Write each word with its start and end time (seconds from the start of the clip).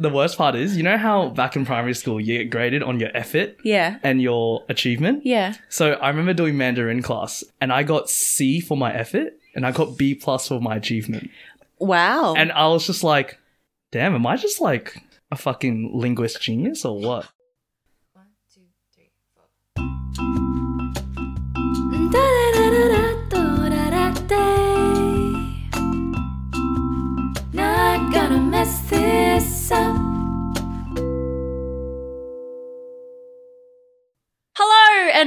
the 0.00 0.08
worst 0.10 0.38
part 0.38 0.54
is, 0.54 0.76
you 0.76 0.82
know 0.82 0.96
how 0.96 1.28
back 1.28 1.54
in 1.56 1.64
primary 1.66 1.94
school 1.94 2.20
you 2.20 2.38
get 2.38 2.50
graded 2.50 2.82
on 2.82 2.98
your 2.98 3.10
effort 3.14 3.56
Yeah. 3.62 3.98
and 4.02 4.20
your 4.22 4.64
achievement? 4.68 5.24
Yeah. 5.26 5.54
So 5.68 5.92
I 5.92 6.08
remember 6.08 6.32
doing 6.34 6.56
Mandarin 6.56 7.02
class 7.02 7.44
and 7.60 7.72
I 7.72 7.82
got 7.82 8.08
C 8.10 8.60
for 8.60 8.76
my 8.76 8.92
effort 8.92 9.34
and 9.54 9.66
I 9.66 9.72
got 9.72 9.96
B 9.98 10.14
plus 10.14 10.48
for 10.48 10.60
my 10.60 10.76
achievement. 10.76 11.30
Wow. 11.78 12.34
And 12.34 12.50
I 12.52 12.66
was 12.68 12.86
just 12.86 13.04
like, 13.04 13.38
damn, 13.90 14.14
am 14.14 14.26
I 14.26 14.36
just 14.36 14.60
like 14.60 14.96
a 15.30 15.36
fucking 15.36 15.90
linguist 15.94 16.40
genius 16.40 16.84
or 16.84 16.98
what? 16.98 17.28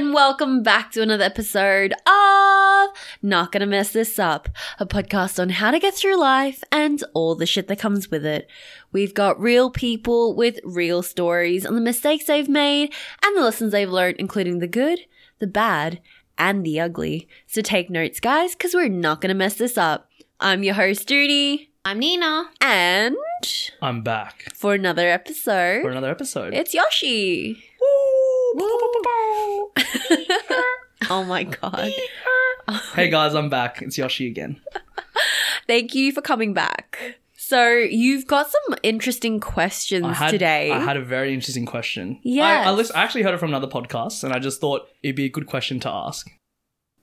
And 0.04 0.12
welcome 0.12 0.62
back 0.62 0.92
to 0.92 1.00
another 1.00 1.24
episode 1.24 1.94
of 2.06 2.90
Not 3.22 3.52
Gonna 3.52 3.64
Mess 3.64 3.90
This 3.90 4.18
Up, 4.18 4.50
a 4.78 4.84
podcast 4.84 5.40
on 5.40 5.48
how 5.48 5.70
to 5.70 5.78
get 5.78 5.94
through 5.94 6.20
life 6.20 6.62
and 6.70 7.02
all 7.14 7.34
the 7.34 7.46
shit 7.46 7.68
that 7.68 7.78
comes 7.78 8.10
with 8.10 8.26
it. 8.26 8.46
We've 8.92 9.14
got 9.14 9.40
real 9.40 9.70
people 9.70 10.34
with 10.36 10.60
real 10.62 11.02
stories 11.02 11.64
on 11.64 11.74
the 11.74 11.80
mistakes 11.80 12.26
they've 12.26 12.50
made 12.50 12.92
and 13.24 13.34
the 13.34 13.40
lessons 13.40 13.72
they've 13.72 13.88
learned, 13.88 14.16
including 14.18 14.58
the 14.58 14.68
good, 14.68 15.00
the 15.38 15.46
bad, 15.46 16.02
and 16.36 16.66
the 16.66 16.80
ugly. 16.80 17.26
So 17.46 17.62
take 17.62 17.88
notes, 17.88 18.20
guys, 18.20 18.54
because 18.54 18.74
we're 18.74 18.90
not 18.90 19.22
gonna 19.22 19.32
mess 19.32 19.54
this 19.54 19.78
up. 19.78 20.10
I'm 20.38 20.62
your 20.62 20.74
host, 20.74 21.08
Doonie, 21.08 21.68
I'm 21.82 21.98
Nina. 21.98 22.50
and 22.60 23.16
I'm 23.80 24.02
back 24.02 24.52
for 24.54 24.74
another 24.74 25.08
episode, 25.08 25.80
for 25.80 25.90
another 25.90 26.10
episode. 26.10 26.52
it's 26.52 26.74
Yoshi. 26.74 27.64
oh 31.10 31.24
my 31.26 31.44
god. 31.44 31.92
hey 32.94 33.10
guys, 33.10 33.34
I'm 33.34 33.50
back. 33.50 33.82
It's 33.82 33.98
Yoshi 33.98 34.28
again. 34.28 34.60
Thank 35.66 35.94
you 35.94 36.12
for 36.12 36.20
coming 36.20 36.54
back. 36.54 37.18
So, 37.36 37.68
you've 37.68 38.26
got 38.26 38.50
some 38.50 38.78
interesting 38.82 39.38
questions 39.38 40.06
I 40.06 40.14
had, 40.14 40.30
today. 40.30 40.70
I 40.70 40.78
had 40.78 40.96
a 40.96 41.02
very 41.02 41.34
interesting 41.34 41.66
question. 41.66 42.18
Yes. 42.22 42.66
I, 42.66 42.98
I, 42.98 43.00
I 43.00 43.04
actually 43.04 43.22
heard 43.22 43.34
it 43.34 43.38
from 43.38 43.50
another 43.50 43.66
podcast 43.66 44.24
and 44.24 44.32
I 44.32 44.38
just 44.38 44.62
thought 44.62 44.88
it'd 45.02 45.16
be 45.16 45.26
a 45.26 45.30
good 45.30 45.46
question 45.46 45.78
to 45.80 45.90
ask. 45.90 46.30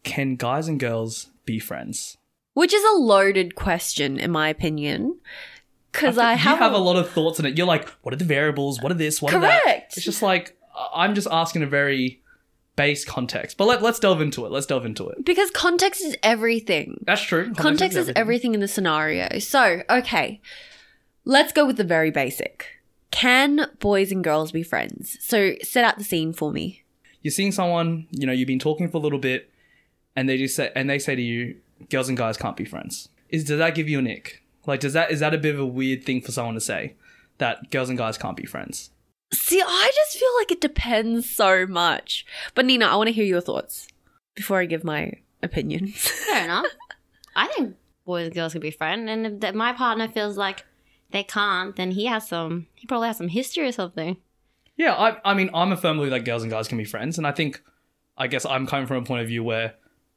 Can 0.04 0.38
guys 0.38 0.68
and 0.68 0.80
girls 0.80 1.28
be 1.46 1.60
friends? 1.60 2.18
which 2.54 2.74
is 2.74 2.84
a 2.84 2.98
loaded 2.98 3.56
question, 3.56 4.20
in 4.20 4.32
my 4.32 4.50
opinion. 4.50 5.20
Because 5.92 6.18
I, 6.18 6.34
you 6.34 6.38
have, 6.40 6.60
have 6.60 6.74
a 6.74 6.78
lot 6.78 6.96
of 6.96 7.10
thoughts 7.10 7.40
in 7.40 7.46
it. 7.46 7.58
You're 7.58 7.68
like, 7.68 7.88
what 8.02 8.14
are 8.14 8.18
the 8.18 8.26
variables? 8.26 8.82
What 8.82 8.92
are 8.92 8.96
this? 8.96 9.22
What 9.22 9.34
are 9.34 9.40
Correct. 9.40 9.66
that? 9.66 9.84
It's 9.96 10.06
just 10.06 10.22
like 10.22 10.50
I- 10.50 10.54
I'm 10.94 11.16
just 11.16 11.28
asking 11.32 11.64
a 11.64 11.68
very 11.68 12.22
base 12.76 13.06
context. 13.06 13.58
But 13.58 13.68
let, 13.68 13.82
let's 13.82 14.00
delve 14.00 14.22
into 14.22 14.46
it. 14.46 14.52
Let's 14.52 14.66
delve 14.66 14.86
into 14.86 15.08
it. 15.10 15.24
Because 15.26 15.50
context 15.52 16.04
is 16.04 16.16
everything. 16.24 17.04
That's 17.06 17.22
true. 17.22 17.54
Context, 17.54 17.98
is 17.98 18.12
everything 18.16 18.54
in 18.54 18.60
the 18.60 18.68
scenario. 18.68 19.40
So, 19.40 19.84
okay, 19.90 20.42
let's 21.26 21.52
go 21.52 21.66
with 21.66 21.78
the 21.78 21.84
very 21.84 22.12
basic. 22.12 22.68
Can 23.12 23.68
boys 23.80 24.12
and 24.12 24.24
girls 24.24 24.52
be 24.52 24.64
friends? 24.64 25.18
So, 25.22 25.54
set 25.62 25.84
out 25.84 25.98
the 25.98 26.04
scene 26.04 26.34
for 26.34 26.52
me. 26.52 26.84
You're 27.22 27.32
seeing 27.32 27.52
someone, 27.52 28.08
you 28.12 28.26
know, 28.26 28.34
you've 28.34 28.48
been 28.48 28.60
talking 28.60 28.90
for 28.90 28.98
a 28.98 29.02
little 29.02 29.20
bit, 29.20 29.52
and 30.16 30.28
they 30.28 30.38
just 30.38 30.56
say, 30.56 30.72
and 30.76 30.90
they 30.90 30.98
say 30.98 31.16
to 31.16 31.22
you, 31.22 31.58
girls 31.90 32.10
and 32.10 32.18
guys 32.18 32.38
can't 32.38 32.58
be 32.58 32.66
friends. 32.66 33.10
Is 33.30 33.44
does 33.44 33.60
that 33.60 33.76
give 33.76 33.88
you 33.88 34.00
an 34.00 34.08
ick? 34.08 34.44
Like, 34.66 34.80
does 34.80 34.94
that 34.94 35.12
is 35.12 35.20
that 35.20 35.34
a 35.34 35.38
bit 35.38 35.54
of 35.54 35.62
a 35.62 35.66
weird 35.66 36.04
thing 36.04 36.22
for 36.22 36.32
someone 36.32 36.56
to 36.56 36.62
say 36.62 36.96
that 37.38 37.70
girls 37.72 37.90
and 37.90 37.98
guys 37.98 38.18
can't 38.18 38.38
be 38.38 38.46
friends? 38.46 38.92
See, 39.34 39.62
I 39.62 39.92
just 39.96 40.18
feel 40.18 40.30
like 40.40 40.52
it 40.52 40.62
depends 40.62 41.30
so 41.30 41.66
much. 41.66 42.26
But, 42.54 42.66
Nina, 42.66 42.86
I 42.86 42.96
want 42.96 43.08
to 43.08 43.14
hear 43.14 43.26
your 43.26 43.42
thoughts 43.42 43.88
before 44.36 44.60
I 44.60 44.66
give 44.66 44.84
my 44.84 45.14
opinions. 45.42 45.96
Fair 46.28 46.46
enough. 46.46 46.66
I 47.36 47.48
think 47.48 47.76
boys 48.06 48.26
and 48.28 48.36
girls 48.36 48.52
can 48.52 48.62
be 48.62 48.72
friends, 48.72 49.10
and 49.10 49.44
if 49.44 49.56
my 49.56 49.74
partner 49.74 50.08
feels 50.08 50.38
like 50.38 50.66
they 51.12 51.24
can't, 51.24 51.76
then 51.76 51.92
he 51.92 52.06
has 52.06 52.28
some. 52.28 52.68
He 52.76 52.88
probably 52.88 53.08
has 53.08 53.18
some 53.18 53.30
history 53.30 53.68
or 53.68 53.72
something. 53.72 54.18
Yeah, 54.78 54.94
I, 54.94 55.32
I 55.32 55.34
mean, 55.34 55.50
I'm 55.54 55.72
a 55.72 55.78
firm 55.78 55.98
believer 55.98 56.18
that 56.18 56.26
girls 56.26 56.44
and 56.44 56.52
guys 56.52 56.68
can 56.68 56.78
be 56.78 56.86
friends, 56.86 57.18
and 57.18 57.28
I 57.28 57.32
think, 57.32 57.62
I 58.18 58.28
guess 58.28 58.46
I'm 58.46 58.68
coming 58.68 58.88
from 58.88 58.98
a 58.98 59.06
point 59.06 59.22
of 59.22 59.28
view 59.28 59.44
where 59.44 59.76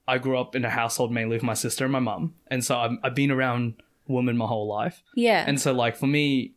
I 0.09 0.19
grew 0.19 0.39
up 0.39 0.55
in 0.55 0.65
a 0.65 0.71
household 0.71 1.13
mainly 1.13 1.37
with 1.37 1.43
my 1.43 1.55
sister 1.55 1.85
and 1.85 1.93
my 1.93 2.01
mum, 2.01 2.35
and 2.49 2.65
so 2.65 2.77
I'm, 2.77 2.99
I've 3.03 3.15
been 3.15 3.31
around 3.31 3.75
women 4.07 4.37
my 4.37 4.47
whole 4.47 4.67
life, 4.67 5.03
yeah. 5.15 5.45
and 5.47 5.61
so 5.61 5.73
like 5.73 5.97
for 5.97 6.07
me, 6.07 6.55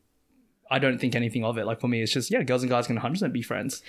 I 0.69 0.79
don't 0.79 0.99
think 0.99 1.15
anything 1.15 1.43
of 1.43 1.57
it. 1.57 1.65
Like 1.65 1.79
for 1.79 1.87
me, 1.87 2.01
it's 2.01 2.11
just 2.11 2.31
yeah, 2.31 2.43
girls 2.43 2.63
and 2.63 2.69
guys 2.69 2.87
can 2.87 2.95
100 2.95 3.13
percent 3.13 3.33
be 3.33 3.41
friends. 3.41 3.81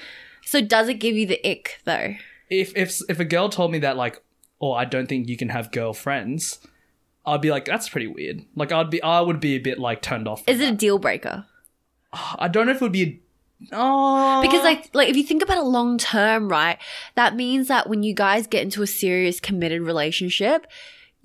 so, 0.44 0.60
does 0.60 0.88
it 0.88 0.94
give 0.94 1.14
you 1.16 1.26
the 1.26 1.40
ick, 1.48 1.80
though? 1.84 2.14
If 2.50 2.76
if 2.76 3.00
if 3.08 3.20
a 3.20 3.24
girl 3.24 3.48
told 3.48 3.72
me 3.72 3.78
that 3.80 3.96
like, 3.96 4.22
oh, 4.60 4.72
I 4.72 4.84
don't 4.84 5.08
think 5.08 5.28
you 5.28 5.36
can 5.36 5.50
have 5.50 5.70
girlfriends, 5.72 6.58
I'd 7.26 7.40
be 7.42 7.50
like, 7.50 7.64
that's 7.66 7.88
pretty 7.88 8.06
weird. 8.06 8.44
Like 8.54 8.72
I'd 8.72 8.90
be, 8.90 9.02
I 9.02 9.20
would 9.20 9.40
be 9.40 9.54
a 9.54 9.58
bit 9.58 9.78
like 9.78 10.00
turned 10.02 10.26
off. 10.26 10.42
Is 10.46 10.60
it 10.60 10.72
a 10.72 10.76
deal 10.76 10.98
breaker? 10.98 11.46
I 12.12 12.48
don't 12.48 12.66
know 12.66 12.72
if 12.72 12.78
it 12.78 12.84
would 12.84 12.92
be. 12.92 13.02
A, 13.02 13.66
oh, 13.72 14.40
Because 14.40 14.64
like 14.64 14.88
like 14.94 15.08
if 15.08 15.16
you 15.16 15.24
think 15.24 15.42
about 15.42 15.58
it 15.58 15.64
long 15.64 15.98
term, 15.98 16.48
right? 16.48 16.78
That 17.16 17.36
means 17.36 17.68
that 17.68 17.88
when 17.88 18.02
you 18.02 18.14
guys 18.14 18.46
get 18.46 18.62
into 18.62 18.82
a 18.82 18.86
serious 18.86 19.40
committed 19.40 19.82
relationship, 19.82 20.66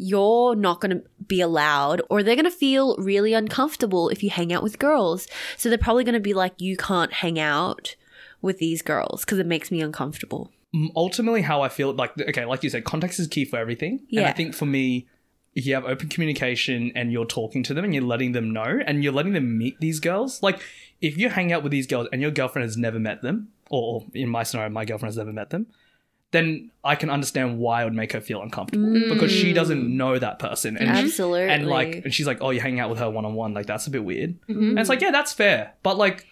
you're 0.03 0.55
not 0.55 0.81
going 0.81 0.97
to 0.97 1.03
be 1.25 1.39
allowed 1.39 2.01
or 2.09 2.21
they're 2.21 2.35
going 2.35 2.43
to 2.43 2.51
feel 2.51 2.97
really 2.97 3.33
uncomfortable 3.33 4.09
if 4.09 4.21
you 4.21 4.29
hang 4.29 4.51
out 4.51 4.61
with 4.61 4.77
girls. 4.77 5.27
So 5.57 5.69
they're 5.69 5.77
probably 5.77 6.03
going 6.03 6.13
to 6.13 6.19
be 6.19 6.33
like 6.33 6.59
you 6.59 6.75
can't 6.75 7.13
hang 7.13 7.39
out 7.39 7.95
with 8.41 8.57
these 8.57 8.81
girls 8.81 9.23
because 9.23 9.39
it 9.39 9.45
makes 9.45 9.71
me 9.71 9.81
uncomfortable. 9.81 10.51
Ultimately 10.95 11.41
how 11.41 11.61
I 11.61 11.69
feel 11.69 11.93
like 11.93 12.19
okay, 12.19 12.45
like 12.45 12.63
you 12.63 12.69
said, 12.69 12.83
context 12.83 13.19
is 13.19 13.27
key 13.27 13.45
for 13.45 13.57
everything. 13.57 14.01
And 14.11 14.25
I 14.25 14.31
think 14.31 14.53
for 14.55 14.65
me, 14.65 15.07
if 15.55 15.65
you 15.65 15.75
have 15.75 15.85
open 15.85 16.09
communication 16.09 16.91
and 16.95 17.11
you're 17.11 17.25
talking 17.25 17.63
to 17.63 17.73
them 17.73 17.85
and 17.85 17.93
you're 17.93 18.03
letting 18.03 18.31
them 18.31 18.51
know 18.51 18.79
and 18.85 19.03
you're 19.03 19.13
letting 19.13 19.33
them 19.33 19.57
meet 19.57 19.79
these 19.79 19.99
girls, 19.99 20.41
like 20.43 20.59
if 20.99 21.17
you 21.17 21.29
hang 21.29 21.53
out 21.53 21.63
with 21.63 21.71
these 21.71 21.87
girls 21.87 22.07
and 22.11 22.21
your 22.21 22.31
girlfriend 22.31 22.65
has 22.65 22.75
never 22.75 22.99
met 22.99 23.21
them, 23.21 23.49
or 23.69 24.05
in 24.13 24.29
my 24.29 24.43
scenario, 24.43 24.69
my 24.69 24.83
girlfriend 24.83 25.11
has 25.11 25.17
never 25.17 25.31
met 25.31 25.51
them, 25.51 25.67
then 26.33 26.69
I 26.83 26.95
can 26.95 27.09
understand 27.09 27.57
why 27.59 27.81
it 27.81 27.85
would 27.85 27.93
make 27.93 28.11
her 28.11 28.19
feel 28.19 28.41
uncomfortable 28.41 28.91
because 29.09 29.31
she 29.31 29.53
doesn't 29.53 29.95
know 29.95 30.19
that 30.19 30.37
person. 30.39 30.75
And 30.75 30.89
she- 30.97 31.03
and 31.49 31.67
like 31.69 31.87
and 32.03 32.13
she's 32.13 32.27
like, 32.27 32.39
Oh, 32.41 32.49
you're 32.49 32.61
hanging 32.61 32.81
out 32.81 32.89
with 32.89 32.99
her 32.99 33.09
one 33.09 33.23
on 33.23 33.33
one, 33.35 33.53
like 33.53 33.65
that's 33.67 33.87
a 33.87 33.89
bit 33.91 34.03
weird. 34.03 34.31
Mm-hmm. 34.49 34.71
And 34.71 34.79
it's 34.79 34.89
like, 34.89 34.99
yeah, 34.99 35.11
that's 35.11 35.31
fair. 35.31 35.73
But 35.83 35.97
like 35.97 36.25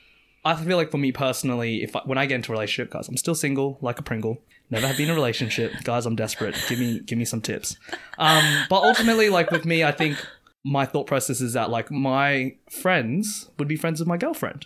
I 0.44 0.56
feel 0.56 0.76
like 0.76 0.92
for 0.92 0.98
me 0.98 1.12
personally, 1.12 1.84
if 1.84 1.96
I, 1.96 2.02
when 2.04 2.18
I 2.18 2.26
get 2.26 2.36
into 2.36 2.52
a 2.52 2.54
relationship, 2.54 2.92
guys, 2.92 3.08
I'm 3.08 3.16
still 3.16 3.36
single, 3.36 3.78
like 3.82 4.00
a 4.00 4.02
Pringle. 4.02 4.42
Never 4.72 4.88
have 4.88 4.98
been 4.98 5.06
in 5.06 5.12
a 5.12 5.16
relationship, 5.16 5.72
guys. 5.84 6.06
I'm 6.08 6.16
desperate. 6.16 6.56
Give 6.68 6.80
me, 6.80 7.00
give 7.02 7.18
me 7.20 7.26
some 7.26 7.42
tips. 7.42 7.78
Um, 8.18 8.44
but 8.70 8.82
ultimately, 8.84 9.30
like 9.30 9.52
with 9.52 9.66
me, 9.66 9.84
I 9.84 9.92
think 9.92 10.18
my 10.64 10.86
thought 10.86 11.06
process 11.06 11.42
is 11.42 11.54
that 11.54 11.70
like 11.70 11.92
my 11.92 12.56
friends 12.72 13.50
would 13.60 13.68
be 13.68 13.76
friends 13.76 14.00
with 14.00 14.08
my 14.08 14.18
girlfriend, 14.18 14.66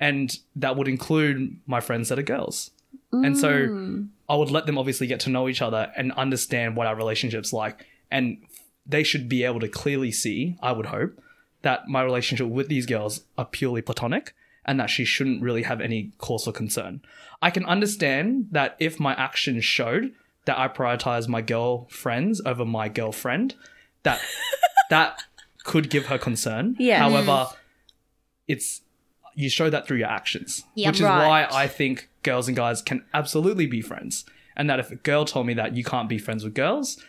and 0.00 0.36
that 0.56 0.76
would 0.76 0.88
include 0.88 1.56
my 1.66 1.80
friends 1.80 2.08
that 2.08 2.18
are 2.18 2.22
girls. 2.22 2.70
And 3.12 3.36
so 3.38 3.48
I 4.32 4.36
would 4.36 4.50
let 4.50 4.64
them 4.64 4.78
obviously 4.78 5.06
get 5.06 5.20
to 5.20 5.30
know 5.30 5.46
each 5.46 5.60
other 5.60 5.92
and 5.94 6.10
understand 6.12 6.74
what 6.74 6.86
our 6.86 6.96
relationship's 6.96 7.52
like, 7.52 7.84
and 8.10 8.38
they 8.86 9.02
should 9.02 9.28
be 9.28 9.44
able 9.44 9.60
to 9.60 9.68
clearly 9.68 10.10
see. 10.10 10.56
I 10.62 10.72
would 10.72 10.86
hope 10.86 11.20
that 11.60 11.86
my 11.86 12.02
relationship 12.02 12.46
with 12.46 12.68
these 12.68 12.86
girls 12.86 13.24
are 13.36 13.44
purely 13.44 13.82
platonic 13.82 14.34
and 14.64 14.80
that 14.80 14.88
she 14.88 15.04
shouldn't 15.04 15.42
really 15.42 15.64
have 15.64 15.82
any 15.82 16.12
cause 16.16 16.44
for 16.44 16.52
concern. 16.52 17.02
I 17.42 17.50
can 17.50 17.66
understand 17.66 18.48
that 18.52 18.74
if 18.80 18.98
my 18.98 19.12
actions 19.16 19.66
showed 19.66 20.14
that 20.46 20.58
I 20.58 20.66
prioritize 20.66 21.28
my 21.28 21.42
girlfriends 21.42 22.40
over 22.46 22.64
my 22.64 22.88
girlfriend, 22.88 23.54
that 24.02 24.18
that 24.88 25.24
could 25.62 25.90
give 25.90 26.06
her 26.06 26.16
concern. 26.16 26.74
Yeah. 26.78 27.00
However, 27.00 27.48
mm. 27.50 27.56
it's 28.48 28.80
you 29.34 29.48
show 29.50 29.70
that 29.70 29.86
through 29.86 29.98
your 29.98 30.08
actions, 30.08 30.64
Yeah, 30.74 30.88
which 30.88 30.96
is 30.96 31.02
right. 31.02 31.26
why 31.26 31.48
I 31.50 31.66
think 31.66 32.08
girls 32.22 32.48
and 32.48 32.56
guys 32.56 32.82
can 32.82 33.04
absolutely 33.14 33.66
be 33.66 33.80
friends. 33.80 34.24
And 34.56 34.68
that 34.68 34.78
if 34.78 34.90
a 34.90 34.96
girl 34.96 35.24
told 35.24 35.46
me 35.46 35.54
that 35.54 35.74
you 35.76 35.82
can't 35.84 36.08
be 36.08 36.18
friends 36.18 36.44
with 36.44 36.54
girls, 36.54 37.02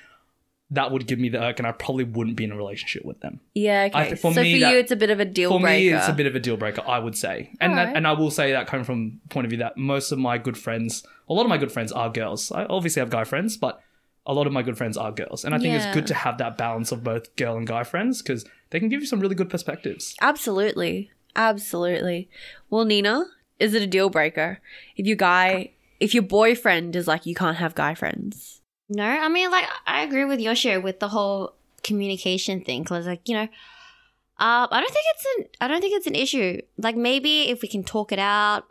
that 0.72 0.92
would 0.92 1.06
give 1.06 1.20
me 1.20 1.30
the 1.30 1.44
irk, 1.44 1.60
and 1.60 1.68
I 1.68 1.72
probably 1.72 2.06
wouldn't 2.06 2.36
be 2.36 2.46
in 2.46 2.52
a 2.52 2.56
relationship 2.56 3.06
with 3.06 3.20
them. 3.20 3.42
yeah, 3.54 3.90
okay. 3.92 4.12
I 4.12 4.16
for 4.16 4.34
so 4.34 4.42
me 4.42 4.54
for 4.56 4.60
that- 4.62 4.72
you 4.72 4.78
it's 4.80 4.92
a 4.92 4.96
bit 4.96 5.10
of 5.12 5.20
a 5.20 5.26
deal 5.26 5.50
For 5.52 5.60
breaker. 5.60 5.78
me, 5.80 5.90
it's 5.90 6.08
a 6.08 6.14
bit 6.14 6.26
of 6.26 6.36
a 6.36 6.40
deal 6.40 6.58
breaker, 6.58 6.82
I 6.88 6.98
would 7.00 7.16
say, 7.18 7.52
and 7.62 7.78
that, 7.78 7.96
and 7.96 8.08
I 8.08 8.14
will 8.14 8.32
say 8.32 8.54
that 8.54 8.66
coming 8.66 8.84
from 8.86 9.20
the 9.24 9.30
point 9.30 9.46
of 9.46 9.50
view 9.50 9.60
that 9.60 9.78
most 9.78 10.12
of 10.12 10.18
my 10.18 10.38
good 10.40 10.58
friends, 10.58 11.04
a 11.30 11.34
lot 11.34 11.44
of 11.44 11.50
my 11.50 11.58
good 11.58 11.72
friends 11.72 11.92
are 11.92 12.10
girls. 12.10 12.52
I 12.52 12.66
obviously 12.66 13.02
have 13.02 13.10
guy 13.12 13.24
friends, 13.24 13.56
but 13.58 13.82
a 14.26 14.34
lot 14.34 14.48
of 14.48 14.54
my 14.54 14.64
good 14.64 14.78
friends 14.78 14.98
are 14.98 15.12
girls, 15.12 15.44
and 15.46 15.54
I 15.54 15.60
think 15.60 15.74
Yeah. 15.74 15.86
it's 15.86 15.94
good 15.94 16.08
to 16.08 16.14
have 16.16 16.38
that 16.40 16.58
balance 16.58 16.92
of 16.94 17.04
both 17.04 17.36
girl 17.36 17.56
and 17.58 17.68
guy 17.68 17.84
friends 17.84 18.22
because 18.24 18.46
they 18.72 18.80
can 18.80 18.90
give 18.90 19.02
you 19.02 19.06
some 19.06 19.20
really 19.20 19.36
good 19.36 19.50
perspectives. 19.50 20.16
Absolutely. 20.22 21.12
Absolutely. 21.36 22.30
Well, 22.70 22.86
Nina, 22.86 23.26
is 23.60 23.74
it 23.74 23.82
a 23.82 23.88
deal 23.88 24.10
breaker 24.10 24.60
if 24.96 25.06
your 25.06 25.16
guy, 25.16 25.72
if 26.00 26.14
your 26.14 26.24
boyfriend 26.24 26.96
is 26.96 27.08
like, 27.08 27.26
you 27.26 27.36
can't 27.36 27.58
have 27.58 27.76
guy 27.76 27.96
friends? 27.96 28.62
No, 28.90 29.06
I 29.06 29.30
mean, 29.30 29.50
like, 29.50 29.66
I 29.88 30.02
agree 30.04 30.26
with 30.26 30.40
Yoshio 30.40 30.80
with 30.80 31.00
the 31.00 31.08
whole 31.10 31.54
communication 31.84 32.62
thing. 32.62 32.84
Because, 32.84 33.08
like, 33.08 33.28
you 33.28 33.36
know, 33.36 33.48
Uh, 34.40 34.68
I 34.70 34.80
don't 34.82 34.92
think 34.92 35.06
it's 35.14 35.26
an 35.38 35.46
I 35.62 35.68
don't 35.68 35.80
think 35.80 35.96
it's 35.96 36.08
an 36.08 36.16
issue. 36.16 36.60
Like 36.78 36.96
maybe 36.96 37.50
if 37.50 37.62
we 37.62 37.68
can 37.68 37.84
talk 37.84 38.12
it 38.12 38.20
out, 38.20 38.66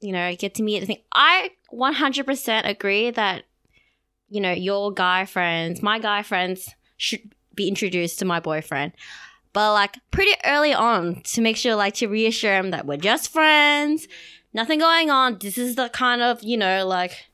you 0.00 0.12
know, 0.12 0.34
get 0.36 0.54
to 0.56 0.62
meet 0.62 0.80
the 0.80 0.86
thing. 0.86 1.02
I 1.10 1.50
100% 1.72 2.66
agree 2.68 3.10
that 3.10 3.44
you 4.28 4.40
know 4.42 4.52
your 4.52 4.92
guy 4.92 5.24
friends, 5.24 5.82
my 5.82 5.98
guy 5.98 6.22
friends 6.22 6.68
should 6.98 7.32
be 7.54 7.66
introduced 7.66 8.18
to 8.18 8.24
my 8.26 8.40
boyfriend. 8.40 8.92
But 9.56 9.72
like 9.72 9.96
pretty 10.10 10.34
early 10.44 10.74
on 10.74 11.22
to 11.22 11.40
make 11.40 11.56
sure 11.56 11.74
like 11.76 11.94
to 11.94 12.08
reassure 12.08 12.54
him 12.54 12.72
that 12.72 12.84
we're 12.84 12.98
just 12.98 13.32
friends, 13.32 14.06
nothing 14.52 14.78
going 14.78 15.08
on. 15.08 15.38
This 15.38 15.56
is 15.56 15.76
the 15.76 15.88
kind 15.88 16.20
of, 16.20 16.42
you 16.42 16.58
know, 16.58 16.86
like 16.86 17.24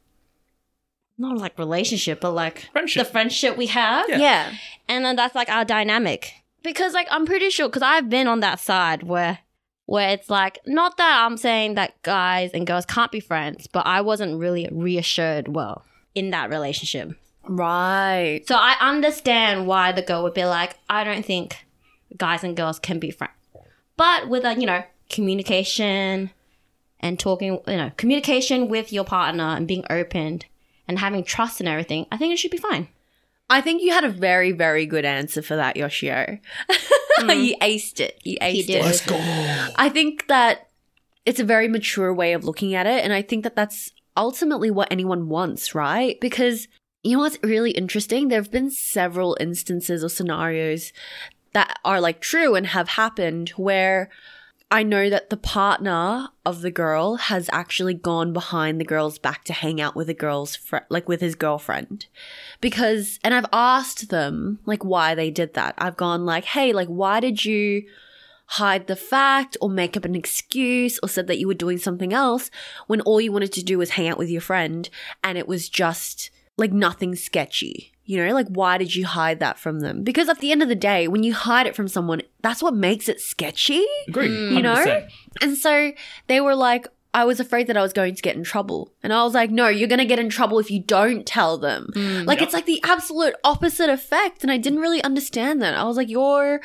not 1.19 1.37
like 1.37 1.59
relationship, 1.59 2.21
but 2.21 2.31
like 2.31 2.69
Friendship. 2.71 3.07
the 3.07 3.11
friendship 3.11 3.57
we 3.57 3.67
have. 3.67 4.09
Yeah. 4.09 4.19
Yeah. 4.19 4.53
And 4.87 5.05
then 5.05 5.17
that's 5.17 5.35
like 5.35 5.49
our 5.49 5.65
dynamic. 5.65 6.33
Because 6.63 6.95
like 6.95 7.09
I'm 7.11 7.27
pretty 7.27 7.51
sure 7.51 7.67
because 7.69 7.83
I've 7.83 8.09
been 8.09 8.29
on 8.29 8.39
that 8.39 8.61
side 8.61 9.03
where 9.03 9.41
where 9.87 10.11
it's 10.11 10.31
like 10.31 10.61
not 10.65 10.99
that 10.99 11.25
I'm 11.27 11.37
saying 11.37 11.75
that 11.75 12.01
guys 12.03 12.53
and 12.55 12.69
girls 12.69 12.87
can't 12.87 13.11
be 13.11 13.19
friends, 13.19 13.67
but 13.67 13.85
I 13.85 14.01
wasn't 14.01 14.39
really 14.39 14.69
reassured 14.71 15.49
well 15.49 15.85
in 16.15 16.31
that 16.31 16.51
relationship. 16.51 17.19
Right. 17.49 18.43
So 18.47 18.55
I 18.55 18.77
understand 18.81 19.67
why 19.67 19.91
the 19.91 20.03
girl 20.03 20.23
would 20.23 20.35
be 20.35 20.45
like, 20.45 20.77
I 20.89 21.03
don't 21.03 21.27
think 21.27 21.67
guys 22.17 22.45
and 22.45 22.57
girls 22.57 22.79
can 22.79 22.99
be 22.99 23.11
friends. 23.11 23.35
But 23.97 24.29
with 24.29 24.45
a, 24.45 24.59
you 24.59 24.67
know, 24.67 24.83
communication 25.11 26.31
and 27.01 27.19
talking, 27.19 27.61
you 27.67 27.77
know, 27.77 27.91
communication 27.97 28.69
with 28.69 28.93
your 28.93 29.05
partner 29.05 29.45
and 29.45 29.69
being 29.69 29.85
open 29.91 30.43
and 30.89 30.99
having 30.99 31.25
trust 31.25 31.61
and 31.61 31.69
everything, 31.69 32.07
I 32.11 32.17
think 32.17 32.33
it 32.33 32.39
should 32.39 32.51
be 32.51 32.57
fine. 32.59 32.89
I 33.51 33.61
think 33.61 33.83
you 33.83 33.93
had 33.93 34.05
a 34.05 34.09
very, 34.09 34.53
very 34.53 34.87
good 34.87 35.05
answer 35.05 35.43
for 35.43 35.57
that, 35.57 35.77
Yoshio. 35.77 36.39
Mm. 37.19 37.45
you 37.45 37.57
aced 37.59 38.01
it. 38.01 38.19
You 38.25 38.39
aced 38.39 38.67
did. 38.69 38.77
it. 38.77 38.85
Let's 38.85 39.05
go. 39.05 39.17
I 39.77 39.91
think 39.91 40.29
that 40.29 40.71
it's 41.27 41.39
a 41.39 41.45
very 41.45 41.69
mature 41.69 42.13
way 42.13 42.33
of 42.33 42.45
looking 42.45 42.75
at 42.75 42.87
it. 42.87 43.05
And 43.05 43.13
I 43.13 43.21
think 43.23 43.45
that 43.45 43.55
that's 43.55 43.93
ultimately 44.17 44.71
what 44.71 44.89
anyone 44.91 45.29
wants, 45.29 45.75
right? 45.75 46.19
Because 46.21 46.69
you 47.03 47.17
know 47.17 47.23
what's 47.23 47.39
really 47.43 47.73
interesting? 47.73 48.29
There 48.29 48.41
have 48.41 48.51
been 48.51 48.71
several 48.71 49.37
instances 49.41 50.03
or 50.03 50.09
scenarios 50.09 50.93
that 51.53 51.79
are 51.85 52.01
like 52.01 52.21
true 52.21 52.55
and 52.55 52.67
have 52.69 52.91
happened 52.91 53.51
where 53.51 54.11
I 54.73 54.83
know 54.85 55.11
that 55.11 55.29
the 55.29 55.37
partner 55.37 56.29
of 56.47 56.63
the 56.63 56.71
girl 56.71 57.17
has 57.17 57.51
actually 57.53 57.93
gone 57.93 58.33
behind 58.33 58.81
the 58.81 58.87
girl's 58.87 59.19
back 59.19 59.45
to 59.45 59.53
hang 59.53 59.83
out 59.83 59.95
with 59.95 60.09
a 60.09 60.15
girl's 60.15 60.57
friend, 60.57 60.87
like 60.89 61.11
with 61.11 61.21
his 61.21 61.35
girlfriend. 61.35 62.07
Because, 62.63 63.19
and 63.23 63.35
I've 63.35 63.45
asked 63.53 64.09
them 64.09 64.61
like 64.65 64.83
why 64.83 65.15
they 65.15 65.31
did 65.31 65.53
that. 65.55 65.75
I've 65.77 65.99
gone 65.99 66.25
like, 66.25 66.47
hey, 66.47 66.73
like, 66.73 66.89
why 66.89 67.21
did 67.21 67.45
you 67.45 67.83
hide 68.47 68.87
the 68.87 68.97
fact 68.97 69.59
or 69.61 69.69
make 69.69 69.95
up 69.95 70.07
an 70.07 70.15
excuse 70.15 70.99
or 71.03 71.09
said 71.09 71.27
that 71.27 71.39
you 71.39 71.47
were 71.47 71.55
doing 71.55 71.77
something 71.77 72.15
else 72.15 72.51
when 72.87 73.03
all 73.03 73.21
you 73.21 73.31
wanted 73.31 73.53
to 73.53 73.63
do 73.63 73.77
was 73.77 73.91
hang 73.91 74.09
out 74.09 74.19
with 74.19 74.31
your 74.31 74.41
friend 74.41 74.89
and 75.23 75.37
it 75.37 75.47
was 75.47 75.69
just 75.69 76.31
like 76.57 76.73
nothing 76.73 77.15
sketchy. 77.15 77.93
You 78.13 78.27
know, 78.27 78.35
like 78.35 78.49
why 78.49 78.77
did 78.79 78.95
you 78.95 79.07
hide 79.07 79.41
that 79.41 79.59
from 79.59 79.81
them? 79.81 80.03
Because 80.03 80.29
at 80.29 80.41
the 80.41 80.53
end 80.53 80.63
of 80.63 80.69
the 80.69 80.75
day, 80.75 81.09
when 81.09 81.23
you 81.23 81.33
hide 81.33 81.67
it 81.67 81.75
from 81.75 81.89
someone, 81.89 82.23
that's 82.43 82.63
what 82.63 82.75
makes 82.75 83.09
it 83.09 83.21
sketchy. 83.21 83.85
Agreed. 84.07 84.29
You 84.29 84.59
mm. 84.59 84.63
know? 84.63 84.75
100%. 84.75 85.09
And 85.41 85.57
so 85.57 85.93
they 86.27 86.41
were 86.41 86.55
like, 86.55 86.87
I 87.15 87.25
was 87.25 87.41
afraid 87.41 87.67
that 87.67 87.77
I 87.77 87.83
was 87.83 87.93
going 87.93 88.15
to 88.15 88.23
get 88.23 88.37
in 88.37 88.45
trouble. 88.45 88.93
And 89.03 89.13
I 89.13 89.23
was 89.23 89.35
like, 89.35 89.51
no, 89.51 89.69
you're 89.69 89.89
going 89.89 89.99
to 89.99 90.05
get 90.05 90.19
in 90.19 90.29
trouble 90.29 90.59
if 90.59 90.71
you 90.71 90.81
don't 90.81 91.27
tell 91.27 91.59
them. 91.59 91.89
Mm. 91.95 92.27
like, 92.27 92.41
Yep. 92.41 92.47
it's 92.47 92.55
like 92.55 92.67
the 92.67 92.83
absolute 92.85 93.35
opposite 93.45 93.91
effect. 93.91 94.43
And 94.43 94.53
I 94.53 94.57
didn't 94.59 94.81
really 94.81 95.03
understand 95.03 95.63
that. 95.63 95.75
I 95.75 95.85
was 95.85 95.97
like, 95.97 96.09
you're 96.09 96.61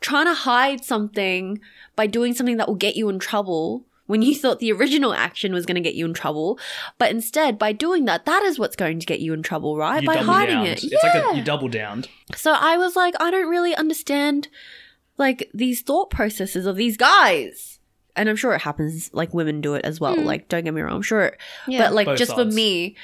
trying 0.00 0.26
to 0.26 0.34
hide 0.34 0.84
something 0.84 1.60
by 1.96 2.06
doing 2.06 2.34
something 2.34 2.56
that 2.56 2.68
will 2.68 2.74
get 2.74 2.96
you 2.96 3.08
in 3.08 3.18
trouble 3.18 3.84
when 4.06 4.22
you 4.22 4.34
thought 4.34 4.58
the 4.58 4.72
original 4.72 5.12
action 5.12 5.52
was 5.52 5.66
going 5.66 5.76
to 5.76 5.80
get 5.80 5.94
you 5.94 6.04
in 6.04 6.14
trouble. 6.14 6.58
But 6.98 7.10
instead, 7.10 7.58
by 7.58 7.72
doing 7.72 8.04
that, 8.04 8.26
that 8.26 8.42
is 8.42 8.58
what's 8.58 8.76
going 8.76 9.00
to 9.00 9.06
get 9.06 9.20
you 9.20 9.32
in 9.32 9.42
trouble, 9.42 9.76
right? 9.76 10.02
You 10.02 10.06
by 10.06 10.16
hiding 10.18 10.56
downed. 10.56 10.68
it. 10.68 10.84
It's 10.84 10.92
yeah. 10.92 11.22
like 11.22 11.34
a, 11.34 11.36
you 11.36 11.44
double 11.44 11.68
downed. 11.68 12.08
So 12.34 12.52
I 12.52 12.76
was 12.76 12.96
like, 12.96 13.14
I 13.20 13.30
don't 13.30 13.48
really 13.48 13.74
understand 13.74 14.48
like 15.16 15.50
these 15.54 15.80
thought 15.80 16.10
processes 16.10 16.66
of 16.66 16.76
these 16.76 16.96
guys. 16.96 17.78
And 18.16 18.28
I'm 18.28 18.36
sure 18.36 18.54
it 18.54 18.60
happens 18.60 19.10
like 19.12 19.34
women 19.34 19.60
do 19.60 19.74
it 19.74 19.84
as 19.84 20.00
well. 20.00 20.14
Hmm. 20.14 20.24
Like, 20.24 20.48
don't 20.48 20.64
get 20.64 20.72
me 20.72 20.82
wrong, 20.82 20.96
I'm 20.96 21.02
sure. 21.02 21.36
Yeah. 21.66 21.80
But 21.80 21.94
like 21.94 22.06
Both 22.06 22.18
just 22.18 22.34
for 22.34 22.44
me, 22.44 22.96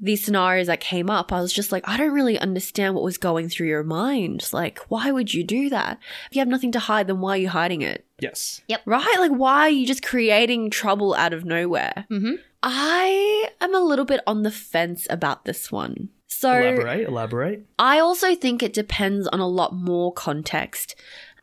these 0.00 0.24
scenarios 0.24 0.68
that 0.68 0.80
came 0.80 1.10
up, 1.10 1.32
I 1.32 1.40
was 1.40 1.52
just 1.52 1.72
like, 1.72 1.86
I 1.86 1.96
don't 1.96 2.12
really 2.12 2.38
understand 2.38 2.94
what 2.94 3.04
was 3.04 3.18
going 3.18 3.48
through 3.48 3.68
your 3.68 3.82
mind. 3.82 4.48
Like, 4.52 4.78
why 4.88 5.10
would 5.10 5.34
you 5.34 5.44
do 5.44 5.68
that? 5.68 5.98
If 6.30 6.36
you 6.36 6.40
have 6.40 6.48
nothing 6.48 6.72
to 6.72 6.78
hide, 6.78 7.06
then 7.06 7.20
why 7.20 7.32
are 7.32 7.36
you 7.40 7.48
hiding 7.50 7.82
it? 7.82 8.06
Yes. 8.18 8.62
Yep. 8.68 8.82
Right? 8.86 9.16
Like, 9.18 9.32
why 9.32 9.60
are 9.60 9.68
you 9.70 9.86
just 9.86 10.02
creating 10.02 10.70
trouble 10.70 11.14
out 11.14 11.32
of 11.34 11.44
nowhere? 11.44 12.06
Mhm. 12.10 12.38
I 12.62 13.50
am 13.60 13.74
a 13.74 13.80
little 13.80 14.04
bit 14.04 14.20
on 14.26 14.42
the 14.42 14.50
fence 14.50 15.06
about 15.10 15.44
this 15.44 15.70
one. 15.70 16.08
So 16.26 16.52
Elaborate. 16.52 17.08
Elaborate. 17.08 17.66
I 17.78 17.98
also 17.98 18.34
think 18.34 18.62
it 18.62 18.72
depends 18.72 19.26
on 19.28 19.40
a 19.40 19.48
lot 19.48 19.74
more 19.74 20.12
context 20.12 20.94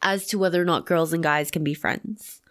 as 0.02 0.26
to 0.28 0.40
whether 0.40 0.62
or 0.62 0.66
not 0.66 0.86
girls 0.86 1.14
and 1.14 1.22
guys 1.24 1.52
can 1.52 1.64
be 1.64 1.74
friends. 1.74 2.42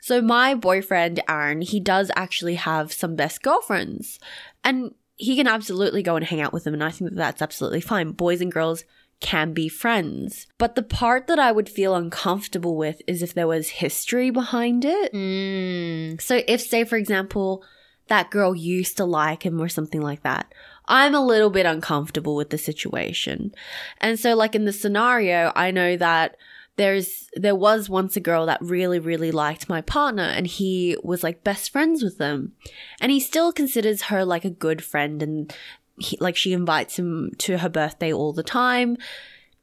So 0.00 0.20
my 0.20 0.54
boyfriend 0.54 1.22
Aaron, 1.28 1.62
he 1.62 1.78
does 1.78 2.10
actually 2.16 2.56
have 2.56 2.92
some 2.92 3.14
best 3.14 3.42
girlfriends, 3.42 4.18
and 4.64 4.94
he 5.16 5.36
can 5.36 5.46
absolutely 5.46 6.02
go 6.02 6.16
and 6.16 6.24
hang 6.24 6.40
out 6.40 6.52
with 6.52 6.64
them, 6.64 6.74
and 6.74 6.84
I 6.84 6.90
think 6.90 7.10
that 7.10 7.16
that's 7.16 7.42
absolutely 7.42 7.80
fine. 7.80 8.12
Boys 8.12 8.40
and 8.40 8.52
girls 8.52 8.84
can 9.20 9.52
be 9.52 9.68
friends, 9.68 10.46
but 10.58 10.74
the 10.74 10.82
part 10.82 11.28
that 11.28 11.38
I 11.38 11.52
would 11.52 11.68
feel 11.68 11.94
uncomfortable 11.94 12.76
with 12.76 13.00
is 13.06 13.22
if 13.22 13.34
there 13.34 13.46
was 13.46 13.68
history 13.68 14.30
behind 14.30 14.84
it. 14.84 15.12
Mm. 15.12 16.20
So 16.20 16.42
if, 16.48 16.60
say, 16.60 16.84
for 16.84 16.96
example, 16.96 17.62
that 18.08 18.30
girl 18.30 18.54
used 18.54 18.96
to 18.96 19.04
like 19.04 19.46
him 19.46 19.60
or 19.60 19.68
something 19.68 20.02
like 20.02 20.22
that, 20.22 20.52
I'm 20.86 21.14
a 21.14 21.24
little 21.24 21.50
bit 21.50 21.66
uncomfortable 21.66 22.34
with 22.34 22.50
the 22.50 22.58
situation. 22.58 23.54
And 24.00 24.18
so, 24.18 24.34
like 24.34 24.54
in 24.54 24.64
the 24.64 24.72
scenario, 24.72 25.52
I 25.54 25.70
know 25.70 25.96
that 25.96 26.36
there's 26.76 27.28
there 27.34 27.54
was 27.54 27.88
once 27.88 28.16
a 28.16 28.20
girl 28.20 28.46
that 28.46 28.62
really 28.62 28.98
really 28.98 29.30
liked 29.30 29.68
my 29.68 29.80
partner 29.80 30.22
and 30.22 30.46
he 30.46 30.96
was 31.02 31.22
like 31.22 31.44
best 31.44 31.70
friends 31.70 32.02
with 32.02 32.18
them. 32.18 32.52
And 33.00 33.12
he 33.12 33.20
still 33.20 33.52
considers 33.52 34.02
her 34.02 34.24
like 34.24 34.44
a 34.44 34.50
good 34.50 34.82
friend 34.82 35.22
and 35.22 35.54
he, 35.98 36.16
like 36.20 36.36
she 36.36 36.52
invites 36.52 36.98
him 36.98 37.32
to 37.38 37.58
her 37.58 37.68
birthday 37.68 38.12
all 38.12 38.32
the 38.32 38.42
time. 38.42 38.96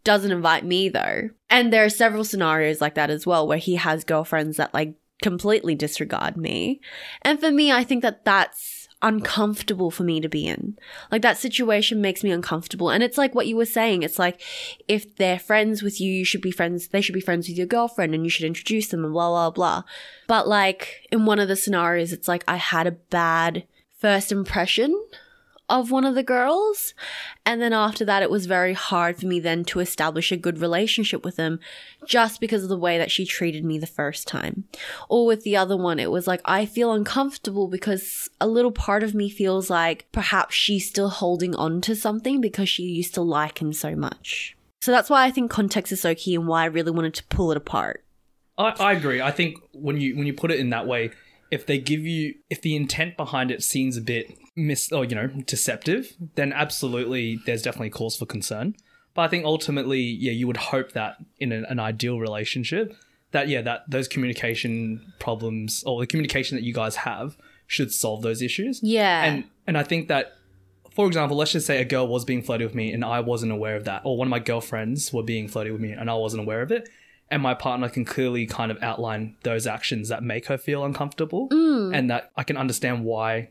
Doesn't 0.04 0.32
invite 0.32 0.64
me 0.64 0.90
though. 0.90 1.30
And 1.50 1.74
there 1.74 1.84
are 1.84 1.90
several 1.90 2.24
scenarios 2.24 2.80
like 2.82 2.96
that 2.96 3.10
as 3.10 3.26
well 3.26 3.48
where 3.48 3.58
he 3.58 3.76
has 3.76 4.04
girlfriends 4.04 4.58
that 4.58 4.74
like 4.74 4.94
completely 5.22 5.76
disregard 5.76 6.38
me. 6.38 6.80
And 7.24 7.40
for 7.40 7.52
me 7.52 7.72
i 7.72 7.84
think 7.84 8.04
that 8.04 8.24
that's 8.24 8.79
uncomfortable 9.02 9.92
for 9.92 10.04
me 10.04 10.20
to 10.20 10.30
be 10.30 10.46
in. 10.48 10.78
Like 11.12 11.22
that 11.22 11.38
situation 11.38 12.02
makes 12.02 12.24
me 12.24 12.32
uncomfortable. 12.32 12.90
And 12.90 13.04
it's 13.04 13.18
like 13.18 13.34
what 13.34 13.48
you 13.48 13.56
were 13.56 13.66
saying. 13.66 14.04
It's 14.04 14.20
like 14.20 14.42
if 14.88 15.16
they're 15.16 15.40
friends 15.40 15.82
with 15.82 16.02
you 16.02 16.12
you 16.12 16.26
should 16.26 16.42
be 16.42 16.52
friends 16.52 16.90
they 16.90 17.02
should 17.02 17.14
be 17.14 17.22
friends 17.22 17.48
with 17.48 17.58
your 17.58 17.68
girlfriend 17.68 18.14
and 18.14 18.24
you 18.24 18.30
should 18.30 18.46
introduce 18.46 18.88
them 18.88 19.04
and 19.04 19.14
blah 19.14 19.30
blah 19.30 19.52
blah. 19.52 19.84
But 20.28 20.48
like 20.48 21.08
in 21.12 21.26
one 21.26 21.40
of 21.40 21.48
the 21.48 21.56
scenarios 21.56 22.12
it's 22.12 22.28
like 22.28 22.44
i 22.48 22.56
had 22.56 22.88
a 22.88 22.92
bad 22.92 23.64
first 23.98 24.32
impression 24.32 24.98
of 25.70 25.92
one 25.92 26.06
of 26.06 26.16
the 26.16 26.24
girls. 26.24 26.94
And 27.46 27.62
then 27.62 27.74
after 27.74 28.04
that, 28.06 28.24
it 28.24 28.30
was 28.30 28.46
very 28.46 28.74
hard 28.74 29.18
for 29.18 29.26
me 29.26 29.40
then 29.40 29.64
to 29.66 29.80
establish 29.80 30.32
a 30.32 30.38
good 30.38 30.60
relationship 30.60 31.24
with 31.24 31.36
them 31.36 31.60
just 32.06 32.42
because 32.42 32.64
of 32.64 32.70
the 32.70 32.78
way 32.78 32.98
that 32.98 33.12
she 33.12 33.26
treated 33.26 33.64
me 33.64 33.78
the 33.78 33.88
first 33.88 34.28
time. 34.28 34.66
Or 35.08 35.26
with 35.26 35.44
the 35.44 35.56
other 35.56 35.78
one, 35.78 36.00
it 36.00 36.12
was 36.12 36.28
like, 36.28 36.42
I 36.46 36.66
feel 36.66 36.92
uncomfortable 36.92 37.68
because 37.68 38.30
a 38.42 38.48
little 38.48 38.72
part 38.72 39.04
of 39.04 39.14
me 39.14 39.30
feels 39.30 39.70
like 39.70 40.08
perhaps 40.12 40.56
she's 40.56 40.88
still 40.88 41.10
holding 41.10 41.56
on 41.56 41.82
to 41.82 41.96
something 41.96 42.42
because 42.42 42.70
she 42.70 42.84
used 42.84 43.14
to 43.14 43.22
like 43.22 43.62
him 43.62 43.74
so 43.74 43.96
much. 43.96 44.56
So 44.82 44.92
that's 44.92 45.10
why 45.10 45.26
I 45.26 45.32
think 45.32 45.52
context 45.52 45.92
is 45.92 46.02
so 46.02 46.16
key 46.16 46.36
and 46.36 46.48
why 46.48 46.64
I 46.64 46.66
really 46.66 46.92
wanted 46.92 47.14
to 47.16 47.24
pull 47.26 47.52
it 47.52 47.58
apart. 47.58 48.04
I, 48.58 48.74
I 48.80 48.94
agree. 48.94 49.22
I 49.22 49.32
think 49.32 49.58
when 49.74 50.00
you 50.00 50.16
when 50.18 50.28
you 50.28 50.34
put 50.34 50.52
it 50.52 50.60
in 50.60 50.70
that 50.70 50.88
way, 50.88 51.12
if 51.52 51.66
they 51.66 51.78
give 51.78 52.06
you 52.06 52.36
if 52.50 52.62
the 52.62 52.76
intent 52.76 53.18
behind 53.18 53.52
it 53.52 53.64
seems 53.64 53.98
a 53.98 54.02
bit 54.02 54.38
mis 54.68 54.92
or 54.92 55.06
you 55.06 55.16
know 55.16 55.28
deceptive, 55.28 56.16
then 56.36 56.54
absolutely 56.54 57.40
there's 57.46 57.62
definitely 57.62 57.90
cause 57.90 58.16
for 58.16 58.26
concern. 58.26 58.76
But 59.14 59.24
I 59.24 59.28
think 59.28 59.46
ultimately, 59.46 60.02
yeah, 60.02 60.32
you 60.32 60.48
would 60.48 60.58
hope 60.58 60.92
that 60.94 61.18
in 61.40 61.52
an, 61.52 61.66
an 61.66 61.80
ideal 61.80 62.20
relationship, 62.20 62.96
that 63.32 63.48
yeah, 63.48 63.62
that 63.62 63.90
those 63.90 64.08
communication 64.08 65.14
problems 65.20 65.84
or 65.86 66.00
the 66.00 66.08
communication 66.08 66.56
that 66.56 66.64
you 66.64 66.74
guys 66.74 66.98
have 66.98 67.38
should 67.68 67.92
solve 67.92 68.22
those 68.22 68.42
issues. 68.42 68.80
Yeah. 68.84 69.24
And 69.24 69.46
and 69.68 69.78
I 69.78 69.84
think 69.84 70.08
that 70.08 70.34
for 70.92 71.08
example, 71.08 71.38
let's 71.38 71.52
just 71.52 71.68
say 71.68 71.80
a 71.82 71.86
girl 71.86 72.08
was 72.08 72.26
being 72.26 72.42
flirted 72.42 72.68
with 72.68 72.76
me 72.76 72.92
and 72.92 73.06
I 73.06 73.22
wasn't 73.22 73.52
aware 73.52 73.76
of 73.76 73.86
that, 73.86 74.02
or 74.04 74.18
one 74.18 74.28
of 74.28 74.32
my 74.32 74.40
girlfriends 74.40 75.14
were 75.14 75.24
being 75.24 75.48
flirted 75.48 75.74
with 75.74 75.82
me 75.82 75.92
and 75.92 76.10
I 76.10 76.16
wasn't 76.16 76.42
aware 76.44 76.62
of 76.62 76.72
it. 76.72 76.90
And 77.32 77.44
my 77.44 77.54
partner 77.54 77.90
can 77.90 78.06
clearly 78.06 78.48
kind 78.48 78.72
of 78.72 78.82
outline 78.82 79.36
those 79.44 79.68
actions 79.68 80.10
that 80.10 80.24
make 80.24 80.48
her 80.48 80.58
feel 80.58 80.84
uncomfortable, 80.84 81.48
mm. 81.50 81.96
and 81.96 82.10
that 82.10 82.32
I 82.36 82.44
can 82.44 82.58
understand 82.58 83.06
why 83.06 83.50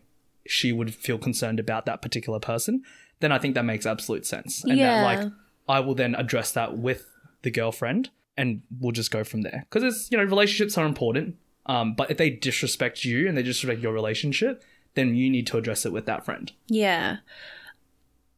she 0.48 0.72
would 0.72 0.94
feel 0.94 1.18
concerned 1.18 1.60
about 1.60 1.86
that 1.86 2.02
particular 2.02 2.40
person. 2.40 2.82
Then 3.20 3.32
I 3.32 3.38
think 3.38 3.54
that 3.54 3.64
makes 3.64 3.86
absolute 3.86 4.26
sense, 4.26 4.64
and 4.64 4.78
Yeah. 4.78 5.02
that 5.02 5.04
like 5.24 5.32
I 5.68 5.80
will 5.80 5.94
then 5.94 6.14
address 6.14 6.52
that 6.52 6.78
with 6.78 7.06
the 7.42 7.50
girlfriend 7.50 8.10
and 8.36 8.62
we'll 8.80 8.92
just 8.92 9.10
go 9.10 9.24
from 9.24 9.42
there. 9.42 9.66
Because 9.68 9.82
it's 9.82 10.10
you 10.10 10.16
know 10.18 10.24
relationships 10.24 10.78
are 10.78 10.86
important. 10.86 11.36
Um, 11.66 11.94
but 11.94 12.10
if 12.10 12.16
they 12.16 12.30
disrespect 12.30 13.04
you 13.04 13.28
and 13.28 13.36
they 13.36 13.42
disrespect 13.42 13.82
your 13.82 13.92
relationship, 13.92 14.62
then 14.94 15.14
you 15.14 15.28
need 15.28 15.46
to 15.48 15.58
address 15.58 15.84
it 15.84 15.92
with 15.92 16.06
that 16.06 16.24
friend. 16.24 16.50
Yeah. 16.68 17.18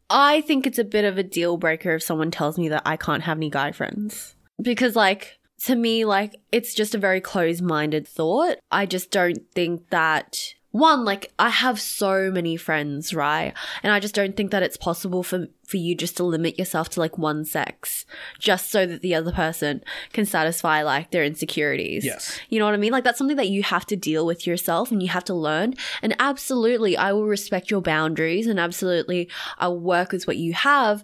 I 0.09 0.41
think 0.41 0.67
it's 0.67 0.79
a 0.79 0.85
bit 0.85 1.05
of 1.05 1.19
a 1.19 1.23
deal 1.23 1.57
breaker 1.57 1.95
if 1.95 2.03
someone 2.03 2.33
tells 2.33 2.59
me 2.59 2.69
that 2.71 2.83
I 2.85 2.97
can't 2.97 3.23
have 3.23 3.39
any 3.39 3.49
guy 3.49 3.71
friends. 3.71 4.35
Because, 4.61 4.97
like, 4.97 5.39
to 5.65 5.77
me, 5.77 6.05
like, 6.05 6.35
it's 6.51 6.75
just 6.75 6.95
a 6.95 6.99
very 6.99 7.21
closed 7.21 7.63
minded 7.63 8.09
thought. 8.09 8.57
I 8.73 8.87
just 8.87 9.11
don't 9.13 9.49
think 9.55 9.91
that. 9.91 10.55
One, 10.73 11.05
like, 11.05 11.33
I 11.37 11.51
have 11.51 11.81
so 11.81 12.31
many 12.31 12.57
friends, 12.57 13.13
right? 13.13 13.55
And 13.83 13.93
I 13.93 13.99
just 13.99 14.15
don't 14.15 14.37
think 14.37 14.53
that 14.53 14.63
it's 14.63 14.77
possible 14.77 15.25
for, 15.25 15.49
for 15.65 15.79
you 15.79 15.97
just 15.97 16.17
to 16.19 16.25
limit 16.25 16.59
yourself 16.61 16.89
to 16.91 17.01
like 17.01 17.19
one 17.19 17.45
sex 17.45 18.07
just 18.39 18.71
so 18.71 18.87
that 18.87 19.03
the 19.03 19.15
other 19.15 19.33
person 19.33 19.83
can 20.13 20.27
satisfy 20.27 20.83
like 20.83 21.11
their 21.11 21.25
insecurities. 21.25 22.05
Yes. 22.05 22.39
You 22.49 22.61
know 22.61 22.67
what 22.67 22.75
I 22.75 22.79
mean? 22.79 22.93
Like 22.93 23.03
that's 23.03 23.19
something 23.19 23.37
that 23.37 23.49
you 23.49 23.65
have 23.65 23.85
to 23.87 23.97
deal 23.97 24.25
with 24.25 24.47
yourself 24.47 24.93
and 24.93 25.03
you 25.03 25.09
have 25.09 25.25
to 25.25 25.35
learn. 25.35 25.75
And 26.03 26.15
absolutely, 26.21 26.97
I 26.97 27.13
will 27.13 27.27
respect 27.27 27.71
your 27.71 27.83
boundaries 27.83 28.47
and 28.47 28.61
absolutely 28.61 29.29
I'll 29.59 29.79
work 29.79 30.13
with 30.13 30.29
what 30.29 30.37
you 30.37 30.53
have. 30.53 31.03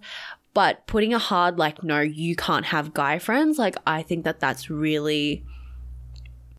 But 0.55 0.87
putting 0.87 1.13
a 1.13 1.19
hard, 1.19 1.59
like, 1.59 1.83
no, 1.83 2.01
you 2.01 2.35
can't 2.35 2.65
have 2.67 2.95
guy 2.95 3.19
friends, 3.19 3.59
like, 3.59 3.77
I 3.87 4.03
think 4.03 4.25
that 4.25 4.41
that's 4.41 4.71
really 4.71 5.45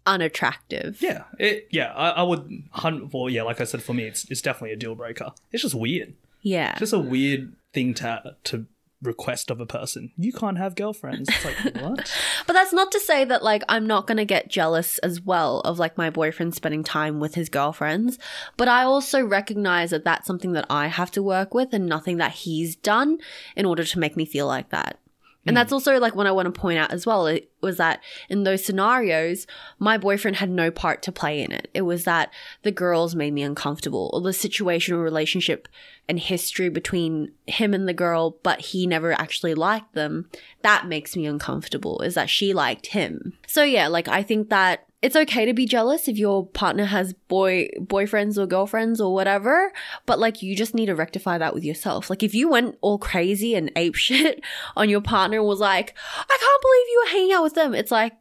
unattractive. 0.08 1.02
Yeah, 1.02 1.24
it. 1.38 1.68
Yeah, 1.70 1.94
I, 1.94 2.10
I 2.10 2.24
would. 2.24 2.64
hunt. 2.72 3.14
Well, 3.14 3.30
yeah, 3.30 3.44
like 3.44 3.62
I 3.62 3.66
said, 3.66 3.84
for 3.84 3.94
me, 3.94 4.06
it's 4.06 4.26
it's 4.32 4.42
definitely 4.42 4.74
a 4.74 4.78
deal 4.78 4.96
breaker. 4.96 5.34
It's 5.52 5.64
just 5.64 5.76
weird. 5.76 6.14
Yeah. 6.42 6.72
It's 6.72 6.80
just 6.80 6.94
a 6.94 7.00
weird 7.00 7.54
thing 7.74 7.94
to 7.96 8.36
to 8.46 8.66
request 9.02 9.52
of 9.52 9.60
a 9.60 9.66
person. 9.66 10.12
You 10.18 10.34
can't 10.34 10.58
have 10.58 10.76
girlfriends. 10.76 11.30
It's 11.30 11.46
like 11.46 11.76
what? 11.84 12.12
But 12.48 12.54
that's 12.54 12.74
not 12.74 12.92
to 12.94 13.00
say 13.00 13.26
that 13.26 13.44
like 13.44 13.64
I'm 13.70 13.86
not 13.86 14.08
going 14.08 14.18
to 14.18 14.26
get 14.26 14.50
jealous 14.50 14.98
as 15.00 15.22
well 15.22 15.60
of 15.62 15.78
like 15.78 15.98
my 15.98 16.10
boyfriend 16.10 16.56
spending 16.56 16.84
time 16.84 17.20
with 17.20 17.36
his 17.36 17.50
girlfriends, 17.50 18.18
but 18.56 18.68
I 18.68 18.84
also 18.84 19.24
recognize 19.24 19.92
that 19.92 20.04
that's 20.04 20.26
something 20.26 20.54
that 20.54 20.66
I 20.70 20.88
have 20.88 21.12
to 21.12 21.24
work 21.24 21.54
with 21.54 21.74
and 21.74 21.86
nothing 21.86 22.18
that 22.18 22.32
he's 22.32 22.76
done 22.76 23.20
in 23.56 23.66
order 23.66 23.84
to 23.84 24.00
make 24.00 24.18
me 24.18 24.26
feel 24.26 24.48
like 24.48 24.70
that. 24.70 25.00
And 25.48 25.56
that's 25.56 25.72
mm. 25.72 25.74
also 25.74 26.00
like 26.00 26.16
what 26.16 26.28
I 26.28 26.32
want 26.32 26.54
to 26.54 26.60
point 26.60 26.78
out 26.78 26.92
as 26.92 27.06
well. 27.06 27.26
It 27.28 27.50
was 27.62 27.78
that 27.78 28.02
in 28.30 28.44
those 28.44 28.64
scenarios, 28.64 29.48
my 29.80 29.98
boyfriend 29.98 30.38
had 30.38 30.50
no 30.50 30.70
part 30.70 31.02
to 31.04 31.12
play 31.12 31.42
in 31.42 31.52
it. 31.52 31.70
It 31.74 31.82
was 31.82 32.04
that 32.04 32.32
the 32.64 32.72
girls 32.72 33.16
made 33.16 33.34
me 33.34 33.42
uncomfortable, 33.42 34.12
or 34.14 34.22
the 34.22 34.30
situational 34.30 35.04
relationship 35.04 35.68
and 36.10 36.20
history 36.20 36.70
between 36.70 37.32
him 37.48 37.74
and 37.74 37.88
the 37.88 37.94
girl, 37.94 38.38
but 38.44 38.62
he 38.62 38.86
never 38.86 39.12
actually 39.14 39.54
liked 39.54 39.94
them. 39.94 40.30
That 40.62 40.88
makes 40.88 41.16
me 41.16 41.26
uncomfortable, 41.26 42.02
is 42.02 42.14
that 42.14 42.30
she 42.30 42.54
liked 42.54 42.88
him. 42.88 43.34
So 43.48 43.64
yeah, 43.64 43.88
like 43.88 44.08
I 44.08 44.24
think 44.24 44.50
that 44.50 44.86
it's 45.08 45.16
okay 45.16 45.46
to 45.46 45.54
be 45.54 45.66
jealous 45.66 46.10
if 46.10 46.18
your 46.18 46.46
partner 46.48 46.84
has 46.84 47.14
boy 47.14 47.70
boyfriends 47.80 48.38
or 48.38 48.46
girlfriends 48.46 49.00
or 49.00 49.14
whatever, 49.14 49.72
but 50.06 50.20
like 50.20 50.42
you 50.42 50.54
just 50.54 50.76
need 50.76 50.88
to 50.88 50.96
rectify 50.96 51.38
that 51.38 51.54
with 51.54 51.64
yourself. 51.64 52.10
Like 52.10 52.24
if 52.24 52.36
you 52.36 52.50
went 52.50 52.78
all 52.82 52.98
crazy 52.98 53.56
and 53.56 53.72
ape 53.78 53.96
shit 54.08 54.44
on 54.76 54.90
your 54.90 55.00
partner 55.00 55.38
and 55.38 55.48
was 55.48 55.62
like, 55.62 55.96
I 56.18 56.38
can't 56.38 56.62
believe 56.62 56.88
you 56.90 57.04
were 57.06 57.12
hanging 57.12 57.34
out 57.36 57.44
with 57.44 57.54
them, 57.54 57.74
it's 57.74 57.90
like 57.90 58.18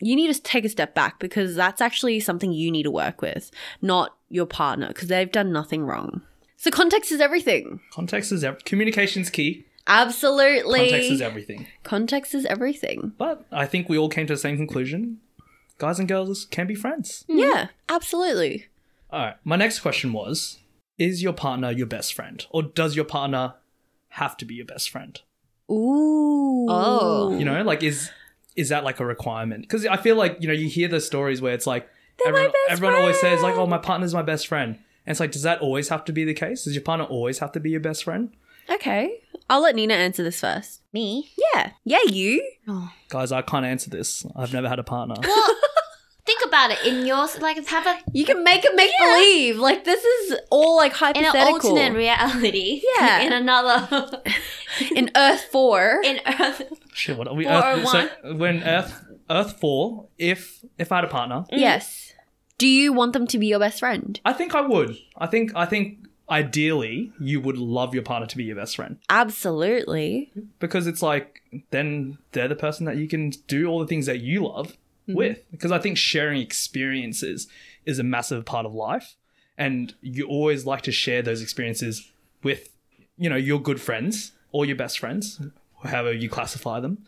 you 0.00 0.14
need 0.14 0.32
to 0.32 0.40
take 0.40 0.64
a 0.64 0.68
step 0.68 0.94
back 0.94 1.18
because 1.18 1.56
that's 1.56 1.80
actually 1.80 2.20
something 2.20 2.52
you 2.52 2.70
need 2.70 2.84
to 2.84 2.92
work 2.92 3.20
with, 3.22 3.50
not 3.82 4.16
your 4.28 4.46
partner, 4.46 4.86
because 4.86 5.08
they've 5.08 5.32
done 5.32 5.50
nothing 5.50 5.82
wrong. 5.82 6.22
So 6.56 6.70
context 6.70 7.10
is 7.10 7.20
everything. 7.20 7.80
Context 7.90 8.30
is 8.30 8.44
ev- 8.44 8.64
communication's 8.64 9.30
key. 9.30 9.66
Absolutely. 9.88 10.90
Context 10.90 11.10
is 11.10 11.20
everything. 11.20 11.66
Context 11.82 12.34
is 12.36 12.46
everything. 12.46 13.14
But 13.18 13.44
I 13.50 13.66
think 13.66 13.88
we 13.88 13.98
all 13.98 14.08
came 14.08 14.28
to 14.28 14.34
the 14.34 14.38
same 14.38 14.56
conclusion. 14.56 15.18
Guys 15.80 15.98
and 15.98 16.06
girls 16.06 16.44
can 16.44 16.66
be 16.66 16.74
friends. 16.74 17.24
Mm-hmm. 17.26 17.38
Yeah, 17.38 17.68
absolutely. 17.88 18.66
All 19.10 19.24
right. 19.24 19.36
My 19.44 19.56
next 19.56 19.80
question 19.80 20.12
was 20.12 20.58
Is 20.98 21.22
your 21.22 21.32
partner 21.32 21.70
your 21.70 21.86
best 21.86 22.12
friend? 22.12 22.44
Or 22.50 22.62
does 22.62 22.94
your 22.94 23.06
partner 23.06 23.54
have 24.10 24.36
to 24.36 24.44
be 24.44 24.54
your 24.56 24.66
best 24.66 24.90
friend? 24.90 25.18
Ooh. 25.70 26.66
Oh. 26.68 27.34
You 27.38 27.46
know, 27.46 27.62
like, 27.62 27.82
is. 27.82 28.10
Is 28.56 28.68
that 28.68 28.84
like 28.84 29.00
a 29.00 29.06
requirement? 29.06 29.62
Because 29.62 29.86
I 29.86 29.96
feel 29.96 30.16
like 30.16 30.36
you 30.40 30.48
know 30.48 30.52
you 30.52 30.68
hear 30.68 30.88
the 30.88 31.00
stories 31.00 31.40
where 31.40 31.54
it's 31.54 31.66
like 31.66 31.88
They're 32.18 32.32
my 32.32 32.40
everyone, 32.40 32.52
best 32.52 32.72
everyone 32.72 32.96
always 32.96 33.20
says 33.20 33.40
like, 33.42 33.54
"Oh, 33.54 33.66
my 33.66 33.78
partner's 33.78 34.12
my 34.12 34.22
best 34.22 34.48
friend," 34.48 34.74
and 34.74 35.12
it's 35.12 35.20
like, 35.20 35.30
does 35.30 35.44
that 35.44 35.60
always 35.60 35.88
have 35.88 36.04
to 36.06 36.12
be 36.12 36.24
the 36.24 36.34
case? 36.34 36.64
Does 36.64 36.74
your 36.74 36.82
partner 36.82 37.06
always 37.06 37.38
have 37.38 37.52
to 37.52 37.60
be 37.60 37.70
your 37.70 37.80
best 37.80 38.04
friend? 38.04 38.34
Okay. 38.68 39.22
I'll 39.48 39.62
let 39.62 39.76
Nina 39.76 39.94
answer 39.94 40.22
this 40.24 40.40
first. 40.40 40.82
Me? 40.92 41.30
Yeah. 41.54 41.70
Yeah, 41.84 42.02
you. 42.06 42.46
Oh. 42.68 42.92
Guys, 43.08 43.32
I 43.32 43.40
can't 43.42 43.64
answer 43.64 43.88
this. 43.88 44.26
I've 44.36 44.52
never 44.52 44.68
had 44.68 44.78
a 44.78 44.84
partner. 44.84 45.14
Well, 46.50 46.68
think 46.68 46.78
about 46.78 46.86
it. 46.86 46.92
In 46.92 47.06
your 47.06 47.28
like, 47.40 47.56
it's 47.56 47.70
have 47.70 47.86
a 47.86 47.98
You 48.12 48.24
can 48.24 48.44
make 48.44 48.64
it 48.64 48.74
make 48.74 48.90
believe. 48.98 49.58
Like 49.58 49.84
this 49.84 50.04
is 50.04 50.38
all 50.50 50.76
like 50.76 50.92
hypothetical. 50.92 51.40
in 51.40 51.46
an 51.46 51.54
alternate 51.54 51.96
reality. 51.96 52.82
Yeah. 52.98 53.20
In 53.20 53.32
another. 53.32 54.22
in 54.94 55.10
Earth 55.16 55.42
4. 55.50 56.02
in 56.04 56.20
Earth. 56.26 56.62
Shit, 56.92 57.16
what 57.16 57.28
are 57.28 57.34
we? 57.34 57.44
Four 57.44 57.52
oh 57.54 57.56
Earth, 57.56 57.86
oh 57.86 58.08
so 58.24 58.34
when 58.36 58.62
Earth 58.62 59.04
Earth 59.28 59.60
four, 59.60 60.08
if 60.18 60.64
if 60.76 60.90
I 60.90 60.96
had 60.96 61.04
a 61.04 61.08
partner, 61.08 61.44
mm. 61.52 61.58
yes. 61.58 62.12
Do 62.58 62.66
you 62.66 62.92
want 62.92 63.14
them 63.14 63.26
to 63.28 63.38
be 63.38 63.46
your 63.46 63.58
best 63.58 63.78
friend? 63.78 64.20
I 64.24 64.32
think 64.32 64.54
I 64.54 64.60
would. 64.60 64.98
I 65.16 65.26
think 65.26 65.52
I 65.54 65.66
think 65.66 65.98
ideally 66.30 67.12
you 67.18 67.40
would 67.40 67.58
love 67.58 67.94
your 67.94 68.02
partner 68.02 68.26
to 68.26 68.36
be 68.36 68.44
your 68.44 68.54
best 68.54 68.76
friend 68.76 68.98
Absolutely. 69.08 70.30
because 70.60 70.86
it's 70.86 71.02
like 71.02 71.42
then 71.70 72.18
they're 72.32 72.46
the 72.46 72.54
person 72.54 72.86
that 72.86 72.96
you 72.96 73.08
can 73.08 73.30
do 73.48 73.66
all 73.66 73.80
the 73.80 73.86
things 73.86 74.06
that 74.06 74.20
you 74.20 74.46
love 74.46 74.76
with. 75.14 75.38
Because 75.50 75.72
I 75.72 75.78
think 75.78 75.96
sharing 75.96 76.40
experiences 76.40 77.48
is 77.86 77.98
a 77.98 78.04
massive 78.04 78.44
part 78.44 78.66
of 78.66 78.74
life, 78.74 79.16
and 79.56 79.94
you 80.00 80.26
always 80.26 80.66
like 80.66 80.82
to 80.82 80.92
share 80.92 81.22
those 81.22 81.42
experiences 81.42 82.10
with 82.42 82.68
you 83.16 83.28
know 83.28 83.36
your 83.36 83.60
good 83.60 83.80
friends 83.80 84.32
or 84.52 84.64
your 84.64 84.76
best 84.76 84.98
friends, 84.98 85.40
however 85.84 86.12
you 86.12 86.28
classify 86.28 86.80
them. 86.80 87.06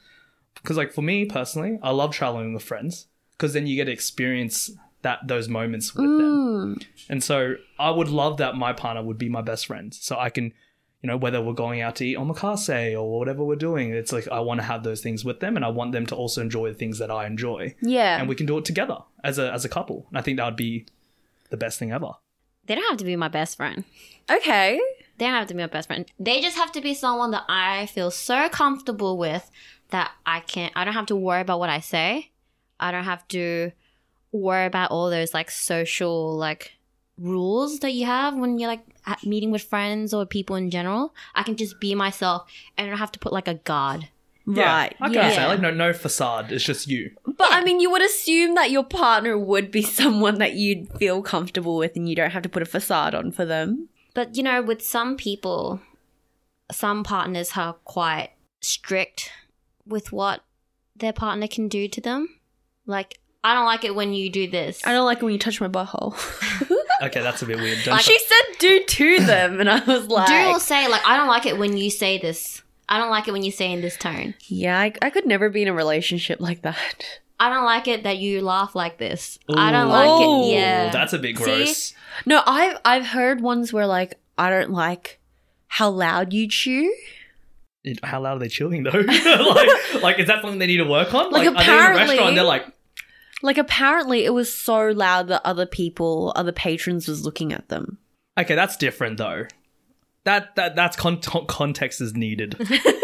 Because 0.54 0.76
like 0.76 0.92
for 0.92 1.02
me 1.02 1.24
personally, 1.24 1.78
I 1.82 1.90
love 1.90 2.12
traveling 2.12 2.54
with 2.54 2.62
friends 2.62 3.06
because 3.32 3.52
then 3.52 3.66
you 3.66 3.76
get 3.76 3.86
to 3.86 3.92
experience 3.92 4.70
that 5.02 5.26
those 5.26 5.48
moments 5.48 5.94
with 5.94 6.04
them. 6.04 6.76
Mm. 6.76 6.86
And 7.08 7.24
so 7.24 7.56
I 7.78 7.90
would 7.90 8.08
love 8.08 8.36
that 8.38 8.54
my 8.56 8.72
partner 8.72 9.02
would 9.02 9.18
be 9.18 9.28
my 9.28 9.42
best 9.42 9.66
friend. 9.66 9.92
So 9.92 10.16
I 10.16 10.30
can, 10.30 10.52
you 11.02 11.08
know, 11.08 11.16
whether 11.16 11.40
we're 11.42 11.52
going 11.52 11.80
out 11.80 11.96
to 11.96 12.06
eat 12.06 12.16
omakase 12.16 12.96
or 12.96 13.18
whatever 13.18 13.42
we're 13.42 13.56
doing, 13.56 13.92
it's 13.92 14.12
like 14.12 14.28
I 14.28 14.38
want 14.40 14.60
to 14.60 14.66
have 14.66 14.84
those 14.84 15.00
things 15.00 15.24
with 15.24 15.40
them 15.40 15.56
and 15.56 15.64
I 15.64 15.68
want 15.68 15.92
them 15.92 16.06
to 16.06 16.14
also 16.14 16.40
enjoy 16.40 16.68
the 16.68 16.74
things 16.74 16.98
that 16.98 17.10
I 17.10 17.26
enjoy. 17.26 17.74
Yeah. 17.82 18.18
And 18.18 18.28
we 18.28 18.36
can 18.36 18.46
do 18.46 18.56
it 18.58 18.64
together 18.64 18.98
as 19.24 19.38
a 19.38 19.52
as 19.52 19.64
a 19.64 19.68
couple. 19.68 20.06
And 20.10 20.18
I 20.18 20.22
think 20.22 20.38
that 20.38 20.44
would 20.44 20.56
be 20.56 20.86
the 21.50 21.56
best 21.56 21.78
thing 21.78 21.90
ever. 21.90 22.12
They 22.66 22.76
don't 22.76 22.88
have 22.88 22.98
to 22.98 23.04
be 23.04 23.16
my 23.16 23.28
best 23.28 23.56
friend. 23.56 23.84
okay. 24.30 24.80
They 25.18 25.26
don't 25.26 25.34
have 25.34 25.48
to 25.48 25.54
be 25.54 25.60
my 25.60 25.66
best 25.66 25.88
friend. 25.88 26.06
They 26.18 26.40
just 26.40 26.56
have 26.56 26.72
to 26.72 26.80
be 26.80 26.94
someone 26.94 27.32
that 27.32 27.44
I 27.48 27.86
feel 27.86 28.10
so 28.10 28.48
comfortable 28.48 29.18
with 29.18 29.50
that 29.90 30.12
I 30.24 30.40
can't. 30.40 30.72
I 30.74 30.84
don't 30.84 30.94
have 30.94 31.06
to 31.06 31.16
worry 31.16 31.40
about 31.42 31.58
what 31.58 31.68
I 31.68 31.80
say. 31.80 32.30
I 32.80 32.90
don't 32.90 33.04
have 33.04 33.26
to 33.28 33.72
worry 34.30 34.66
about 34.66 34.90
all 34.90 35.10
those 35.10 35.34
like 35.34 35.50
social 35.50 36.34
like 36.36 36.72
rules 37.18 37.80
that 37.80 37.92
you 37.92 38.06
have 38.06 38.34
when 38.34 38.58
you're 38.58 38.70
like 38.70 38.84
at 39.06 39.24
meeting 39.24 39.50
with 39.50 39.62
friends 39.62 40.14
or 40.14 40.24
people 40.26 40.56
in 40.56 40.70
general. 40.70 41.14
I 41.34 41.42
can 41.42 41.56
just 41.56 41.80
be 41.80 41.94
myself 41.94 42.50
and 42.76 42.86
I 42.86 42.90
don't 42.90 42.98
have 42.98 43.12
to 43.12 43.18
put 43.18 43.32
like 43.32 43.48
a 43.48 43.54
guard. 43.54 44.08
Right. 44.44 44.94
I 45.00 45.06
can 45.06 45.14
yeah. 45.14 45.20
understand. 45.20 45.48
Like 45.48 45.60
no 45.60 45.70
no 45.70 45.92
facade. 45.92 46.50
It's 46.50 46.64
just 46.64 46.88
you. 46.88 47.12
But 47.24 47.52
I 47.52 47.62
mean, 47.62 47.80
you 47.80 47.90
would 47.90 48.04
assume 48.04 48.54
that 48.56 48.70
your 48.70 48.84
partner 48.84 49.38
would 49.38 49.70
be 49.70 49.82
someone 50.00 50.38
that 50.38 50.54
you'd 50.54 50.88
feel 50.98 51.22
comfortable 51.22 51.76
with 51.76 51.96
and 51.96 52.08
you 52.08 52.16
don't 52.16 52.30
have 52.30 52.42
to 52.42 52.48
put 52.48 52.62
a 52.62 52.66
facade 52.66 53.14
on 53.14 53.32
for 53.32 53.44
them. 53.44 53.88
But 54.14 54.36
you 54.36 54.42
know, 54.42 54.62
with 54.62 54.82
some 54.82 55.16
people, 55.16 55.80
some 56.70 57.04
partners 57.04 57.52
are 57.56 57.74
quite 57.84 58.30
strict 58.60 59.30
with 59.86 60.12
what 60.12 60.42
their 60.96 61.12
partner 61.12 61.46
can 61.46 61.68
do 61.68 61.88
to 61.88 62.00
them. 62.00 62.28
Like, 62.86 63.20
I 63.44 63.54
don't 63.54 63.64
like 63.64 63.84
it 63.84 63.94
when 63.94 64.12
you 64.12 64.30
do 64.30 64.48
this. 64.48 64.84
I 64.84 64.92
don't 64.92 65.04
like 65.04 65.18
it 65.18 65.24
when 65.24 65.32
you 65.32 65.38
touch 65.38 65.60
my 65.60 65.68
butthole. 65.68 66.14
Okay, 67.02 67.20
that's 67.20 67.42
a 67.42 67.46
bit 67.46 67.56
weird. 67.58 67.78
Don't 67.84 68.00
she 68.00 68.16
said 68.18 68.58
do 68.58 68.84
to 68.84 69.16
them, 69.24 69.60
and 69.60 69.68
I 69.68 69.84
was 69.84 70.06
like, 70.06 70.28
do 70.28 70.50
or 70.56 70.60
say 70.60 70.88
like 70.88 71.04
I 71.06 71.16
don't 71.16 71.28
like 71.28 71.46
it 71.46 71.58
when 71.58 71.76
you 71.76 71.90
say 71.90 72.18
this. 72.18 72.62
I 72.88 72.98
don't 72.98 73.10
like 73.10 73.26
it 73.28 73.32
when 73.32 73.42
you 73.42 73.50
say 73.52 73.72
in 73.72 73.80
this 73.80 73.96
tone. 73.96 74.34
yeah, 74.46 74.78
I, 74.78 74.92
I 75.00 75.10
could 75.10 75.26
never 75.26 75.48
be 75.48 75.62
in 75.62 75.68
a 75.68 75.72
relationship 75.72 76.40
like 76.40 76.62
that. 76.62 77.04
I 77.40 77.48
don't 77.48 77.64
like 77.64 77.88
it 77.88 78.04
that 78.04 78.18
you 78.18 78.40
laugh 78.42 78.74
like 78.76 78.98
this. 78.98 79.38
I 79.48 79.72
don't 79.72 79.88
like 79.88 80.08
Oh, 80.08 80.48
it. 80.48 80.54
Yeah, 80.54 80.90
That's 80.90 81.12
a 81.12 81.18
bit 81.18 81.36
See? 81.38 81.42
gross. 81.44 81.94
No, 82.26 82.42
I've 82.46 82.78
I've 82.84 83.06
heard 83.06 83.40
ones 83.40 83.72
where 83.72 83.86
like 83.86 84.20
I 84.38 84.50
don't 84.50 84.70
like 84.70 85.18
how 85.68 85.90
loud 85.90 86.32
you 86.32 86.46
chew. 86.48 86.94
It- 87.84 88.04
How 88.04 88.20
loud 88.20 88.36
are 88.36 88.38
they 88.40 88.48
chewing 88.48 88.84
though? 88.84 88.90
like, 89.00 90.02
like 90.02 90.18
is 90.20 90.28
that 90.28 90.40
something 90.42 90.58
they 90.60 90.66
need 90.68 90.76
to 90.76 90.84
work 90.84 91.12
on? 91.14 91.32
Like, 91.32 91.40
are 91.40 91.44
they 91.44 91.46
in 91.50 91.56
a 91.56 91.60
apparently- 91.60 92.00
restaurant 92.00 92.28
and 92.28 92.36
they're 92.36 92.44
like, 92.44 92.66
Like 93.42 93.58
apparently 93.58 94.24
it 94.24 94.32
was 94.32 94.52
so 94.52 94.88
loud 94.90 95.28
that 95.28 95.42
other 95.44 95.66
people, 95.66 96.32
other 96.36 96.52
patrons 96.52 97.08
was 97.08 97.24
looking 97.24 97.52
at 97.52 97.68
them. 97.68 97.98
Okay, 98.38 98.54
that's 98.54 98.76
different 98.76 99.18
though. 99.18 99.46
That 100.24 100.54
that 100.56 100.76
that's 100.76 100.96
con- 100.96 101.20
context 101.48 102.00
is 102.00 102.14
needed. 102.14 102.56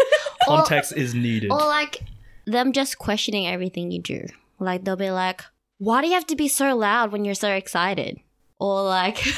context 0.47 0.93
is 0.95 1.13
needed. 1.13 1.51
or 1.51 1.59
like 1.59 2.01
them 2.45 2.71
just 2.71 2.97
questioning 2.97 3.45
everything 3.47 3.91
you 3.91 4.01
do. 4.01 4.25
Like 4.59 4.83
they'll 4.85 4.95
be 4.95 5.11
like, 5.11 5.41
"Why 5.77 6.01
do 6.01 6.07
you 6.07 6.13
have 6.13 6.27
to 6.27 6.35
be 6.35 6.47
so 6.47 6.75
loud 6.75 7.11
when 7.11 7.25
you're 7.25 7.35
so 7.35 7.51
excited?" 7.51 8.19
Or 8.59 8.83
like, 8.83 9.15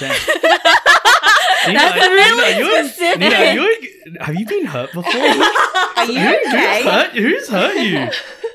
Damn. 1.65 1.73
That's 1.75 1.95
Nina, 1.95 2.09
really 2.09 2.63
Nina, 2.63 2.87
specific. 2.89 3.19
Nina, 3.19 3.53
you 3.53 4.17
have 4.19 4.35
you 4.35 4.45
been 4.45 4.65
hurt 4.65 4.91
before? 4.93 5.11
Are 5.95 6.05
you 6.05 6.19
Who- 6.19 6.35
okay? 6.47 6.81
Who's 6.83 6.91
hurt, 6.91 7.11
who's 7.11 7.49
hurt 7.49 7.75
you? 7.75 8.09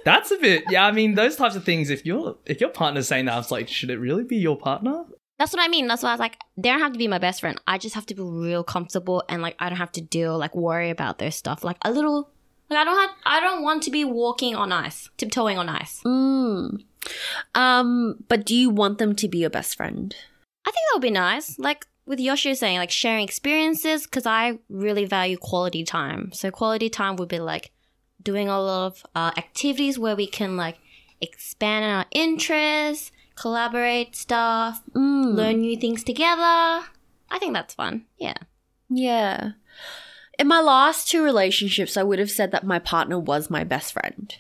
That's 0.05 0.31
a 0.31 0.37
bit. 0.39 0.65
Yeah, 0.71 0.87
I 0.87 0.93
mean, 0.93 1.15
those 1.15 1.37
types 1.37 1.57
of 1.57 1.65
things. 1.65 1.91
If 1.91 2.07
your 2.07 2.37
if 2.47 2.61
your 2.61 2.71
partner's 2.71 3.09
saying 3.09 3.27
that, 3.27 3.35
I 3.35 3.37
was 3.39 3.51
like, 3.51 3.69
should 3.69 3.91
it 3.91 3.99
really 3.99 4.25
be 4.25 4.37
your 4.37 4.57
partner? 4.57 5.05
that's 5.39 5.53
what 5.53 5.63
I 5.63 5.69
mean. 5.69 5.87
That's 5.87 6.03
why 6.03 6.11
I 6.11 6.13
was 6.13 6.21
like, 6.21 6.39
they 6.57 6.71
don't 6.71 6.81
have 6.81 6.93
to 6.93 6.99
be 6.99 7.09
my 7.09 7.19
best 7.19 7.41
friend. 7.41 7.61
I 7.67 7.77
just 7.77 7.95
have 7.95 8.07
to 8.07 8.15
be 8.15 8.23
real 8.23 8.65
comfortable 8.65 9.23
and 9.29 9.43
like 9.43 9.55
I 9.59 9.69
don't 9.69 9.79
have 9.79 9.93
to 9.93 10.01
deal 10.01 10.39
like 10.39 10.55
worry 10.57 10.89
about 10.91 11.19
their 11.19 11.31
stuff. 11.31 11.63
Like 11.63 11.77
a 11.83 11.91
little, 11.93 12.31
like 12.71 12.79
I 12.79 12.85
don't 12.85 12.97
have, 12.99 13.11
I 13.27 13.41
don't 13.41 13.63
want 13.63 13.83
to 13.83 13.91
be 13.91 14.05
walking 14.05 14.55
on 14.55 14.73
ice, 14.73 15.11
tiptoeing 15.19 15.59
on 15.59 15.69
ice. 15.69 16.01
Mm. 16.07 16.83
Um, 17.55 18.25
but 18.29 18.47
do 18.47 18.55
you 18.55 18.71
want 18.71 18.99
them 18.99 19.15
to 19.17 19.29
be 19.29 19.39
your 19.39 19.51
best 19.51 19.77
friend? 19.77 20.17
I 20.67 20.71
think 20.71 20.77
that 20.89 20.97
would 20.97 21.03
be 21.03 21.11
nice. 21.11 21.59
Like 21.59 21.87
with 22.07 22.21
Yoshi 22.21 22.55
saying, 22.55 22.79
like 22.79 22.91
sharing 22.91 23.25
experiences, 23.25 24.05
because 24.05 24.27
I 24.27 24.59
really 24.69 25.05
value 25.05 25.37
quality 25.37 25.85
time. 25.85 26.33
So 26.33 26.51
quality 26.51 26.89
time 26.89 27.17
would 27.17 27.29
be 27.29 27.41
like 27.41 27.73
doing 28.23 28.49
a 28.49 28.61
lot 28.61 28.87
of 28.87 29.07
uh, 29.15 29.33
activities 29.37 29.99
where 29.99 30.17
we 30.17 30.27
can 30.27 30.57
like 30.57 30.79
expand 31.21 31.85
on 31.85 31.91
our 31.91 32.07
interests, 32.13 33.13
collaborate 33.35 34.15
stuff, 34.17 34.83
Mm. 34.95 35.35
learn 35.35 35.61
new 35.61 35.77
things 35.77 36.05
together. 36.05 36.43
I 37.29 37.39
think 37.39 37.53
that's 37.55 37.75
fun. 37.75 38.05
Yeah. 38.19 38.35
Yeah. 38.89 39.51
In 40.39 40.47
my 40.47 40.61
last 40.61 41.09
two 41.09 41.23
relationships, 41.25 41.97
I 41.97 42.03
would 42.03 42.19
have 42.19 42.31
said 42.31 42.53
that 42.53 42.65
my 42.65 42.79
partner 42.79 43.19
was 43.19 43.51
my 43.51 43.65
best 43.65 43.93
friend. 43.93 44.35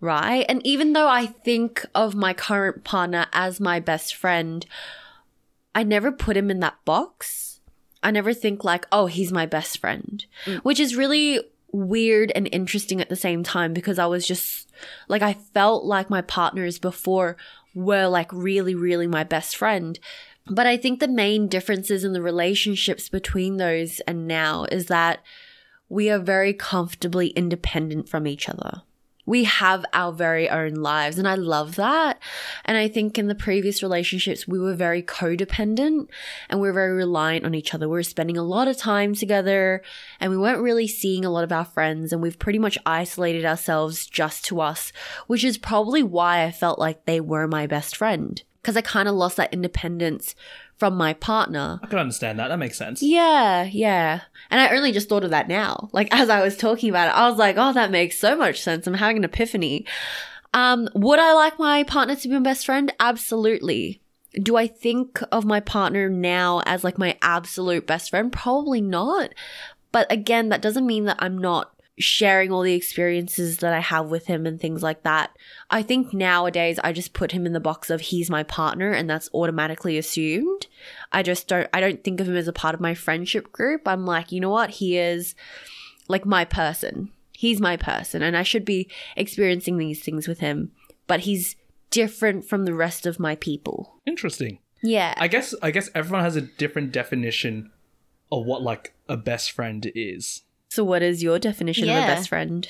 Right? 0.00 0.46
And 0.48 0.64
even 0.66 0.92
though 0.94 1.08
I 1.08 1.26
think 1.26 1.84
of 1.94 2.14
my 2.14 2.32
current 2.32 2.84
partner 2.84 3.26
as 3.32 3.60
my 3.60 3.80
best 3.80 4.14
friend, 4.14 4.64
I 5.74 5.82
never 5.82 6.12
put 6.12 6.36
him 6.36 6.50
in 6.50 6.60
that 6.60 6.84
box. 6.84 7.60
I 8.02 8.10
never 8.10 8.32
think 8.32 8.64
like, 8.64 8.86
oh, 8.90 9.06
he's 9.06 9.32
my 9.32 9.46
best 9.46 9.78
friend, 9.78 10.24
mm. 10.44 10.58
which 10.60 10.80
is 10.80 10.96
really 10.96 11.40
weird 11.72 12.32
and 12.34 12.48
interesting 12.50 13.00
at 13.00 13.08
the 13.08 13.16
same 13.16 13.42
time 13.42 13.72
because 13.72 13.98
I 13.98 14.06
was 14.06 14.26
just 14.26 14.70
like, 15.08 15.22
I 15.22 15.34
felt 15.34 15.84
like 15.84 16.10
my 16.10 16.22
partners 16.22 16.78
before 16.78 17.36
were 17.74 18.06
like 18.06 18.32
really, 18.32 18.74
really 18.74 19.06
my 19.06 19.24
best 19.24 19.56
friend. 19.56 19.98
But 20.46 20.66
I 20.66 20.76
think 20.76 20.98
the 20.98 21.08
main 21.08 21.46
differences 21.46 22.02
in 22.02 22.12
the 22.12 22.22
relationships 22.22 23.08
between 23.08 23.58
those 23.58 24.00
and 24.00 24.26
now 24.26 24.64
is 24.72 24.86
that 24.86 25.22
we 25.88 26.10
are 26.10 26.18
very 26.18 26.52
comfortably 26.52 27.28
independent 27.28 28.08
from 28.08 28.26
each 28.26 28.48
other. 28.48 28.82
We 29.30 29.44
have 29.44 29.84
our 29.92 30.10
very 30.10 30.50
own 30.50 30.74
lives, 30.74 31.16
and 31.16 31.28
I 31.28 31.36
love 31.36 31.76
that. 31.76 32.18
And 32.64 32.76
I 32.76 32.88
think 32.88 33.16
in 33.16 33.28
the 33.28 33.36
previous 33.36 33.80
relationships, 33.80 34.48
we 34.48 34.58
were 34.58 34.74
very 34.74 35.04
codependent 35.04 36.08
and 36.48 36.60
we 36.60 36.66
were 36.66 36.74
very 36.74 36.94
reliant 36.94 37.44
on 37.44 37.54
each 37.54 37.72
other. 37.72 37.88
We 37.88 37.92
were 37.92 38.02
spending 38.02 38.36
a 38.36 38.42
lot 38.42 38.66
of 38.66 38.76
time 38.76 39.14
together 39.14 39.82
and 40.18 40.32
we 40.32 40.36
weren't 40.36 40.62
really 40.62 40.88
seeing 40.88 41.24
a 41.24 41.30
lot 41.30 41.44
of 41.44 41.52
our 41.52 41.64
friends, 41.64 42.12
and 42.12 42.20
we've 42.20 42.40
pretty 42.40 42.58
much 42.58 42.76
isolated 42.84 43.44
ourselves 43.44 44.08
just 44.08 44.44
to 44.46 44.60
us, 44.60 44.92
which 45.28 45.44
is 45.44 45.58
probably 45.58 46.02
why 46.02 46.42
I 46.42 46.50
felt 46.50 46.80
like 46.80 47.04
they 47.04 47.20
were 47.20 47.46
my 47.46 47.68
best 47.68 47.96
friend 47.96 48.42
because 48.60 48.76
I 48.76 48.80
kind 48.80 49.08
of 49.08 49.14
lost 49.14 49.36
that 49.36 49.52
independence 49.52 50.34
from 50.76 50.96
my 50.96 51.12
partner. 51.12 51.78
I 51.82 51.86
can 51.86 51.98
understand 51.98 52.38
that. 52.38 52.48
That 52.48 52.58
makes 52.58 52.78
sense. 52.78 53.02
Yeah, 53.02 53.64
yeah. 53.64 54.22
And 54.50 54.60
I 54.60 54.74
only 54.74 54.92
just 54.92 55.08
thought 55.08 55.24
of 55.24 55.30
that 55.30 55.48
now. 55.48 55.88
Like 55.92 56.08
as 56.14 56.28
I 56.28 56.42
was 56.42 56.56
talking 56.56 56.90
about 56.90 57.08
it, 57.08 57.16
I 57.16 57.28
was 57.28 57.38
like, 57.38 57.56
oh, 57.58 57.72
that 57.72 57.90
makes 57.90 58.18
so 58.18 58.36
much 58.36 58.62
sense. 58.62 58.86
I'm 58.86 58.94
having 58.94 59.18
an 59.18 59.24
epiphany. 59.24 59.86
Um, 60.52 60.88
would 60.94 61.18
I 61.18 61.32
like 61.34 61.58
my 61.58 61.84
partner 61.84 62.16
to 62.16 62.28
be 62.28 62.34
my 62.34 62.40
best 62.40 62.66
friend? 62.66 62.92
Absolutely. 62.98 64.00
Do 64.42 64.56
I 64.56 64.66
think 64.66 65.20
of 65.32 65.44
my 65.44 65.60
partner 65.60 66.08
now 66.08 66.62
as 66.66 66.84
like 66.84 66.98
my 66.98 67.16
absolute 67.22 67.86
best 67.86 68.10
friend? 68.10 68.32
Probably 68.32 68.80
not. 68.80 69.34
But 69.92 70.10
again, 70.10 70.48
that 70.50 70.62
doesn't 70.62 70.86
mean 70.86 71.04
that 71.04 71.16
I'm 71.18 71.36
not 71.36 71.79
sharing 72.00 72.50
all 72.50 72.62
the 72.62 72.74
experiences 72.74 73.58
that 73.58 73.72
I 73.72 73.80
have 73.80 74.06
with 74.06 74.26
him 74.26 74.46
and 74.46 74.60
things 74.60 74.82
like 74.82 75.02
that. 75.02 75.36
I 75.70 75.82
think 75.82 76.12
nowadays 76.12 76.78
I 76.82 76.92
just 76.92 77.12
put 77.12 77.32
him 77.32 77.46
in 77.46 77.52
the 77.52 77.60
box 77.60 77.90
of 77.90 78.00
he's 78.00 78.30
my 78.30 78.42
partner 78.42 78.90
and 78.90 79.08
that's 79.08 79.30
automatically 79.34 79.98
assumed. 79.98 80.66
I 81.12 81.22
just 81.22 81.48
don't 81.48 81.68
I 81.72 81.80
don't 81.80 82.02
think 82.02 82.20
of 82.20 82.28
him 82.28 82.36
as 82.36 82.48
a 82.48 82.52
part 82.52 82.74
of 82.74 82.80
my 82.80 82.94
friendship 82.94 83.52
group. 83.52 83.86
I'm 83.86 84.06
like, 84.06 84.32
you 84.32 84.40
know 84.40 84.50
what? 84.50 84.70
He 84.70 84.98
is 84.98 85.34
like 86.08 86.24
my 86.24 86.44
person. 86.44 87.10
He's 87.32 87.60
my 87.60 87.76
person 87.76 88.22
and 88.22 88.36
I 88.36 88.42
should 88.42 88.64
be 88.64 88.88
experiencing 89.16 89.78
these 89.78 90.02
things 90.02 90.26
with 90.26 90.40
him, 90.40 90.72
but 91.06 91.20
he's 91.20 91.56
different 91.90 92.44
from 92.44 92.64
the 92.64 92.74
rest 92.74 93.06
of 93.06 93.20
my 93.20 93.36
people. 93.36 93.96
Interesting. 94.06 94.58
Yeah. 94.82 95.14
I 95.16 95.28
guess 95.28 95.54
I 95.62 95.70
guess 95.70 95.90
everyone 95.94 96.24
has 96.24 96.36
a 96.36 96.42
different 96.42 96.92
definition 96.92 97.70
of 98.32 98.46
what 98.46 98.62
like 98.62 98.94
a 99.08 99.16
best 99.16 99.52
friend 99.52 99.90
is. 99.94 100.42
So 100.70 100.84
what 100.84 101.02
is 101.02 101.22
your 101.22 101.38
definition 101.38 101.88
of 101.88 101.96
a 101.96 102.06
best 102.06 102.28
friend? 102.28 102.68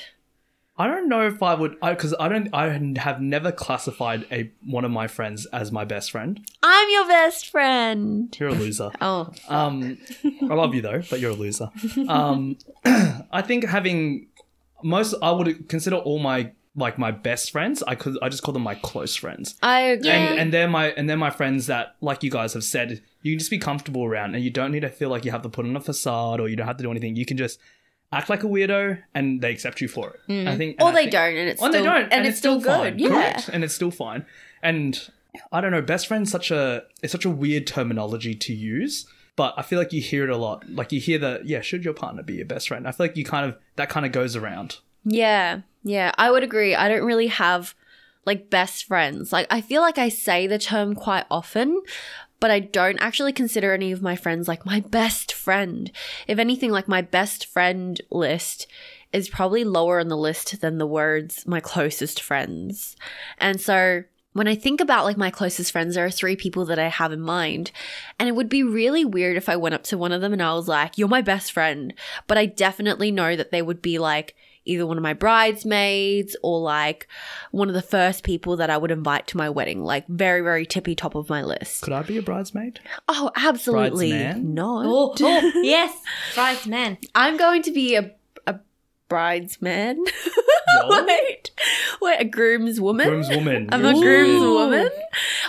I 0.78 0.86
don't 0.86 1.10
know 1.10 1.26
if 1.26 1.42
I 1.42 1.52
would 1.54 1.78
because 1.80 2.14
I, 2.18 2.28
don't 2.28 2.48
I 2.54 2.68
have 2.98 3.20
never 3.20 3.52
classified 3.52 4.26
a 4.32 4.50
one 4.64 4.86
of 4.86 4.90
my 4.90 5.06
friends 5.08 5.46
as 5.52 5.70
my 5.70 5.84
best 5.84 6.10
friend. 6.10 6.40
I'm 6.62 6.88
your 6.90 7.06
best 7.06 7.50
friend. 7.50 8.34
You're 8.40 8.48
a 8.48 8.54
loser. 8.54 8.90
Oh, 9.02 9.30
Um, 9.48 9.98
I 10.24 10.54
love 10.54 10.74
you 10.74 10.80
though, 10.80 11.02
but 11.10 11.20
you're 11.20 11.32
a 11.32 11.34
loser. 11.34 11.70
Um, 12.08 12.56
I 12.84 13.42
think 13.42 13.64
having 13.66 14.28
most, 14.82 15.14
I 15.20 15.30
would 15.32 15.68
consider 15.68 15.96
all 15.96 16.18
my 16.18 16.52
like 16.76 16.96
my 16.98 17.10
best 17.10 17.50
friends. 17.50 17.82
I 17.86 17.94
could, 17.94 18.16
I 18.22 18.30
just 18.30 18.42
call 18.42 18.54
them 18.54 18.62
my 18.62 18.76
close 18.76 19.14
friends, 19.14 19.56
I 19.62 19.80
agree. 19.82 20.08
And 20.08 20.38
and 20.38 20.52
they're 20.54 20.68
my 20.68 20.92
and 20.92 21.10
they're 21.10 21.18
my 21.18 21.28
friends 21.30 21.66
that, 21.66 21.96
like 22.00 22.22
you 22.22 22.30
guys 22.30 22.54
have 22.54 22.64
said, 22.64 23.02
you 23.20 23.32
can 23.32 23.38
just 23.38 23.50
be 23.50 23.58
comfortable 23.58 24.04
around, 24.04 24.34
and 24.34 24.42
you 24.42 24.48
don't 24.50 24.72
need 24.72 24.80
to 24.80 24.88
feel 24.88 25.10
like 25.10 25.26
you 25.26 25.30
have 25.32 25.42
to 25.42 25.50
put 25.50 25.66
on 25.66 25.76
a 25.76 25.80
facade 25.80 26.40
or 26.40 26.48
you 26.48 26.56
don't 26.56 26.66
have 26.68 26.78
to 26.78 26.82
do 26.84 26.90
anything. 26.90 27.16
You 27.16 27.26
can 27.26 27.36
just 27.36 27.58
act 28.12 28.28
like 28.28 28.42
a 28.42 28.46
weirdo, 28.46 28.98
and 29.14 29.40
they 29.40 29.52
accept 29.52 29.80
you 29.80 29.88
for 29.88 30.10
it. 30.10 30.20
I 30.28 30.52
hmm. 30.52 30.58
think, 30.58 30.82
Or 30.82 30.92
they 30.92 31.02
think- 31.02 31.12
don't, 31.12 31.36
and 31.36 31.48
it's 31.48 31.62
or 31.62 31.68
still, 31.68 31.82
they 31.82 31.88
don't, 31.88 32.12
and, 32.12 32.26
it's, 32.26 32.38
still, 32.38 32.60
fine. 32.60 32.92
good. 32.92 33.00
Yeah. 33.00 33.08
Correct, 33.08 33.50
and 33.52 33.64
it's 33.64 33.74
still 33.74 33.90
fine. 33.90 34.26
And 34.62 35.10
I 35.52 35.60
don't 35.60 35.70
know, 35.70 35.82
best 35.82 36.06
friend's 36.06 36.30
such 36.30 36.50
a 36.50 36.84
it's 37.02 37.12
such 37.12 37.24
a 37.24 37.30
weird 37.30 37.66
terminology 37.66 38.34
to 38.34 38.54
use, 38.54 39.06
but 39.36 39.54
I 39.56 39.62
feel 39.62 39.78
like 39.78 39.92
you 39.92 40.00
hear 40.00 40.24
it 40.24 40.30
a 40.30 40.36
lot. 40.36 40.68
Like 40.68 40.92
you 40.92 41.00
hear 41.00 41.18
that, 41.18 41.46
yeah, 41.46 41.60
should 41.60 41.84
your 41.84 41.94
partner 41.94 42.22
be 42.22 42.34
your 42.34 42.46
best 42.46 42.68
friend? 42.68 42.86
I 42.86 42.92
feel 42.92 43.06
like 43.06 43.16
you 43.16 43.24
kind 43.24 43.46
of 43.46 43.56
that 43.76 43.88
kind 43.88 44.04
of 44.04 44.12
goes 44.12 44.36
around. 44.36 44.78
Yeah, 45.04 45.60
yeah, 45.82 46.12
I 46.18 46.30
would 46.30 46.42
agree. 46.42 46.74
I 46.74 46.88
don't 46.88 47.04
really 47.04 47.28
have 47.28 47.74
like 48.26 48.50
best 48.50 48.84
friends. 48.84 49.32
Like, 49.32 49.46
I 49.50 49.60
feel 49.60 49.80
like 49.82 49.98
I 49.98 50.08
say 50.08 50.46
the 50.46 50.58
term 50.58 50.94
quite 50.94 51.24
often, 51.30 51.80
but 52.40 52.50
I 52.50 52.58
don't 52.58 52.98
actually 52.98 53.32
consider 53.32 53.72
any 53.72 53.92
of 53.92 54.02
my 54.02 54.16
friends 54.16 54.48
like 54.48 54.66
my 54.66 54.80
best 54.80 55.32
friend. 55.32 55.92
If 56.26 56.38
anything, 56.38 56.70
like 56.70 56.88
my 56.88 57.02
best 57.02 57.46
friend 57.46 58.00
list 58.10 58.66
is 59.12 59.28
probably 59.28 59.64
lower 59.64 60.00
on 60.00 60.08
the 60.08 60.16
list 60.16 60.60
than 60.60 60.78
the 60.78 60.86
words 60.86 61.46
my 61.46 61.60
closest 61.60 62.22
friends. 62.22 62.96
And 63.38 63.60
so 63.60 64.04
when 64.32 64.46
I 64.46 64.54
think 64.54 64.80
about 64.80 65.04
like 65.04 65.16
my 65.16 65.30
closest 65.30 65.72
friends, 65.72 65.94
there 65.94 66.04
are 66.04 66.10
three 66.10 66.36
people 66.36 66.64
that 66.66 66.78
I 66.78 66.88
have 66.88 67.12
in 67.12 67.20
mind. 67.20 67.72
And 68.18 68.28
it 68.28 68.36
would 68.36 68.48
be 68.48 68.62
really 68.62 69.04
weird 69.04 69.36
if 69.36 69.48
I 69.48 69.56
went 69.56 69.74
up 69.74 69.82
to 69.84 69.98
one 69.98 70.12
of 70.12 70.20
them 70.20 70.32
and 70.32 70.42
I 70.42 70.54
was 70.54 70.68
like, 70.68 70.96
You're 70.96 71.08
my 71.08 71.22
best 71.22 71.52
friend. 71.52 71.92
But 72.26 72.38
I 72.38 72.46
definitely 72.46 73.10
know 73.10 73.36
that 73.36 73.50
they 73.50 73.62
would 73.62 73.82
be 73.82 73.98
like 73.98 74.36
either 74.64 74.86
one 74.86 74.96
of 74.96 75.02
my 75.02 75.14
bridesmaids 75.14 76.36
or 76.42 76.60
like 76.60 77.08
one 77.50 77.68
of 77.68 77.74
the 77.74 77.82
first 77.82 78.24
people 78.24 78.56
that 78.56 78.70
I 78.70 78.76
would 78.76 78.90
invite 78.90 79.26
to 79.28 79.36
my 79.36 79.50
wedding, 79.50 79.82
like 79.82 80.06
very, 80.08 80.42
very 80.42 80.66
tippy 80.66 80.94
top 80.94 81.14
of 81.14 81.28
my 81.28 81.42
list. 81.42 81.82
Could 81.82 81.92
I 81.92 82.02
be 82.02 82.18
a 82.18 82.22
bridesmaid? 82.22 82.80
Oh, 83.08 83.30
absolutely 83.36 84.10
Bridesman? 84.10 84.54
not. 84.54 84.86
Oh, 84.86 85.14
oh 85.20 85.52
yes, 85.62 85.96
right, 86.36 86.64
man. 86.66 86.98
I'm 87.14 87.36
going 87.36 87.62
to 87.62 87.70
be 87.70 87.96
a 87.96 88.12
a 88.46 88.60
bridesman. 89.08 90.04
Wait, 90.90 91.50
wait, 92.00 92.20
a 92.20 92.24
groomswoman. 92.24 93.06
Groomswoman. 93.06 93.68
I'm 93.72 93.84
a 93.84 93.90
Ooh. 93.90 94.00
groomswoman. 94.02 94.90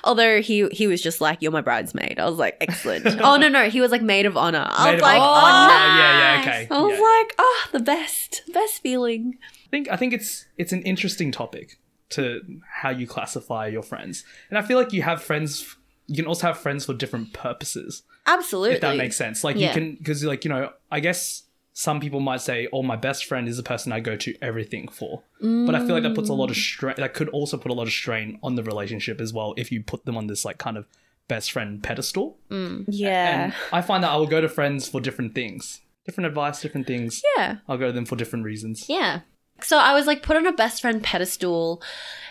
Although 0.03 0.41
he 0.41 0.67
he 0.69 0.87
was 0.87 1.01
just 1.01 1.21
like, 1.21 1.41
"You're 1.41 1.51
my 1.51 1.61
bridesmaid." 1.61 2.19
I 2.19 2.25
was 2.29 2.37
like, 2.37 2.57
"Excellent." 2.61 3.05
oh 3.21 3.37
no, 3.37 3.47
no, 3.49 3.69
he 3.69 3.81
was 3.81 3.91
like 3.91 4.01
maid 4.01 4.25
of 4.25 4.35
honor. 4.37 4.65
I 4.69 4.85
Maid 4.85 4.93
was 4.95 5.01
like, 5.01 5.21
honor. 5.21 5.73
"Oh, 5.73 5.75
oh 5.75 5.97
yeah, 5.97 5.97
yeah, 5.97 6.33
yeah, 6.35 6.41
okay. 6.41 6.67
I 6.71 6.81
was 6.81 6.93
yeah. 6.97 7.01
like, 7.03 7.35
"Oh, 7.39 7.65
the 7.71 7.79
best, 7.79 8.41
best 8.53 8.81
feeling." 8.81 9.37
I 9.67 9.69
think 9.69 9.89
I 9.89 9.95
think 9.97 10.13
it's 10.13 10.45
it's 10.57 10.73
an 10.73 10.81
interesting 10.83 11.31
topic 11.31 11.79
to 12.11 12.41
how 12.81 12.89
you 12.89 13.07
classify 13.07 13.67
your 13.67 13.83
friends, 13.83 14.23
and 14.49 14.57
I 14.57 14.61
feel 14.63 14.77
like 14.77 14.91
you 14.93 15.01
have 15.03 15.21
friends. 15.21 15.75
You 16.07 16.15
can 16.17 16.25
also 16.25 16.47
have 16.47 16.57
friends 16.57 16.85
for 16.85 16.93
different 16.93 17.31
purposes. 17.33 18.03
Absolutely. 18.27 18.75
if 18.75 18.81
that 18.81 18.97
makes 18.97 19.15
sense. 19.15 19.43
Like 19.43 19.55
Yeah. 19.55 19.67
you 19.69 19.73
can 19.73 19.95
because 19.95 20.23
like 20.23 20.43
you 20.45 20.49
know, 20.49 20.71
I 20.91 20.99
guess 20.99 21.43
some 21.73 21.99
people 21.99 22.19
might 22.19 22.41
say, 22.41 22.67
"Oh, 22.73 22.83
my 22.83 22.95
best 22.95 23.25
friend 23.25 23.47
is 23.47 23.57
the 23.57 23.63
person 23.63 23.91
I 23.91 23.99
go 23.99 24.15
to 24.17 24.35
everything 24.41 24.87
for," 24.87 25.23
but 25.39 25.75
I 25.75 25.79
feel 25.79 25.95
like 25.95 26.03
that 26.03 26.15
puts 26.15 26.29
a 26.29 26.33
lot 26.33 26.49
of 26.49 26.57
mm. 26.57 26.59
strain. 26.59 26.95
That 26.97 27.13
could 27.13 27.29
also 27.29 27.57
put 27.57 27.71
a 27.71 27.73
lot 27.73 27.87
of 27.87 27.93
strain 27.93 28.39
on 28.43 28.55
the 28.55 28.63
relationship 28.63 29.21
as 29.21 29.33
well 29.33 29.53
if 29.57 29.71
you 29.71 29.81
put 29.81 30.05
them 30.05 30.17
on 30.17 30.27
this 30.27 30.43
like 30.45 30.57
kind 30.57 30.77
of 30.77 30.85
best 31.27 31.51
friend 31.51 31.81
pedestal. 31.81 32.37
Mm. 32.49 32.85
Yeah. 32.87 33.45
And 33.45 33.53
I 33.71 33.81
find 33.81 34.03
that 34.03 34.11
I 34.11 34.17
will 34.17 34.27
go 34.27 34.41
to 34.41 34.49
friends 34.49 34.89
for 34.89 34.99
different 34.99 35.33
things, 35.33 35.81
different 36.05 36.27
advice, 36.27 36.61
different 36.61 36.87
things. 36.87 37.21
yeah. 37.37 37.57
I'll 37.69 37.77
go 37.77 37.87
to 37.87 37.93
them 37.93 38.05
for 38.05 38.17
different 38.17 38.43
reasons. 38.43 38.89
Yeah. 38.89 39.21
So 39.63 39.77
I 39.77 39.93
was 39.93 40.07
like 40.07 40.23
put 40.23 40.35
on 40.35 40.47
a 40.47 40.51
best 40.51 40.81
friend 40.81 41.01
pedestal. 41.01 41.81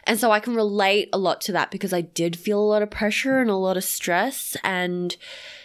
And 0.04 0.18
so 0.18 0.30
I 0.30 0.40
can 0.40 0.54
relate 0.54 1.08
a 1.12 1.18
lot 1.18 1.40
to 1.42 1.52
that 1.52 1.70
because 1.70 1.92
I 1.92 2.02
did 2.02 2.36
feel 2.36 2.60
a 2.60 2.62
lot 2.62 2.82
of 2.82 2.90
pressure 2.90 3.40
and 3.40 3.50
a 3.50 3.56
lot 3.56 3.76
of 3.76 3.84
stress. 3.84 4.56
And 4.62 5.16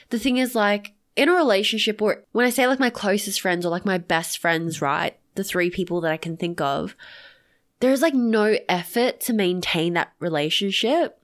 the 0.09 0.19
thing 0.19 0.37
is, 0.37 0.55
like, 0.55 0.93
in 1.15 1.29
a 1.29 1.33
relationship, 1.33 2.01
or 2.01 2.23
when 2.31 2.45
I 2.45 2.49
say 2.49 2.67
like 2.67 2.79
my 2.79 2.89
closest 2.89 3.41
friends 3.41 3.65
or 3.65 3.69
like 3.69 3.85
my 3.85 3.97
best 3.97 4.37
friends, 4.37 4.81
right? 4.81 5.17
The 5.35 5.43
three 5.43 5.69
people 5.69 6.01
that 6.01 6.11
I 6.11 6.17
can 6.17 6.37
think 6.37 6.61
of, 6.61 6.95
there's 7.79 8.01
like 8.01 8.13
no 8.13 8.57
effort 8.69 9.19
to 9.21 9.33
maintain 9.33 9.93
that 9.93 10.13
relationship. 10.19 11.19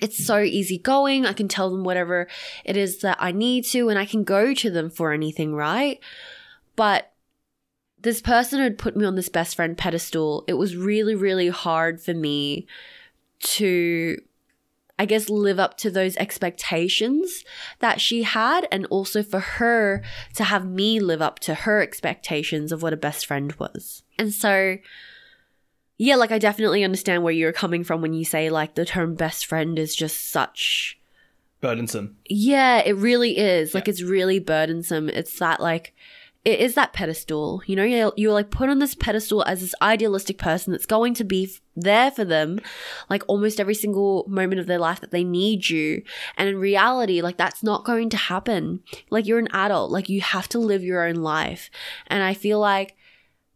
It's 0.00 0.24
so 0.24 0.38
easy 0.38 0.78
going. 0.78 1.26
I 1.26 1.32
can 1.32 1.48
tell 1.48 1.68
them 1.70 1.82
whatever 1.82 2.28
it 2.64 2.76
is 2.76 2.98
that 3.00 3.16
I 3.20 3.32
need 3.32 3.64
to, 3.66 3.88
and 3.88 3.98
I 3.98 4.06
can 4.06 4.22
go 4.22 4.54
to 4.54 4.70
them 4.70 4.88
for 4.88 5.12
anything, 5.12 5.54
right? 5.54 5.98
But 6.76 7.12
this 7.98 8.20
person 8.20 8.60
had 8.60 8.78
put 8.78 8.96
me 8.96 9.04
on 9.04 9.16
this 9.16 9.28
best 9.28 9.56
friend 9.56 9.76
pedestal. 9.76 10.44
It 10.46 10.54
was 10.54 10.76
really, 10.76 11.14
really 11.14 11.48
hard 11.48 12.00
for 12.00 12.14
me 12.14 12.66
to, 13.40 14.16
I 15.00 15.06
guess, 15.06 15.30
live 15.30 15.58
up 15.58 15.78
to 15.78 15.90
those 15.90 16.14
expectations 16.18 17.42
that 17.78 18.02
she 18.02 18.22
had, 18.22 18.68
and 18.70 18.84
also 18.90 19.22
for 19.22 19.40
her 19.40 20.02
to 20.34 20.44
have 20.44 20.68
me 20.68 21.00
live 21.00 21.22
up 21.22 21.38
to 21.38 21.54
her 21.54 21.80
expectations 21.80 22.70
of 22.70 22.82
what 22.82 22.92
a 22.92 22.98
best 22.98 23.24
friend 23.24 23.50
was. 23.54 24.02
And 24.18 24.30
so, 24.30 24.76
yeah, 25.96 26.16
like 26.16 26.30
I 26.30 26.38
definitely 26.38 26.84
understand 26.84 27.22
where 27.22 27.32
you're 27.32 27.50
coming 27.50 27.82
from 27.82 28.02
when 28.02 28.12
you 28.12 28.26
say 28.26 28.50
like 28.50 28.74
the 28.74 28.84
term 28.84 29.14
best 29.14 29.46
friend 29.46 29.78
is 29.78 29.96
just 29.96 30.28
such 30.30 31.00
Burdensome. 31.62 32.18
yeah, 32.28 32.82
it 32.84 32.96
really 32.96 33.38
is. 33.38 33.72
Like 33.74 33.88
it's 33.88 34.02
really 34.02 34.38
burdensome. 34.38 35.08
It's 35.08 35.38
that 35.38 35.60
like 35.60 35.94
it 36.44 36.60
is 36.60 36.74
that 36.74 36.94
pedestal. 36.94 37.62
You 37.66 37.76
know, 37.76 37.84
you're, 37.84 38.12
you're 38.16 38.32
like 38.32 38.50
put 38.50 38.70
on 38.70 38.78
this 38.78 38.94
pedestal 38.94 39.44
as 39.44 39.60
this 39.60 39.74
idealistic 39.82 40.38
person 40.38 40.72
that's 40.72 40.86
going 40.86 41.12
to 41.14 41.24
be 41.24 41.44
f- 41.44 41.60
there 41.76 42.10
for 42.10 42.24
them, 42.24 42.60
like 43.10 43.22
almost 43.28 43.60
every 43.60 43.74
single 43.74 44.24
moment 44.26 44.60
of 44.60 44.66
their 44.66 44.78
life 44.78 45.00
that 45.00 45.10
they 45.10 45.22
need 45.22 45.68
you. 45.68 46.02
And 46.38 46.48
in 46.48 46.56
reality, 46.56 47.20
like 47.20 47.36
that's 47.36 47.62
not 47.62 47.84
going 47.84 48.08
to 48.10 48.16
happen. 48.16 48.80
Like 49.10 49.26
you're 49.26 49.38
an 49.38 49.48
adult. 49.52 49.90
Like 49.90 50.08
you 50.08 50.22
have 50.22 50.48
to 50.50 50.58
live 50.58 50.82
your 50.82 51.06
own 51.06 51.16
life. 51.16 51.70
And 52.06 52.22
I 52.22 52.32
feel 52.32 52.58
like 52.58 52.96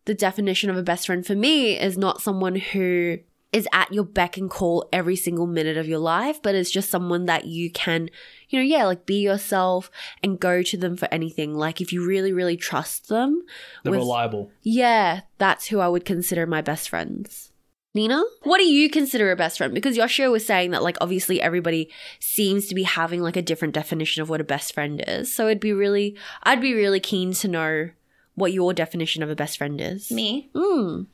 the 0.05 0.15
definition 0.15 0.69
of 0.69 0.77
a 0.77 0.83
best 0.83 1.07
friend 1.07 1.27
for 1.27 1.35
me 1.35 1.79
is 1.79 1.97
not 1.97 2.21
someone 2.21 2.57
who 2.57 3.19
is 3.55 3.69
at 3.73 3.93
your 3.93 4.05
beck 4.05 4.37
and 4.37 4.51
call 4.51 4.89
every 4.93 5.17
single 5.17 5.47
minute 5.47 5.77
of 5.77 5.87
your 5.89 5.99
life, 6.01 6.43
but 6.43 6.55
it's 6.55 6.71
just 6.71 6.91
someone 6.91 7.27
that 7.27 7.45
you 7.47 7.71
can, 7.71 8.11
you 8.49 8.59
know, 8.59 8.65
yeah, 8.65 8.85
like 8.85 9.07
be 9.07 9.21
yourself 9.21 9.91
and 10.23 10.41
go 10.41 10.61
to 10.63 10.77
them 10.77 10.97
for 10.97 11.09
anything. 11.13 11.55
Like 11.55 11.81
if 11.81 11.93
you 11.93 12.05
really, 12.07 12.33
really 12.33 12.57
trust 12.57 13.09
them, 13.09 13.43
They're 13.83 13.93
with- 13.93 14.01
reliable. 14.01 14.51
yeah, 14.63 15.21
that's 15.39 15.69
who 15.69 15.79
I 15.79 15.89
would 15.89 16.05
consider 16.05 16.47
my 16.47 16.61
best 16.63 16.89
friends. 16.89 17.53
Nina, 17.95 18.25
what 18.43 18.59
do 18.59 18.65
you 18.65 18.91
consider 18.91 19.31
a 19.31 19.37
best 19.37 19.59
friend? 19.59 19.73
Because 19.73 19.97
Yoshio 19.97 20.33
was 20.33 20.45
saying 20.45 20.73
that, 20.73 20.83
like, 20.83 20.97
obviously 21.01 21.41
everybody 21.41 21.89
seems 22.19 22.67
to 22.67 22.75
be 22.75 22.83
having 22.83 23.21
like 23.23 23.37
a 23.37 23.43
different 23.43 23.73
definition 23.73 24.21
of 24.21 24.29
what 24.29 24.41
a 24.41 24.45
best 24.45 24.75
friend 24.75 25.03
is. 25.07 25.33
So 25.33 25.47
it'd 25.47 25.61
be 25.61 25.73
really, 25.73 26.17
I'd 26.43 26.61
be 26.61 26.75
really 26.75 26.99
keen 26.99 27.35
to 27.35 27.47
know 27.47 27.91
what 28.35 28.53
your 28.53 28.75
definition 28.75 29.23
of 29.23 29.31
a 29.31 29.37
best 29.37 29.59
friend 29.59 29.81
is. 29.81 30.11
Me? 30.11 30.51
Mm. 30.57 31.07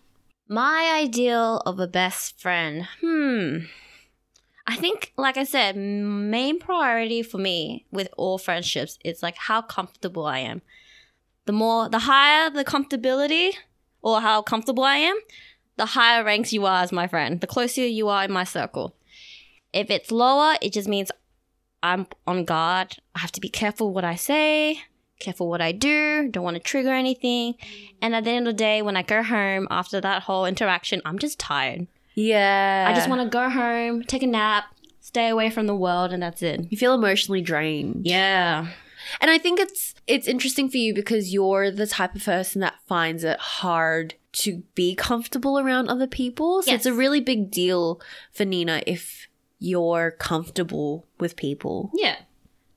My 0.53 0.91
ideal 1.01 1.63
of 1.65 1.79
a 1.79 1.87
best 1.87 2.41
friend. 2.41 2.89
Hmm. 3.01 3.59
I 4.67 4.75
think, 4.75 5.13
like 5.17 5.37
I 5.37 5.45
said, 5.45 5.77
main 5.77 6.59
priority 6.59 7.23
for 7.23 7.39
me 7.39 7.87
with 7.93 8.09
all 8.17 8.37
friendships 8.37 8.99
is 9.05 9.23
like 9.23 9.37
how 9.37 9.63
comfortable 9.63 10.27
I 10.27 10.41
am. 10.41 10.63
The 11.47 11.53
more, 11.53 11.89
the 11.89 12.01
higher 12.01 12.51
the 12.51 12.65
comfortability 12.65 13.53
or 14.03 14.21
how 14.21 14.43
comfortable 14.43 14.83
I 14.83 14.97
am, 14.97 15.17
the 15.77 15.87
higher 15.87 16.25
ranks 16.25 16.53
you 16.53 16.67
are 16.67 16.83
as 16.83 16.91
my 16.91 17.07
friend, 17.07 17.41
the 17.41 17.47
closer 17.47 17.87
you 17.87 18.09
are 18.09 18.25
in 18.25 18.33
my 18.33 18.43
circle. 18.43 18.97
If 19.73 19.89
it's 19.89 20.11
lower, 20.11 20.57
it 20.61 20.73
just 20.73 20.89
means 20.89 21.13
I'm 21.81 22.09
on 22.27 22.45
guard. 22.45 22.97
I 23.15 23.21
have 23.21 23.31
to 23.33 23.41
be 23.41 23.51
careful 23.51 23.93
what 23.93 24.05
I 24.05 24.17
say, 24.17 24.81
careful 25.21 25.49
what 25.49 25.61
I 25.61 25.73
do, 25.73 26.29
don't 26.29 26.45
want 26.45 26.57
to 26.57 26.63
trigger 26.63 26.93
anything. 26.93 27.55
And 28.03 28.15
at 28.15 28.25
the 28.25 28.31
end 28.31 28.49
of 28.49 28.55
the 28.55 28.59
day, 28.59 28.83
when 28.83 28.97
I 28.97 29.03
go 29.03 29.23
home 29.23 29.69
after 29.71 30.01
that 30.01 30.23
whole 30.23 30.47
interaction, 30.47 31.01
I'm 31.05 31.19
just 31.19 31.39
tired. 31.39 31.87
Yeah. 32.15 32.87
I 32.89 32.95
just 32.95 33.09
want 33.09 33.23
to 33.23 33.29
go 33.29 33.49
home, 33.49 34.03
take 34.03 34.23
a 34.23 34.27
nap, 34.27 34.65
stay 35.01 35.29
away 35.29 35.51
from 35.51 35.67
the 35.67 35.77
world, 35.77 36.13
and 36.13 36.23
that's 36.23 36.43
it. 36.43 36.67
You 36.71 36.77
feel 36.77 36.95
emotionally 36.95 37.41
drained. 37.41 38.07
Yeah. 38.07 38.69
And 39.21 39.31
I 39.31 39.39
think 39.39 39.59
it's 39.59 39.95
it's 40.07 40.29
interesting 40.29 40.69
for 40.69 40.77
you 40.77 40.95
because 40.95 41.33
you're 41.33 41.71
the 41.71 41.87
type 41.87 42.15
of 42.15 42.25
person 42.25 42.61
that 42.61 42.75
finds 42.87 43.25
it 43.25 43.39
hard 43.39 44.15
to 44.33 44.63
be 44.75 44.95
comfortable 44.95 45.59
around 45.59 45.89
other 45.89 46.07
people. 46.07 46.63
So 46.63 46.73
it's 46.73 46.87
a 46.87 46.93
really 46.93 47.21
big 47.21 47.51
deal 47.51 48.01
for 48.33 48.45
Nina 48.45 48.83
if 48.87 49.27
you're 49.59 50.13
comfortable 50.13 51.07
with 51.19 51.37
people. 51.37 51.91
Yeah. 51.95 52.17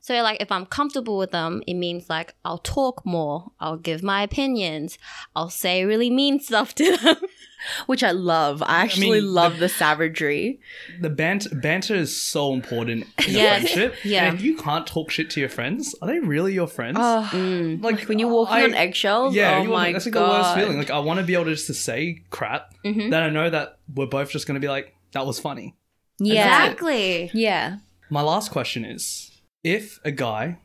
So, 0.06 0.16
like, 0.22 0.42
if 0.42 0.52
I'm 0.52 0.66
comfortable 0.66 1.18
with 1.18 1.32
them, 1.32 1.64
it 1.66 1.76
means 1.76 2.10
like 2.10 2.36
I'll 2.44 2.58
talk 2.58 3.06
more, 3.06 3.54
I'll 3.62 3.78
give 3.78 4.04
my 4.04 4.22
opinions, 4.22 4.98
I'll 5.34 5.50
say 5.50 5.86
really 5.86 6.10
mean 6.10 6.42
stuff 6.42 6.76
to 6.76 6.98
them. 6.98 7.16
Which 7.86 8.04
I 8.04 8.12
love. 8.12 8.62
I 8.62 8.82
actually 8.82 9.22
mean, 9.22 9.34
love 9.34 9.54
the- 9.54 9.60
the 9.62 9.70
savagery. 9.70 10.60
The 11.00 11.10
banter, 11.10 11.56
banter 11.56 11.96
is 11.96 12.20
so 12.20 12.52
important 12.54 13.04
in 13.26 13.34
Yes. 13.34 13.64
a 13.64 13.68
friendship. 13.68 13.96
Yeah. 14.04 14.26
And 14.28 14.36
if 14.36 14.42
you 14.44 14.58
can't 14.58 14.86
talk 14.86 15.10
shit 15.10 15.30
to 15.30 15.40
your 15.40 15.48
friends, 15.48 15.96
are 16.02 16.08
they 16.10 16.20
really 16.20 16.54
your 16.54 16.68
friends? 16.68 16.98
Oh, 17.00 17.30
Mm. 17.32 17.82
like 17.82 18.02
when 18.10 18.20
you're 18.20 18.28
walking 18.28 18.58
I- 18.58 18.64
on 18.66 18.74
eggshells. 18.74 19.34
yeah, 19.34 19.60
oh 19.60 19.62
you 19.62 19.70
my 19.70 19.74
want, 19.76 19.94
that's 19.94 20.06
like 20.08 20.14
god. 20.16 20.26
the 20.28 20.32
worst 20.34 20.56
feeling. 20.56 20.78
Like 20.80 20.92
I 20.92 21.00
want 21.00 21.22
to 21.22 21.26
be 21.26 21.36
able 21.36 21.46
to 21.46 21.52
just 21.52 21.68
to 21.68 21.74
say 21.74 22.24
crap 22.30 22.74
Mhm. 22.84 23.12
that 23.12 23.24
I 23.24 23.30
know 23.30 23.50
that 23.50 23.78
we're 23.96 24.08
both 24.08 24.32
just 24.32 24.48
going 24.48 24.56
to 24.56 24.60
be 24.60 24.68
like, 24.68 24.94
that 25.14 25.26
was 25.26 25.40
funny. 25.40 25.78
yeah, 26.20 26.66
Exactly. 26.66 27.32
yeah. 27.34 27.78
My 28.10 28.22
last 28.22 28.52
question 28.52 28.84
is: 28.84 29.32
If 29.64 30.00
a 30.04 30.12
guy 30.12 30.58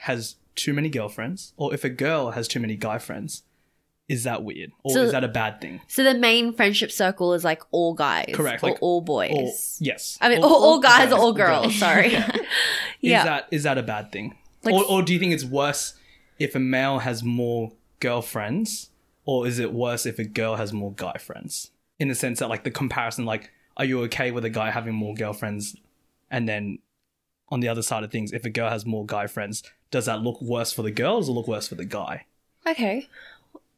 has 0.00 0.36
too 0.54 0.72
many 0.74 0.88
girlfriends, 0.88 1.52
or 1.56 1.72
if 1.72 1.84
a 1.84 1.88
girl 1.88 2.32
has 2.32 2.46
too 2.48 2.60
many 2.60 2.76
guy 2.76 2.98
friends, 2.98 3.42
is 4.08 4.24
that 4.24 4.42
weird, 4.44 4.72
or 4.82 4.92
So- 4.92 5.02
is 5.04 5.12
that 5.12 5.24
a 5.24 5.28
bad 5.28 5.60
thing? 5.60 5.80
So 5.88 6.02
the 6.04 6.14
main 6.14 6.52
friendship 6.52 6.90
circle 6.92 7.32
is 7.34 7.44
like 7.44 7.62
all 7.70 7.94
guys, 7.94 8.26
Correct, 8.34 8.62
or 8.62 8.70
like- 8.70 8.78
all 8.82 9.00
boys. 9.00 9.30
Or 9.32 9.50
yes, 9.84 10.18
I 10.20 10.28
mean, 10.28 10.42
all, 10.42 10.62
all 10.62 10.80
guys 10.80 11.10
or 11.12 11.18
all 11.18 11.32
girls. 11.32 11.66
girls. 11.66 11.76
Sorry. 11.78 12.14
Is 13.02 13.10
yeah. 13.10 13.24
that 13.24 13.48
is 13.50 13.62
that 13.64 13.78
a 13.78 13.82
bad 13.82 14.12
thing? 14.12 14.36
Like- 14.64 14.74
or, 14.74 14.84
or 14.84 15.02
do 15.02 15.12
you 15.12 15.18
think 15.18 15.32
it's 15.32 15.44
worse 15.44 15.94
if 16.38 16.54
a 16.54 16.60
male 16.60 16.98
has 17.00 17.22
more 17.22 17.72
girlfriends, 18.00 18.90
or 19.24 19.46
is 19.46 19.58
it 19.58 19.72
worse 19.72 20.04
if 20.06 20.18
a 20.18 20.24
girl 20.24 20.56
has 20.56 20.72
more 20.72 20.92
guy 20.92 21.14
friends? 21.18 21.70
In 21.98 22.08
the 22.08 22.14
sense 22.14 22.40
that, 22.40 22.48
like, 22.48 22.64
the 22.64 22.70
comparison, 22.70 23.24
like, 23.24 23.50
are 23.76 23.84
you 23.84 24.02
okay 24.02 24.30
with 24.32 24.44
a 24.44 24.50
guy 24.50 24.70
having 24.72 24.94
more 24.94 25.14
girlfriends, 25.14 25.76
and 26.30 26.48
then 26.48 26.78
on 27.52 27.60
the 27.60 27.68
other 27.68 27.82
side 27.82 28.02
of 28.02 28.10
things, 28.10 28.32
if 28.32 28.44
a 28.46 28.50
girl 28.50 28.70
has 28.70 28.86
more 28.86 29.04
guy 29.04 29.26
friends, 29.26 29.62
does 29.90 30.06
that 30.06 30.22
look 30.22 30.40
worse 30.40 30.72
for 30.72 30.80
the 30.82 30.90
girl, 30.90 31.16
or 31.16 31.20
does 31.20 31.28
it 31.28 31.32
look 31.32 31.46
worse 31.46 31.68
for 31.68 31.74
the 31.74 31.84
guy? 31.84 32.24
Okay. 32.66 33.08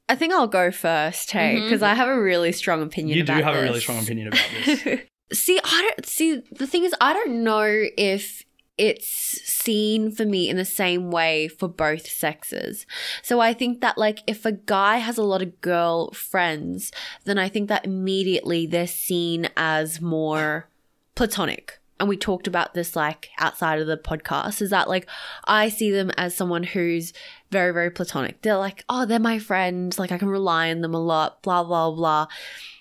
I 0.09 0.15
think 0.15 0.33
I'll 0.33 0.47
go 0.47 0.71
first, 0.71 1.33
hey, 1.33 1.57
mm-hmm. 1.57 1.65
because 1.65 1.83
I 1.83 1.95
have 1.95 2.09
a 2.09 2.21
really 2.21 2.53
strong 2.53 2.83
opinion. 2.83 3.19
you 3.19 3.25
do 3.25 3.33
about 3.33 3.45
have 3.45 3.57
a 3.57 3.63
really 3.63 3.81
strong 3.81 3.99
opinion 3.99 4.29
about 4.29 4.47
this. 4.65 5.01
see, 5.33 5.59
I 5.65 5.83
don't 5.83 6.07
see. 6.07 6.43
The 6.53 6.69
thing 6.69 6.85
is, 6.85 6.95
I 7.01 7.13
don't 7.13 7.43
know 7.43 7.85
if 7.99 8.45
it's 8.79 9.07
seen 9.07 10.13
for 10.13 10.25
me 10.25 10.49
in 10.49 10.57
the 10.57 10.65
same 10.65 11.11
way 11.11 11.49
for 11.49 11.69
both 11.69 12.07
sexes. 12.07 12.87
So 13.23 13.41
I 13.41 13.55
think 13.55 13.81
that 13.81 13.99
like 13.99 14.21
if 14.27 14.45
a 14.45 14.53
guy 14.53 14.99
has 14.99 15.17
a 15.19 15.23
lot 15.23 15.43
of 15.43 15.61
girl 15.61 16.13
friends, 16.13 16.93
then 17.25 17.39
I 17.39 17.49
think 17.49 17.69
that 17.69 17.85
immediately 17.85 18.67
they're 18.67 18.87
seen 18.87 19.49
as 19.57 20.01
more 20.01 20.69
platonic. 21.15 21.81
And 22.01 22.09
we 22.09 22.17
talked 22.17 22.47
about 22.47 22.75
this 22.75 22.97
like 22.97 23.31
outside 23.39 23.81
of 23.81 23.87
the 23.87 23.97
podcast 23.97 24.61
is 24.61 24.71
that 24.71 24.89
like 24.89 25.09
I 25.45 25.69
see 25.69 25.91
them 25.91 26.11
as 26.17 26.35
someone 26.35 26.65
who's 26.65 27.13
very, 27.51 27.73
very 27.73 27.91
platonic. 27.91 28.43
They're 28.43 28.57
like, 28.57 28.85
oh, 28.89 29.07
they're 29.07 29.21
my 29.21 29.39
friend. 29.39 29.97
Like 29.99 30.11
I 30.11 30.19
can 30.19 30.29
rely 30.29 30.71
on 30.71 30.81
them 30.81 30.95
a 30.95 31.01
lot, 31.01 31.43
blah, 31.43 31.63
blah, 31.63 31.93
blah. 31.93 32.27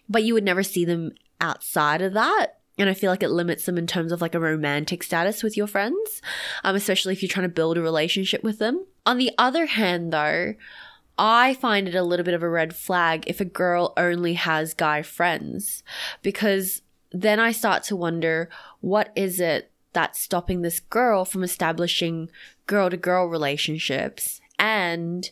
But 0.09 0.23
you 0.23 0.33
would 0.33 0.43
never 0.43 0.63
see 0.63 0.83
them 0.83 1.11
outside 1.39 2.01
of 2.01 2.13
that. 2.13 2.57
And 2.77 2.89
I 2.89 2.95
feel 2.95 3.11
like 3.11 3.21
it 3.21 3.29
limits 3.29 3.65
them 3.65 3.77
in 3.77 3.85
terms 3.85 4.11
of 4.11 4.19
like 4.19 4.33
a 4.33 4.39
romantic 4.39 5.03
status 5.03 5.43
with 5.43 5.55
your 5.55 5.67
friends, 5.67 6.21
um, 6.63 6.75
especially 6.75 7.13
if 7.13 7.21
you're 7.21 7.29
trying 7.29 7.45
to 7.45 7.53
build 7.53 7.77
a 7.77 7.81
relationship 7.81 8.43
with 8.43 8.57
them. 8.57 8.85
On 9.05 9.17
the 9.17 9.31
other 9.37 9.67
hand, 9.67 10.11
though, 10.11 10.55
I 11.17 11.53
find 11.53 11.87
it 11.87 11.93
a 11.93 12.03
little 12.03 12.23
bit 12.23 12.33
of 12.33 12.41
a 12.41 12.49
red 12.49 12.75
flag 12.75 13.25
if 13.27 13.39
a 13.39 13.45
girl 13.45 13.93
only 13.95 14.33
has 14.33 14.73
guy 14.73 15.03
friends 15.03 15.83
because 16.23 16.81
then 17.13 17.39
I 17.39 17.51
start 17.51 17.83
to 17.83 17.95
wonder 17.95 18.49
what 18.81 19.11
is 19.15 19.39
it 19.39 19.71
that's 19.93 20.19
stopping 20.19 20.61
this 20.61 20.79
girl 20.79 21.23
from 21.23 21.43
establishing 21.43 22.29
girl 22.65 22.89
to 22.89 22.97
girl 22.97 23.27
relationships? 23.27 24.41
And 24.57 25.29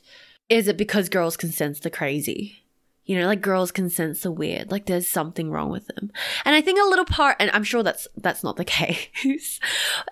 is 0.47 0.67
it 0.67 0.77
because 0.77 1.09
girls 1.09 1.35
can 1.35 1.51
sense 1.51 1.79
the 1.79 1.89
crazy? 1.89 2.59
You 3.05 3.19
know, 3.19 3.25
like 3.25 3.41
girls 3.41 3.71
can 3.71 3.89
sense 3.89 4.21
the 4.21 4.31
weird, 4.31 4.71
like 4.71 4.85
there's 4.85 5.07
something 5.07 5.49
wrong 5.49 5.71
with 5.71 5.87
them. 5.87 6.11
And 6.45 6.55
I 6.55 6.61
think 6.61 6.79
a 6.79 6.87
little 6.87 7.03
part, 7.03 7.35
and 7.39 7.49
I'm 7.51 7.63
sure 7.63 7.83
that's 7.83 8.07
that's 8.15 8.43
not 8.43 8.57
the 8.57 8.65
case. 8.65 9.59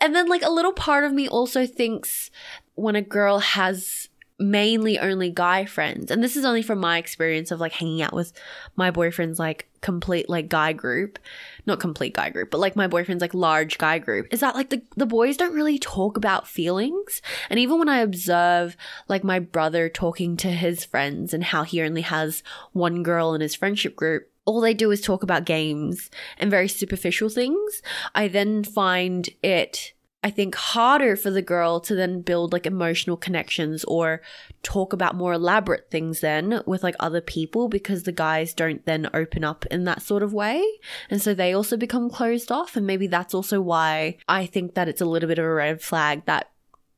and 0.01 0.15
then 0.15 0.27
like 0.27 0.41
a 0.41 0.49
little 0.49 0.73
part 0.73 1.03
of 1.03 1.13
me 1.13 1.29
also 1.29 1.65
thinks 1.67 2.31
when 2.73 2.95
a 2.95 3.01
girl 3.01 3.39
has 3.39 4.08
mainly 4.39 4.97
only 4.97 5.29
guy 5.29 5.65
friends. 5.65 6.09
And 6.09 6.23
this 6.23 6.37
is 6.37 6.45
only 6.45 6.61
from 6.61 6.79
my 6.79 6.97
experience 6.97 7.51
of 7.51 7.59
like 7.59 7.73
hanging 7.73 8.01
out 8.01 8.13
with 8.13 8.31
my 8.75 8.89
boyfriend's 8.89 9.37
like 9.37 9.67
complete 9.81 10.29
like 10.29 10.49
guy 10.49 10.73
group. 10.73 11.19
Not 11.65 11.79
complete 11.79 12.13
guy 12.13 12.29
group, 12.29 12.49
but 12.49 12.59
like 12.59 12.75
my 12.75 12.87
boyfriend's 12.87 13.21
like 13.21 13.33
large 13.33 13.77
guy 13.77 13.99
group. 13.99 14.27
Is 14.31 14.39
that 14.39 14.55
like 14.55 14.69
the 14.69 14.81
the 14.95 15.05
boys 15.05 15.37
don't 15.37 15.53
really 15.53 15.77
talk 15.77 16.17
about 16.17 16.47
feelings. 16.47 17.21
And 17.49 17.59
even 17.59 17.77
when 17.79 17.89
I 17.89 17.99
observe 17.99 18.77
like 19.07 19.23
my 19.23 19.39
brother 19.39 19.89
talking 19.89 20.37
to 20.37 20.49
his 20.49 20.85
friends 20.85 21.33
and 21.33 21.43
how 21.43 21.63
he 21.63 21.81
only 21.81 22.01
has 22.01 22.41
one 22.71 23.03
girl 23.03 23.33
in 23.33 23.41
his 23.41 23.55
friendship 23.55 23.95
group, 23.95 24.31
all 24.45 24.61
they 24.61 24.73
do 24.73 24.89
is 24.89 25.01
talk 25.01 25.21
about 25.21 25.45
games 25.45 26.09
and 26.37 26.49
very 26.49 26.67
superficial 26.67 27.29
things. 27.29 27.81
I 28.15 28.27
then 28.27 28.63
find 28.63 29.29
it 29.43 29.93
I 30.21 30.31
think 30.31 30.55
harder 30.55 31.15
for 31.15 31.31
the 31.31 31.41
girl 31.41 31.79
to 31.81 31.95
then 31.95 32.21
build 32.21 32.51
like 32.51 32.65
emotional 32.65 33.15
connections 33.15 33.85
or 33.85 34.21
talk 34.63 34.91
about 34.91 35.15
more 35.15 35.33
elaborate 35.33 35.89
things 35.89 36.19
then 36.19 36.61
with 36.65 36.83
like 36.83 36.95
other 36.99 37.21
people 37.21 37.69
because 37.69 38.03
the 38.03 38.11
guys 38.11 38.53
don't 38.53 38.85
then 38.85 39.09
open 39.13 39.45
up 39.45 39.65
in 39.67 39.85
that 39.85 40.01
sort 40.01 40.21
of 40.21 40.33
way. 40.33 40.61
And 41.09 41.21
so 41.21 41.33
they 41.33 41.53
also 41.53 41.77
become 41.77 42.09
closed 42.09 42.51
off. 42.51 42.75
And 42.75 42.85
maybe 42.85 43.07
that's 43.07 43.33
also 43.33 43.61
why 43.61 44.17
I 44.27 44.45
think 44.45 44.73
that 44.73 44.89
it's 44.89 45.01
a 45.01 45.05
little 45.05 45.29
bit 45.29 45.39
of 45.39 45.45
a 45.45 45.53
red 45.53 45.81
flag 45.81 46.25
that 46.25 46.51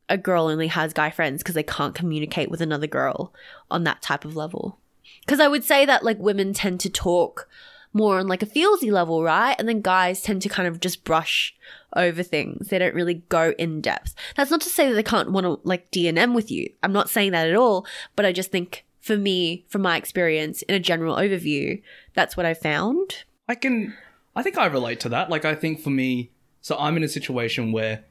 a 0.10 0.18
girl 0.18 0.48
only 0.48 0.68
has 0.68 0.92
guy 0.92 1.12
friends 1.12 1.44
because 1.44 1.56
they 1.56 1.64
can't 1.64 1.94
communicate 1.94 2.50
with 2.50 2.60
another 2.60 2.88
girl 2.88 3.34
on 3.70 3.84
that 3.84 4.02
type 4.02 4.26
of 4.26 4.36
level. 4.36 4.80
Because 5.20 5.40
I 5.40 5.48
would 5.48 5.64
say 5.64 5.86
that 5.86 6.04
like 6.04 6.18
women 6.18 6.54
tend 6.54 6.80
to 6.82 6.90
talk 6.90 7.48
more 7.94 8.20
on 8.20 8.28
like 8.28 8.42
a 8.42 8.48
feelsy 8.48 8.92
level, 8.92 9.24
right? 9.24 9.56
And 9.60 9.68
then 9.68 9.82
guys 9.82 10.22
tend 10.22 10.42
to 10.44 10.50
kind 10.50 10.68
of 10.68 10.80
just 10.80 11.04
brush 11.04 11.56
over 11.96 12.24
things. 12.24 12.70
They 12.70 12.80
don't 12.80 12.96
really 12.96 13.16
go 13.30 13.54
in 13.58 13.82
depth. 13.82 14.16
That's 14.36 14.52
not 14.52 14.62
to 14.62 14.70
say 14.70 14.88
that 14.90 14.96
they 14.96 15.04
can't 15.04 15.32
want 15.32 15.46
to 15.46 15.60
like 15.64 15.92
DNM 15.92 16.34
with 16.34 16.52
you. 16.52 16.72
I'm 16.84 16.94
not 16.94 17.10
saying 17.10 17.32
that 17.32 17.48
at 17.48 17.56
all, 17.56 17.86
but 18.16 18.26
I 18.26 18.32
just 18.32 18.52
think 18.52 18.86
for 19.02 19.18
me, 19.18 19.66
from 19.68 19.82
my 19.82 19.98
experience 19.98 20.62
in 20.64 20.76
a 20.76 20.80
general 20.80 21.16
overview, 21.16 21.82
that's 22.14 22.38
what 22.38 22.46
I 22.46 22.54
found. 22.54 23.24
I 23.48 23.56
can. 23.56 23.96
I 24.36 24.44
think 24.44 24.58
I 24.58 24.68
relate 24.68 25.02
to 25.02 25.10
that. 25.10 25.30
Like, 25.30 25.44
I 25.44 25.56
think 25.56 25.82
for 25.82 25.90
me, 25.90 26.32
so 26.62 26.78
I'm 26.78 26.96
in 26.96 27.04
a 27.04 27.10
situation 27.10 27.74
where 27.74 28.06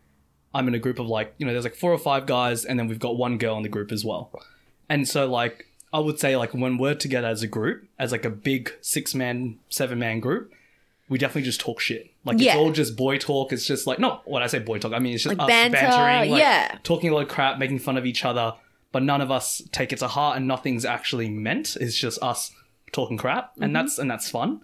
I'm 0.53 0.69
in 0.69 0.75
a 0.75 0.79
group 0.79 0.99
of 0.99 1.07
like, 1.07 1.35
you 1.38 1.47
know, 1.47 1.53
there's 1.53 1.64
like 1.64 1.77
four 1.77 1.93
or 1.93 1.99
five 1.99 2.27
guys, 2.27 2.64
and 2.64 2.79
then 2.79 2.88
we've 2.88 2.99
got 2.99 3.16
one 3.16 3.38
girl 3.38 3.57
in 3.57 3.62
the 3.62 3.69
group 3.69 3.93
as 3.93 4.05
well. 4.05 4.31
And 4.88 5.09
so, 5.09 5.31
like, 5.31 5.66
I 5.92 5.98
would 5.98 6.20
say, 6.20 6.37
like, 6.37 6.53
when 6.55 6.79
we're 6.79 6.94
together 6.94 7.26
as 7.29 7.42
a 7.42 7.46
group, 7.48 7.85
as 7.98 8.12
like 8.12 8.24
a 8.24 8.31
big 8.31 8.72
six 8.81 9.14
man, 9.14 9.59
seven 9.70 9.98
man 9.98 10.20
group, 10.20 10.53
we 11.09 11.18
definitely 11.18 11.42
just 11.42 11.61
talk 11.61 11.81
shit. 11.81 12.11
Like, 12.24 12.38
Yeah. 12.38 12.53
it's 12.53 12.59
all 12.59 12.70
just 12.72 12.96
boy 12.96 13.18
talk. 13.18 13.53
It's 13.53 13.66
just 13.66 13.87
like, 13.87 13.98
not 13.98 14.29
when 14.31 14.42
I 14.42 14.46
say 14.46 14.61
boy 14.61 14.79
talk, 14.79 14.92
I 14.92 15.00
mean, 15.00 15.14
it's 15.14 15.24
just 15.24 15.37
Like 15.37 15.44
us 15.44 15.48
banter, 15.48 15.76
bantering, 15.79 16.31
like, 16.31 16.40
yeah. 16.40 16.79
talking 16.85 17.11
a 17.11 17.14
lot 17.14 17.22
of 17.22 17.29
crap, 17.29 17.59
making 17.59 17.81
fun 17.81 17.96
of 17.96 18.07
each 18.07 18.24
other, 18.24 18.55
but 18.92 19.03
none 19.03 19.20
of 19.20 19.31
us 19.33 19.62
take 19.72 19.92
it 19.92 19.98
to 19.98 20.07
heart 20.09 20.37
and 20.37 20.46
nothing's 20.46 20.85
actually 20.85 21.29
meant. 21.29 21.76
It's 21.81 21.96
just 21.98 22.22
us 22.22 22.53
talking 22.92 23.16
crap, 23.16 23.53
Mm-hmm. 23.55 23.62
and 23.64 23.76
that's 23.76 23.98
and 23.98 24.09
that's 24.11 24.31
fun. 24.31 24.61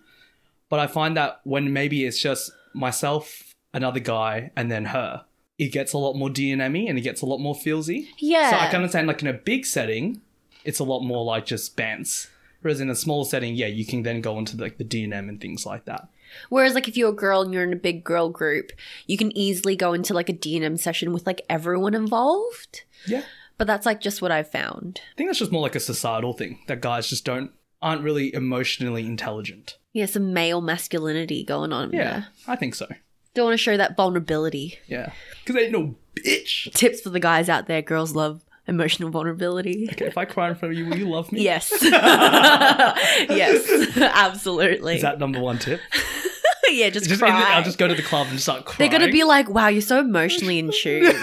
But 0.69 0.79
I 0.81 0.87
find 0.87 1.17
that 1.17 1.41
when 1.45 1.73
maybe 1.73 2.05
it's 2.05 2.19
just 2.21 2.53
myself, 2.75 3.53
another 3.75 4.01
guy, 4.01 4.51
and 4.57 4.71
then 4.71 4.87
her, 4.87 5.25
it 5.59 5.69
gets 5.73 5.93
a 5.93 5.99
lot 5.99 6.15
more 6.15 6.29
DNM 6.29 6.89
and 6.89 6.99
it 6.99 7.03
gets 7.03 7.23
a 7.23 7.27
lot 7.27 7.39
more 7.39 7.55
feelsy. 7.55 8.07
Yeah. 8.19 8.51
So 8.51 8.57
I 8.59 8.67
can 8.67 8.77
understand 8.77 9.07
like 9.09 9.23
in 9.23 9.29
a 9.29 9.33
big 9.33 9.65
setting, 9.67 10.21
it's 10.67 10.79
a 10.81 10.85
lot 10.85 11.01
more 11.01 11.25
like 11.25 11.47
just 11.47 11.77
bands. 11.77 12.29
Whereas 12.61 12.81
in 12.81 12.91
a 12.91 12.95
small 12.95 13.25
setting, 13.25 13.55
yeah, 13.55 13.67
you 13.67 13.87
can 13.87 14.03
then 14.03 14.21
go 14.21 14.39
into 14.39 14.57
like 14.57 14.79
the 14.79 14.85
DNM 14.85 15.29
and 15.29 15.41
things 15.41 15.65
like 15.65 15.85
that. 15.85 16.09
Whereas, 16.49 16.75
like, 16.75 16.89
if 16.89 16.97
you're 16.97 17.11
a 17.11 17.15
girl 17.15 17.43
and 17.43 17.55
you're 17.55 17.63
in 17.63 17.73
a 17.73 17.77
big 17.77 18.03
girl 18.03 18.29
group, 18.29 18.73
you 19.07 19.17
can 19.17 19.37
easily 19.39 19.77
go 19.77 19.93
into 19.93 20.13
like 20.13 20.29
a 20.29 20.35
DNM 20.35 20.79
session 20.79 21.13
with 21.13 21.27
like 21.27 21.43
everyone 21.49 21.95
involved. 21.95 22.83
Yeah. 23.07 23.23
But 23.59 23.67
that's 23.67 23.87
like 23.87 24.01
just 24.01 24.21
what 24.21 24.33
I've 24.33 24.51
found. 24.51 25.01
I 25.15 25.17
think 25.17 25.29
that's 25.29 25.39
just 25.39 25.53
more 25.53 25.63
like 25.63 25.77
a 25.77 25.81
societal 25.81 26.33
thing 26.33 26.59
that 26.67 26.81
guys 26.81 27.09
just 27.09 27.25
don't 27.25 27.53
aren't 27.81 28.03
really 28.03 28.35
emotionally 28.35 29.07
intelligent. 29.07 29.79
Yeah, 29.93 30.07
some 30.07 30.35
male 30.35 30.61
masculinity 30.61 31.45
going 31.45 31.73
on. 31.73 31.93
Yeah, 31.93 32.11
there. 32.11 32.27
I 32.47 32.57
think 32.57 32.75
so. 32.75 32.87
Don't 33.35 33.47
want 33.47 33.55
to 33.55 33.63
show 33.63 33.77
that 33.77 33.97
vulnerability. 33.97 34.79
Yeah, 34.87 35.13
because 35.41 35.55
they 35.55 35.65
ain't 35.65 35.73
no 35.73 35.95
bitch. 36.17 36.73
Tips 36.73 37.01
for 37.01 37.11
the 37.11 37.21
guys 37.21 37.49
out 37.49 37.67
there 37.67 37.81
girls 37.81 38.15
love 38.15 38.43
emotional 38.69 39.11
vulnerability. 39.11 39.89
Okay, 39.93 40.07
if 40.07 40.19
I 40.19 40.25
cry 40.25 40.49
in 40.49 40.55
front 40.55 40.73
of 40.73 40.79
you, 40.79 40.87
will 40.87 40.97
you 40.97 41.09
love 41.09 41.31
me? 41.33 41.43
Yes. 41.43 41.73
yes, 41.83 43.97
absolutely. 43.97 44.97
Is 44.97 45.03
that 45.03 45.19
number 45.19 45.41
one 45.41 45.59
tip? 45.59 45.81
yeah, 46.71 46.91
just, 46.91 47.09
Just, 47.09 47.21
cry. 47.21 47.31
I'll 47.31 47.63
just 47.63 47.79
go 47.79 47.89
to 47.89 47.95
the 47.95 48.03
club 48.03 48.29
and 48.31 48.41
start 48.41 48.65
crying. 48.65 48.91
They're 48.91 48.99
gonna 48.99 49.13
be 49.13 49.25
like, 49.25 49.49
"Wow, 49.49 49.69
you're 49.69 49.83
so 49.83 50.01
emotionally 50.01 50.59
in 50.59 50.73
tune. 50.73 51.05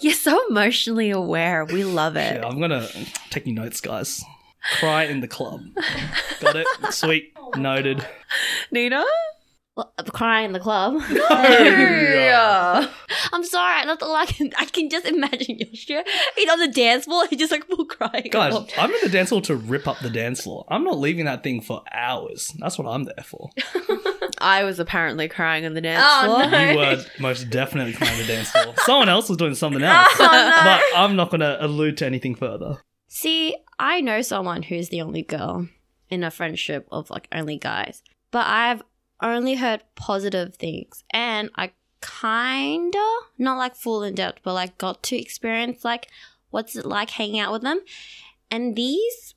you're 0.00 0.14
so 0.14 0.40
emotionally 0.48 1.10
aware. 1.10 1.64
We 1.64 1.84
love 1.84 2.16
it." 2.16 2.40
Yeah, 2.40 2.46
I'm 2.46 2.60
gonna 2.60 2.88
take 3.30 3.46
you 3.46 3.54
notes, 3.54 3.80
guys. 3.80 4.22
Cry 4.78 5.04
in 5.04 5.20
the 5.20 5.28
club. 5.28 5.60
Got 6.40 6.56
it? 6.56 6.66
Sweet. 6.90 7.32
Noted. 7.56 8.04
Nina? 8.72 9.04
Well, 9.76 9.92
I'm 9.98 10.06
crying 10.06 10.46
in 10.46 10.52
the 10.52 10.60
club. 10.60 11.02
Yeah. 11.10 12.88
I'm 13.32 13.44
sorry. 13.44 13.84
That's 13.86 14.02
all 14.02 14.14
I 14.14 14.26
can. 14.26 14.50
I 14.58 14.64
can 14.64 14.88
just 14.90 15.06
imagine 15.06 15.58
Yoshio. 15.58 16.02
He's 16.36 16.48
on 16.50 16.58
the 16.60 16.68
dance 16.68 17.04
floor. 17.04 17.26
He's 17.28 17.38
just 17.38 17.52
like 17.52 17.66
full 17.66 17.84
crying. 17.84 18.28
Guys, 18.30 18.52
Oh, 18.54 18.66
I'm 18.78 18.90
in 18.90 18.98
the 19.02 19.08
dance 19.10 19.28
floor 19.30 19.40
to 19.42 19.56
rip 19.56 19.86
up 19.86 19.98
the 20.00 20.10
dance 20.10 20.42
floor. 20.42 20.64
I'm 20.68 20.84
not 20.84 20.98
leaving 20.98 21.26
that 21.26 21.42
thing 21.42 21.60
for 21.60 21.82
hours. 21.92 22.52
That's 22.58 22.78
what 22.78 22.88
I'm 22.88 23.04
there 23.04 23.24
for. 23.24 23.50
I 24.38 24.64
was 24.64 24.78
apparently 24.78 25.28
crying 25.28 25.64
on 25.66 25.74
the 25.74 25.80
dance 25.80 26.02
Oh, 26.06 26.24
floor. 26.24 26.50
no. 26.50 26.70
You 26.70 26.78
were 26.78 27.04
most 27.20 27.50
definitely 27.50 27.92
crying 27.94 28.18
the 28.18 28.26
dance 28.26 28.50
floor. 28.50 28.74
Someone 28.84 29.08
else 29.08 29.28
was 29.28 29.38
doing 29.38 29.54
something 29.54 29.82
else. 29.82 30.08
Oh, 30.18 30.24
no. 30.24 30.60
But 30.64 30.98
I'm 30.98 31.16
not 31.16 31.30
gonna 31.30 31.56
allude 31.60 31.96
to 31.98 32.06
anything 32.06 32.34
further. 32.34 32.78
See, 33.08 33.56
I 33.78 34.00
know 34.00 34.22
someone 34.22 34.62
who's 34.62 34.88
the 34.88 35.00
only 35.02 35.22
girl 35.22 35.68
in 36.10 36.22
a 36.24 36.30
friendship 36.30 36.86
of 36.90 37.10
like 37.10 37.28
only 37.32 37.58
guys, 37.58 38.02
but 38.30 38.46
I've 38.46 38.82
only 39.20 39.54
heard 39.54 39.82
positive 39.94 40.56
things, 40.56 41.04
and 41.10 41.50
I 41.56 41.72
kinda 42.00 43.18
not 43.38 43.58
like 43.58 43.74
full 43.74 44.02
in 44.02 44.14
depth, 44.14 44.40
but 44.42 44.54
like 44.54 44.78
got 44.78 45.02
to 45.04 45.16
experience 45.16 45.84
like 45.84 46.08
what's 46.50 46.76
it 46.76 46.86
like 46.86 47.10
hanging 47.10 47.40
out 47.40 47.52
with 47.52 47.62
them. 47.62 47.80
And 48.50 48.76
these 48.76 49.34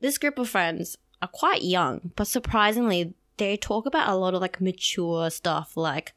this 0.00 0.18
group 0.18 0.38
of 0.38 0.48
friends 0.48 0.96
are 1.22 1.28
quite 1.28 1.62
young, 1.62 2.12
but 2.16 2.26
surprisingly, 2.26 3.14
they 3.36 3.56
talk 3.56 3.86
about 3.86 4.08
a 4.08 4.14
lot 4.14 4.34
of 4.34 4.40
like 4.40 4.60
mature 4.60 5.30
stuff, 5.30 5.76
like 5.76 6.12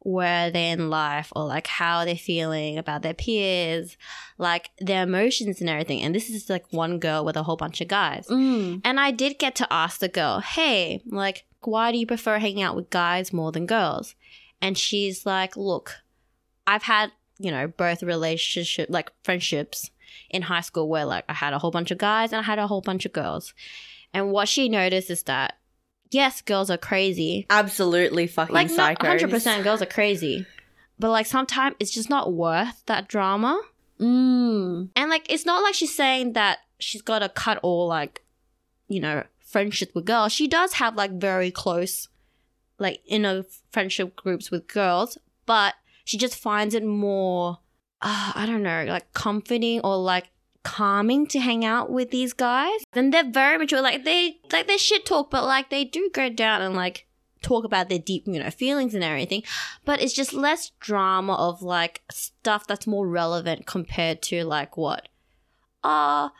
where 0.00 0.50
they're 0.50 0.74
in 0.74 0.90
life 0.90 1.32
or 1.34 1.46
like 1.46 1.66
how 1.66 2.04
they're 2.04 2.16
feeling 2.16 2.76
about 2.76 3.02
their 3.02 3.14
peers, 3.14 3.96
like 4.36 4.70
their 4.78 5.04
emotions 5.04 5.60
and 5.60 5.70
everything. 5.70 6.02
And 6.02 6.14
this 6.14 6.28
is 6.28 6.50
like 6.50 6.64
one 6.72 6.98
girl 6.98 7.24
with 7.24 7.36
a 7.36 7.42
whole 7.44 7.56
bunch 7.56 7.80
of 7.80 7.88
guys. 7.88 8.26
Mm. 8.26 8.80
And 8.84 8.98
I 8.98 9.12
did 9.12 9.38
get 9.38 9.54
to 9.56 9.72
ask 9.72 10.00
the 10.00 10.08
girl, 10.08 10.40
hey, 10.40 11.02
like, 11.06 11.44
why 11.66 11.92
do 11.92 11.98
you 11.98 12.06
prefer 12.06 12.38
hanging 12.38 12.62
out 12.62 12.76
with 12.76 12.90
guys 12.90 13.32
more 13.32 13.52
than 13.52 13.66
girls? 13.66 14.14
And 14.60 14.78
she's 14.78 15.26
like, 15.26 15.56
look, 15.56 15.96
I've 16.66 16.84
had, 16.84 17.12
you 17.38 17.50
know, 17.50 17.66
both 17.66 18.02
relationship, 18.02 18.88
like 18.90 19.12
friendships 19.24 19.90
in 20.30 20.42
high 20.42 20.60
school 20.60 20.88
where 20.88 21.04
like 21.04 21.24
I 21.28 21.34
had 21.34 21.52
a 21.52 21.58
whole 21.58 21.70
bunch 21.70 21.90
of 21.90 21.98
guys 21.98 22.32
and 22.32 22.40
I 22.40 22.42
had 22.42 22.58
a 22.58 22.66
whole 22.66 22.80
bunch 22.80 23.04
of 23.04 23.12
girls. 23.12 23.54
And 24.14 24.30
what 24.30 24.48
she 24.48 24.68
noticed 24.68 25.10
is 25.10 25.24
that, 25.24 25.58
yes, 26.10 26.42
girls 26.42 26.70
are 26.70 26.78
crazy. 26.78 27.46
Absolutely 27.50 28.26
fucking 28.26 28.54
Like, 28.54 28.68
psychos. 28.68 29.20
100% 29.20 29.64
girls 29.64 29.82
are 29.82 29.86
crazy. 29.86 30.46
But 30.98 31.10
like 31.10 31.26
sometimes 31.26 31.76
it's 31.80 31.90
just 31.90 32.10
not 32.10 32.32
worth 32.32 32.84
that 32.86 33.08
drama. 33.08 33.60
Mm. 33.98 34.90
And 34.94 35.10
like, 35.10 35.30
it's 35.32 35.46
not 35.46 35.62
like 35.62 35.74
she's 35.74 35.94
saying 35.94 36.34
that 36.34 36.58
she's 36.78 37.02
got 37.02 37.20
to 37.20 37.28
cut 37.28 37.58
all 37.62 37.88
like, 37.88 38.22
you 38.88 39.00
know, 39.00 39.24
friendship 39.52 39.94
with 39.94 40.06
girls. 40.06 40.32
She 40.32 40.48
does 40.48 40.74
have 40.74 40.96
like 40.96 41.12
very 41.12 41.50
close, 41.50 42.08
like 42.78 43.00
inner 43.06 43.44
friendship 43.70 44.16
groups 44.16 44.50
with 44.50 44.66
girls, 44.66 45.18
but 45.46 45.74
she 46.04 46.16
just 46.18 46.36
finds 46.36 46.74
it 46.74 46.84
more, 46.84 47.58
uh, 48.00 48.32
I 48.34 48.46
don't 48.46 48.62
know, 48.62 48.84
like 48.88 49.12
comforting 49.12 49.80
or 49.80 49.96
like 49.98 50.30
calming 50.64 51.26
to 51.28 51.38
hang 51.40 51.64
out 51.64 51.90
with 51.90 52.10
these 52.10 52.32
guys. 52.32 52.80
And 52.92 53.12
they're 53.12 53.30
very 53.30 53.58
mature. 53.58 53.82
Like 53.82 54.04
they, 54.04 54.38
like 54.50 54.66
they 54.66 54.78
shit 54.78 55.04
talk, 55.06 55.30
but 55.30 55.44
like 55.44 55.70
they 55.70 55.84
do 55.84 56.10
go 56.12 56.28
down 56.28 56.62
and 56.62 56.74
like 56.74 57.06
talk 57.42 57.64
about 57.64 57.88
their 57.88 57.98
deep, 57.98 58.24
you 58.26 58.38
know, 58.42 58.50
feelings 58.50 58.94
and 58.94 59.04
everything. 59.04 59.42
But 59.84 60.00
it's 60.00 60.14
just 60.14 60.32
less 60.32 60.70
drama 60.80 61.34
of 61.34 61.62
like 61.62 62.02
stuff 62.10 62.66
that's 62.66 62.86
more 62.86 63.06
relevant 63.06 63.66
compared 63.66 64.22
to 64.22 64.44
like 64.44 64.76
what? 64.76 65.08
Uh, 65.84 66.30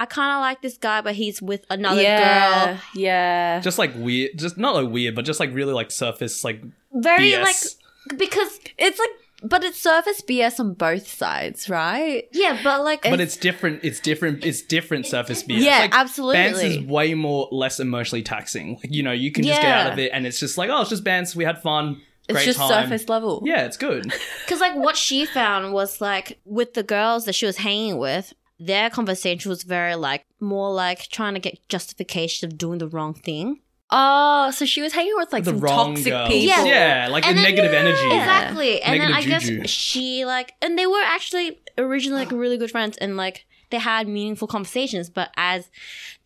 I 0.00 0.06
kind 0.06 0.32
of 0.32 0.40
like 0.40 0.62
this 0.62 0.78
guy, 0.78 1.02
but 1.02 1.14
he's 1.14 1.42
with 1.42 1.66
another 1.68 2.00
yeah, 2.00 2.64
girl. 2.72 2.80
Yeah. 2.94 3.60
Just 3.60 3.78
like 3.78 3.92
weird, 3.94 4.30
just 4.38 4.56
not 4.56 4.74
like 4.74 4.90
weird, 4.90 5.14
but 5.14 5.26
just 5.26 5.38
like 5.38 5.52
really 5.52 5.74
like 5.74 5.90
surface, 5.90 6.42
like 6.42 6.62
Very 6.90 7.32
BS. 7.32 7.42
like 7.42 8.18
because 8.18 8.58
It's 8.78 8.98
like, 8.98 9.10
but 9.42 9.62
it's 9.62 9.78
surface 9.78 10.22
BS 10.22 10.58
on 10.58 10.72
both 10.72 11.06
sides, 11.06 11.68
right? 11.68 12.26
yeah, 12.32 12.58
but 12.64 12.82
like 12.82 13.02
but 13.02 13.20
it's 13.20 13.36
different. 13.36 13.80
It's 13.84 14.00
different. 14.00 14.42
It's 14.42 14.62
different 14.62 15.04
surface 15.04 15.42
BS. 15.42 15.60
Yeah, 15.60 15.78
like, 15.80 15.94
absolutely. 15.94 16.36
Bands 16.36 16.62
is 16.62 16.78
way 16.80 17.12
more 17.12 17.48
less 17.50 17.78
emotionally 17.78 18.22
taxing. 18.22 18.76
Like 18.76 18.94
you 18.94 19.02
know, 19.02 19.12
you 19.12 19.30
can 19.30 19.44
just 19.44 19.60
get 19.60 19.70
out 19.70 19.92
of 19.92 19.98
it, 19.98 20.12
and 20.14 20.26
it's 20.26 20.40
just 20.40 20.56
like, 20.56 20.70
oh, 20.70 20.80
it's 20.80 20.90
just 20.90 21.04
bands. 21.04 21.36
We 21.36 21.44
had 21.44 21.60
fun. 21.60 22.00
It's 22.26 22.36
great 22.36 22.44
just 22.46 22.58
time. 22.58 22.84
surface 22.84 23.08
level. 23.08 23.42
Yeah, 23.44 23.64
it's 23.66 23.76
good. 23.76 24.12
Because 24.46 24.60
like 24.60 24.74
what 24.76 24.96
she 24.96 25.26
found 25.26 25.72
was 25.72 26.00
like 26.00 26.38
with 26.44 26.74
the 26.74 26.82
girls 26.82 27.24
that 27.26 27.34
she 27.34 27.46
was 27.46 27.56
hanging 27.58 27.98
with, 27.98 28.34
their 28.60 28.90
conversation 28.90 29.48
was 29.48 29.62
very 29.62 29.94
like 29.96 30.24
more 30.38 30.72
like 30.72 31.08
trying 31.08 31.34
to 31.34 31.40
get 31.40 31.66
justification 31.68 32.46
of 32.48 32.58
doing 32.58 32.78
the 32.78 32.86
wrong 32.88 33.14
thing. 33.14 33.60
Oh, 33.92 34.52
so 34.52 34.64
she 34.66 34.82
was 34.82 34.92
hanging 34.92 35.14
with 35.16 35.32
like 35.32 35.42
the 35.44 35.50
some 35.50 35.60
wrong 35.60 35.94
toxic 35.96 36.12
girls. 36.12 36.28
people. 36.28 36.66
Yeah, 36.66 37.08
like 37.10 37.26
And 37.26 37.36
the 37.36 37.42
then- 37.42 37.50
negative 37.56 37.72
energy. 37.74 38.02
Yeah. 38.08 38.20
Exactly. 38.20 38.82
And 38.82 39.00
then 39.00 39.12
I 39.12 39.22
juju. 39.22 39.60
guess 39.62 39.70
she 39.70 40.24
like 40.24 40.52
and 40.62 40.78
they 40.78 40.86
were 40.86 41.02
actually 41.04 41.58
originally 41.78 42.20
like 42.24 42.30
really 42.32 42.56
good 42.58 42.70
friends 42.70 42.96
and 42.98 43.16
like 43.16 43.46
they 43.70 43.78
had 43.78 44.06
meaningful 44.08 44.46
conversations, 44.46 45.08
but 45.10 45.30
as 45.36 45.70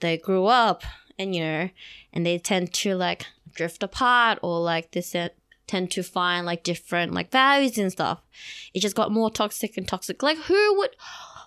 they 0.00 0.16
grew 0.18 0.46
up 0.46 0.82
and 1.18 1.34
you 1.34 1.42
know, 1.42 1.70
and 2.12 2.26
they 2.26 2.38
tend 2.38 2.72
to 2.74 2.94
like 2.96 3.26
drift 3.54 3.82
apart 3.82 4.38
or 4.42 4.60
like 4.60 4.90
this 4.92 5.14
uh, 5.14 5.28
tend 5.66 5.90
to 5.92 6.02
find 6.02 6.44
like 6.44 6.64
different 6.64 7.14
like 7.14 7.30
values 7.30 7.78
and 7.78 7.90
stuff. 7.92 8.20
It 8.74 8.80
just 8.80 8.96
got 8.96 9.10
more 9.12 9.30
toxic 9.30 9.76
and 9.78 9.86
toxic. 9.88 10.22
Like 10.22 10.36
who 10.38 10.76
would 10.78 10.90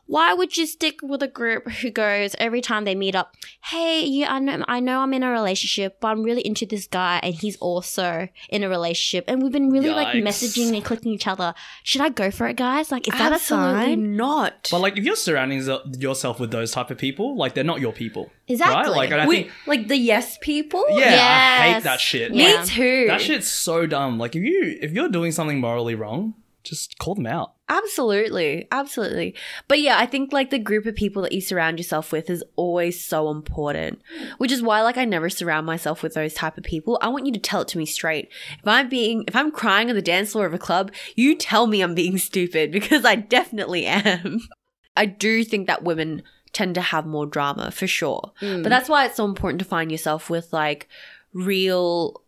why 0.08 0.34
would 0.34 0.58
you 0.58 0.66
stick 0.66 1.00
with 1.04 1.22
a 1.22 1.28
group 1.28 1.70
who 1.70 1.90
goes 1.92 2.36
every 2.40 2.62
time 2.62 2.86
they 2.86 2.96
meet 2.96 3.14
up, 3.16 3.36
hey, 3.66 4.06
yeah, 4.06 4.34
I 4.34 4.40
know, 4.40 4.64
I 4.68 4.80
know 4.80 5.02
I'm 5.02 5.14
in 5.14 5.22
a 5.24 5.30
relationship, 5.30 6.00
but 6.00 6.08
I'm 6.10 6.24
really 6.24 6.42
into 6.46 6.66
this 6.66 6.88
guy 6.88 7.20
and 7.22 7.36
he's 7.36 7.58
also 7.58 8.28
in 8.50 8.64
a 8.64 8.70
relationship. 8.70 9.26
And 9.28 9.42
we've 9.44 9.52
been 9.52 9.70
really 9.70 9.90
like 9.90 10.16
messaging 10.24 10.74
and 10.74 10.84
clicking 10.84 11.12
each 11.12 11.28
other. 11.28 11.54
Should 11.84 12.02
I 12.02 12.10
go 12.10 12.32
for 12.32 12.48
it, 12.48 12.56
guys? 12.56 12.92
Like, 12.92 13.08
is 13.08 13.14
that 13.20 13.32
a 13.32 13.36
Absolutely 13.36 13.82
sign? 13.96 14.16
not. 14.16 14.70
But 14.72 14.80
like, 14.80 14.98
if 14.98 15.04
you're 15.04 15.16
surrounding 15.16 15.62
yourself 16.00 16.40
with 16.40 16.52
those 16.52 16.72
type 16.72 16.90
of 16.90 16.98
people, 16.98 17.36
like 17.36 17.54
they're 17.54 17.64
not 17.64 17.82
your 17.82 17.94
people, 17.94 18.32
Exactly. 18.48 18.76
right? 18.92 18.98
Like, 18.98 19.12
and 19.12 19.22
I 19.22 19.28
Wait, 19.28 19.44
think, 19.48 19.52
like 19.68 19.88
the 19.90 19.98
yes 19.98 20.38
people? 20.42 20.86
yeah, 20.90 21.60
I 21.62 21.74
hate 21.74 21.84
that 21.84 22.00
shit. 22.00 22.32
Me 22.32 22.50
Yeah. 22.54 22.64
too. 22.66 23.06
That 23.08 23.20
shit's 23.22 23.48
so 23.52 23.86
dumb. 23.86 24.18
Like, 24.18 24.36
if 24.36 24.44
you 24.44 24.78
if 24.82 24.92
you're 24.94 25.10
doing 25.10 25.32
something 25.34 25.60
morally 25.60 25.96
wrong, 25.96 26.34
just 26.64 26.98
call 26.98 27.14
them 27.16 27.26
out. 27.28 27.54
Absolutely. 27.70 28.68
Absolutely. 28.72 29.36
But 29.68 29.82
yeah, 29.82 29.98
I 30.00 30.06
think 30.06 30.32
like 30.32 30.52
the 30.52 30.60
group 30.60 30.86
of 30.86 30.96
people 30.96 31.22
that 31.24 31.34
you 31.34 31.42
surround 31.42 31.78
yourself 31.80 32.12
with 32.12 32.30
is 32.30 32.44
always 32.56 33.04
so 33.04 33.30
important. 33.30 34.02
Which 34.38 34.52
is 34.52 34.62
why 34.62 34.82
like 34.82 34.98
I 34.98 35.04
never 35.06 35.30
surround 35.30 35.66
myself 35.66 36.02
with 36.02 36.14
those 36.14 36.34
type 36.34 36.58
of 36.58 36.64
people. 36.64 36.98
I 37.02 37.10
want 37.10 37.26
you 37.26 37.34
to 37.34 37.40
tell 37.40 37.62
it 37.62 37.68
to 37.70 37.78
me 37.78 37.86
straight. 37.86 38.30
If 38.60 38.68
I'm 38.68 38.88
being 38.88 39.26
if 39.28 39.36
I'm 39.36 39.52
crying 39.52 39.90
on 39.90 39.96
the 39.96 40.02
dance 40.02 40.32
floor 40.32 40.46
of 40.46 40.54
a 40.54 40.58
club, 40.60 40.92
you 41.16 41.36
tell 41.36 41.68
me 41.68 41.82
I'm 41.82 41.96
being 41.96 42.18
stupid 42.30 42.72
because 42.72 43.04
I 43.04 43.16
definitely 43.16 43.86
am. 43.86 44.48
I 44.96 45.06
do 45.06 45.44
think 45.44 45.68
that 45.68 45.84
women 45.84 46.24
tend 46.54 46.74
to 46.76 46.82
have 46.82 47.06
more 47.06 47.26
drama 47.26 47.72
for 47.72 47.86
sure. 47.86 48.32
Mm. 48.42 48.64
But 48.64 48.70
that's 48.70 48.88
why 48.90 49.06
it's 49.06 49.18
so 49.18 49.26
important 49.26 49.60
to 49.60 49.66
find 49.66 49.92
yourself 49.92 50.30
with 50.30 50.54
like 50.54 50.88
real 51.34 52.22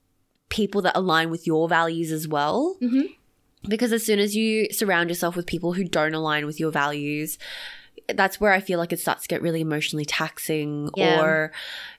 people 0.50 0.82
that 0.82 0.98
align 0.98 1.30
with 1.30 1.48
your 1.48 1.70
values 1.70 2.12
as 2.12 2.28
well. 2.28 2.76
Mhm. 2.82 3.16
Because 3.68 3.92
as 3.92 4.06
soon 4.06 4.20
as 4.20 4.36
you 4.36 4.68
surround 4.72 5.10
yourself 5.10 5.36
with 5.36 5.46
people 5.46 5.74
who 5.74 5.84
don't 5.84 6.14
align 6.14 6.46
with 6.46 6.60
your 6.60 6.72
values, 6.72 7.38
that's 8.14 8.40
where 8.40 8.54
I 8.54 8.60
feel 8.62 8.80
like 8.80 8.94
it 8.94 9.00
starts 9.00 9.24
to 9.24 9.28
get 9.28 9.42
really 9.42 9.62
emotionally 9.62 10.06
taxing 10.06 10.90
Yeah. 10.96 11.22
or 11.22 11.52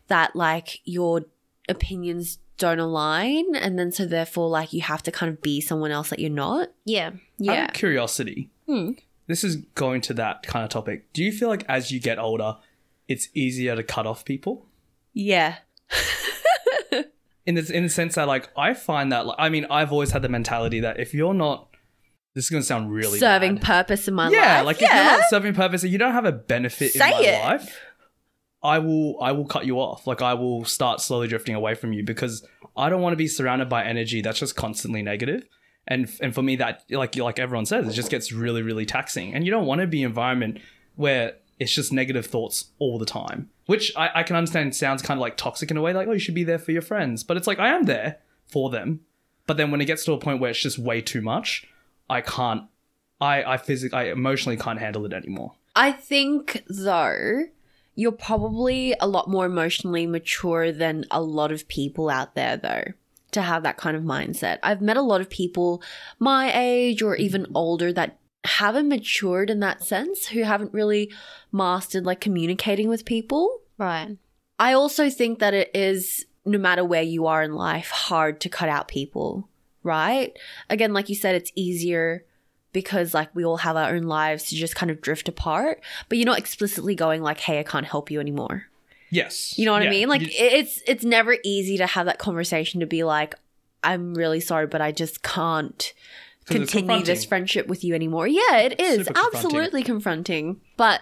that 0.09 0.35
like 0.35 0.81
your 0.85 1.23
opinions 1.69 2.39
don't 2.59 2.79
align. 2.81 3.55
And 3.55 3.79
then 3.79 3.93
so 3.93 4.07
therefore, 4.07 4.49
like 4.49 4.73
you 4.73 4.81
have 4.83 5.03
to 5.05 5.13
kind 5.13 5.31
of 5.33 5.41
be 5.43 5.61
someone 5.61 5.91
else 5.91 6.11
that 6.11 6.19
you're 6.19 6.31
not. 6.31 6.71
yeah. 6.85 7.09
Out 7.09 7.15
Yeah. 7.39 7.65
of 7.67 7.73
curiosity, 7.75 8.49
Hmm. 8.67 8.93
this 9.27 9.45
is 9.45 9.57
going 9.75 10.01
to 10.03 10.15
that 10.15 10.43
kind 10.45 10.65
of 10.65 10.71
topic. 10.71 11.13
Do 11.13 11.23
you 11.23 11.31
feel 11.33 11.49
like 11.49 11.65
as 11.69 11.91
you 11.93 12.01
get 12.01 12.19
older, 12.19 12.57
it's 13.07 13.29
easier 13.35 13.77
to 13.77 13.83
cut 13.83 14.07
off 14.07 14.25
people? 14.25 14.67
Yeah. 15.13 15.57
in 17.51 17.55
the 17.67 17.77
in 17.77 17.83
the 17.85 17.89
sense 17.89 18.15
that 18.15 18.27
like 18.29 18.49
I 18.57 18.75
find 18.75 19.13
that 19.13 19.27
like 19.27 19.37
I 19.39 19.49
mean 19.49 19.67
I've 19.71 19.93
always 19.93 20.11
had 20.13 20.23
the 20.23 20.29
mentality 20.29 20.81
that 20.81 20.99
if 21.01 21.13
you're 21.15 21.35
not 21.35 21.69
this 22.35 22.45
is 22.45 22.51
gonna 22.51 22.63
sound 22.63 22.93
really 22.93 23.19
Serving 23.19 23.57
bad. 23.57 23.65
purpose 23.65 24.09
in 24.09 24.15
my 24.15 24.27
life. 24.27 24.35
yeah 24.35 24.57
life. 24.59 24.67
like 24.67 24.77
if 24.83 24.89
you're 24.95 25.05
not 25.19 25.25
serving 25.31 25.55
purpose 25.55 25.83
and 25.83 25.93
you 25.93 25.99
don't 25.99 26.13
have 26.13 26.25
a 26.25 26.33
benefit 26.33 26.93
Say 26.93 27.05
in 27.09 27.11
my 27.17 27.21
it. 27.23 27.45
life 27.45 27.79
I 28.63 28.79
will 28.79 29.19
I 29.21 29.33
will 29.33 29.47
cut 29.47 29.65
you 29.67 29.77
off 29.81 30.07
like 30.07 30.23
I 30.23 30.35
will 30.35 30.65
start 30.65 31.01
slowly 31.01 31.29
drifting 31.29 31.55
away 31.55 31.75
from 31.75 31.93
you 31.93 32.05
because 32.05 32.47
I 32.77 32.89
don't 32.91 33.03
want 33.03 33.13
to 33.15 33.17
be 33.17 33.29
surrounded 33.29 33.69
by 33.69 33.85
energy 33.85 34.23
that's 34.23 34.39
just 34.39 34.55
constantly 34.57 35.03
negative. 35.03 35.43
and 35.89 36.09
and 36.21 36.35
for 36.35 36.43
me 36.43 36.57
that 36.57 36.85
like 36.91 37.17
like 37.17 37.39
everyone 37.39 37.67
says 37.67 37.89
it 37.89 37.93
just 37.93 38.11
gets 38.11 38.33
really 38.33 38.63
really 38.63 38.87
taxing 38.87 39.35
and 39.35 39.45
you 39.45 39.51
don't 39.51 39.67
want 39.67 39.81
to 39.81 39.87
be 39.87 40.03
an 40.03 40.09
environment 40.11 40.59
where 40.97 41.35
it's 41.61 41.73
just 41.73 41.93
negative 41.93 42.27
thoughts 42.27 42.71
all 42.81 42.99
the 42.99 43.07
time 43.07 43.49
which 43.71 43.93
I, 43.97 44.11
I 44.17 44.23
can 44.25 44.35
understand 44.35 44.75
sounds 44.75 45.01
kind 45.01 45.17
of 45.17 45.23
like 45.23 45.37
toxic 45.37 45.71
in 45.71 45.77
a 45.77 45.81
way 45.81 45.93
like 45.93 46.09
oh 46.09 46.13
you 46.13 46.19
should 46.19 46.35
be 46.35 46.43
there 46.43 46.59
for 46.59 46.73
your 46.73 46.83
friends. 46.83 47.23
But 47.23 47.37
it's 47.37 47.47
like 47.47 47.61
I 47.61 47.69
am 47.69 47.85
there 47.85 48.19
for 48.45 48.69
them. 48.69 49.03
But 49.47 49.59
then 49.59 49.71
when 49.71 49.81
it 49.81 49.85
gets 49.85 50.05
to 50.07 50.13
a 50.13 50.19
point 50.19 50.41
where 50.41 50.51
it's 50.51 50.61
just 50.61 50.77
way 50.77 51.01
too 51.01 51.21
much 51.21 51.69
I 52.11 52.21
can't 52.21 52.65
I 53.21 53.45
I 53.45 53.57
physically 53.59 53.97
I 53.97 54.05
emotionally 54.07 54.57
can't 54.57 54.81
handle 54.81 55.07
it 55.07 55.13
anymore. 55.13 55.53
I 55.77 55.93
think 55.93 56.65
though 56.69 57.45
you're 57.95 58.11
probably 58.11 58.97
a 59.01 59.07
lot 59.07 59.31
more 59.31 59.47
emotionally 59.47 60.05
mature 60.05 60.73
than 60.73 61.05
a 61.13 61.23
lot 61.23 61.53
of 61.53 61.69
people 61.69 62.11
out 62.11 62.35
there 62.35 62.57
though 62.57 62.85
to 63.31 63.43
have 63.43 63.63
that 63.63 63.77
kind 63.77 63.97
of 63.97 64.03
mindset. 64.03 64.59
I've 64.65 64.81
met 64.81 64.97
a 64.97 65.03
lot 65.03 65.21
of 65.21 65.31
people 65.31 65.81
my 66.19 66.51
age 66.53 67.03
or 67.03 67.15
even 67.15 67.47
older 67.55 67.93
that 67.93 68.19
haven't 68.45 68.89
matured 68.89 69.51
in 69.51 69.61
that 69.61 69.83
sense 69.85 70.27
who 70.29 70.43
haven't 70.45 70.73
really 70.73 71.13
mastered 71.53 72.05
like 72.07 72.21
communicating 72.21 72.89
with 72.89 73.05
people. 73.05 73.61
Right. 73.79 74.17
I 74.59 74.73
also 74.73 75.11
think 75.11 75.39
that 75.39 75.55
it 75.55 75.71
is 75.75 76.27
no 76.45 76.59
matter 76.59 76.85
where 76.85 77.03
you 77.03 77.27
are 77.27 77.43
in 77.43 77.55
life 77.55 77.91
hard 77.91 78.41
to 78.41 78.49
cut 78.49 78.69
out 78.69 78.89
people, 78.89 79.49
right? 79.83 80.37
Again, 80.69 80.93
like 80.93 81.09
you 81.09 81.15
said 81.15 81.35
it's 81.35 81.53
easier 81.55 82.25
because 82.73 83.13
like 83.15 83.35
we 83.35 83.45
all 83.45 83.59
have 83.59 83.77
our 83.77 83.91
own 83.95 84.05
lives 84.05 84.45
to 84.45 84.55
just 84.55 84.77
kind 84.77 84.91
of 84.91 85.01
drift 85.01 85.29
apart, 85.29 85.83
but 86.09 86.17
you're 86.19 86.27
not 86.27 86.39
explicitly 86.39 86.95
going 86.95 87.21
like, 87.23 87.41
"Hey, 87.41 87.59
I 87.59 87.63
can't 87.63 87.87
help 87.87 88.11
you 88.11 88.21
anymore." 88.21 88.67
yes 89.13 89.59
You 89.59 89.67
know 89.67 89.73
what 89.73 89.83
I 89.83 89.87
mean? 89.91 90.09
Like 90.09 90.21
you- 90.23 90.29
it's 90.33 90.81
it's 90.87 91.05
never 91.05 91.37
easy 91.43 91.77
to 91.79 91.87
have 91.87 92.07
that 92.07 92.19
conversation 92.19 92.79
to 92.81 92.87
be 92.87 93.03
like, 93.03 93.35
"I'm 93.83 94.15
really 94.15 94.41
sorry, 94.41 94.67
but 94.69 94.81
I 94.81 94.93
just 94.93 95.23
can't 95.23 95.79
'Cause 95.79 95.93
it's 95.93 95.95
continue 96.51 97.05
this 97.05 97.25
friendship 97.25 97.67
with 97.67 97.85
you 97.85 97.95
anymore." 97.95 98.27
Yeah, 98.27 98.59
it 98.59 98.81
is 98.81 99.07
Super 99.07 99.19
absolutely 99.35 99.83
confronting. 99.83 100.61
But 100.77 101.01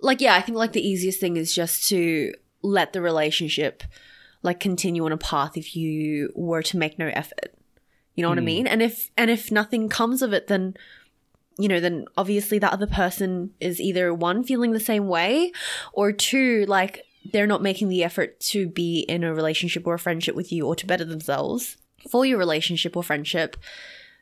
like 0.00 0.20
yeah, 0.20 0.34
I 0.34 0.40
think 0.40 0.56
like 0.56 0.72
the 0.72 0.86
easiest 0.86 1.20
thing 1.20 1.36
is 1.36 1.54
just 1.54 1.88
to 1.88 2.32
let 2.62 2.92
the 2.92 3.00
relationship 3.00 3.82
like 4.42 4.60
continue 4.60 5.04
on 5.04 5.12
a 5.12 5.16
path 5.16 5.56
if 5.56 5.76
you 5.76 6.30
were 6.34 6.62
to 6.62 6.76
make 6.76 6.98
no 6.98 7.06
effort. 7.08 7.54
You 8.14 8.22
know 8.22 8.28
what 8.28 8.38
I 8.38 8.42
Hmm. 8.42 8.46
mean? 8.46 8.66
And 8.66 8.82
if 8.82 9.10
and 9.16 9.30
if 9.30 9.50
nothing 9.50 9.88
comes 9.88 10.22
of 10.22 10.32
it 10.32 10.46
then 10.48 10.74
you 11.58 11.68
know, 11.68 11.80
then 11.80 12.06
obviously 12.16 12.58
that 12.60 12.72
other 12.72 12.86
person 12.86 13.50
is 13.60 13.78
either 13.78 14.12
one 14.14 14.42
feeling 14.42 14.72
the 14.72 14.80
same 14.80 15.06
way 15.06 15.52
or 15.92 16.10
two 16.10 16.64
like 16.66 17.04
they're 17.30 17.46
not 17.46 17.62
making 17.62 17.88
the 17.88 18.02
effort 18.02 18.40
to 18.40 18.66
be 18.66 19.00
in 19.00 19.22
a 19.22 19.34
relationship 19.34 19.86
or 19.86 19.94
a 19.94 19.98
friendship 19.98 20.34
with 20.34 20.50
you 20.50 20.66
or 20.66 20.74
to 20.74 20.86
better 20.86 21.04
themselves 21.04 21.76
for 22.10 22.24
your 22.24 22.38
relationship 22.38 22.96
or 22.96 23.02
friendship. 23.02 23.56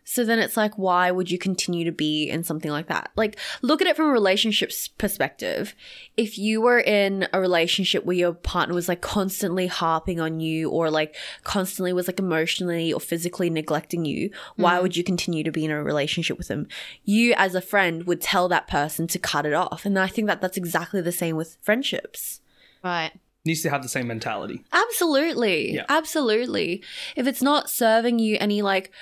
So 0.04 0.24
then 0.24 0.38
it's 0.38 0.56
like, 0.56 0.76
why 0.76 1.10
would 1.10 1.30
you 1.30 1.38
continue 1.38 1.84
to 1.84 1.92
be 1.92 2.28
in 2.28 2.42
something 2.42 2.70
like 2.70 2.88
that? 2.88 3.10
Like, 3.16 3.38
look 3.62 3.80
at 3.80 3.86
it 3.86 3.96
from 3.96 4.06
a 4.06 4.12
relationship's 4.12 4.88
perspective. 4.88 5.74
If 6.16 6.38
you 6.38 6.60
were 6.60 6.80
in 6.80 7.28
a 7.32 7.40
relationship 7.40 8.04
where 8.04 8.16
your 8.16 8.32
partner 8.32 8.74
was 8.74 8.88
like 8.88 9.00
constantly 9.00 9.66
harping 9.66 10.20
on 10.20 10.40
you 10.40 10.70
or 10.70 10.90
like 10.90 11.14
constantly 11.44 11.92
was 11.92 12.08
like 12.08 12.18
emotionally 12.18 12.92
or 12.92 13.00
physically 13.00 13.50
neglecting 13.50 14.04
you, 14.04 14.30
why 14.56 14.78
mm. 14.78 14.82
would 14.82 14.96
you 14.96 15.04
continue 15.04 15.44
to 15.44 15.52
be 15.52 15.64
in 15.64 15.70
a 15.70 15.82
relationship 15.82 16.38
with 16.38 16.48
them? 16.48 16.66
You, 17.04 17.34
as 17.36 17.54
a 17.54 17.60
friend, 17.60 18.04
would 18.04 18.20
tell 18.20 18.48
that 18.48 18.66
person 18.66 19.06
to 19.08 19.18
cut 19.18 19.46
it 19.46 19.54
off. 19.54 19.86
And 19.86 19.98
I 19.98 20.08
think 20.08 20.26
that 20.26 20.40
that's 20.40 20.56
exactly 20.56 21.00
the 21.00 21.12
same 21.12 21.36
with 21.36 21.56
friendships. 21.62 22.40
Right. 22.82 23.12
needs 23.44 23.60
to 23.62 23.70
have 23.70 23.82
the 23.82 23.88
same 23.88 24.06
mentality 24.06 24.64
Absolutely. 24.72 25.74
Yeah. 25.74 25.84
Absolutely. 25.88 26.82
If 27.16 27.26
it's 27.26 27.42
not 27.42 27.70
serving 27.70 28.18
you 28.18 28.36
any 28.40 28.62
like 28.62 28.90
s- 28.90 28.92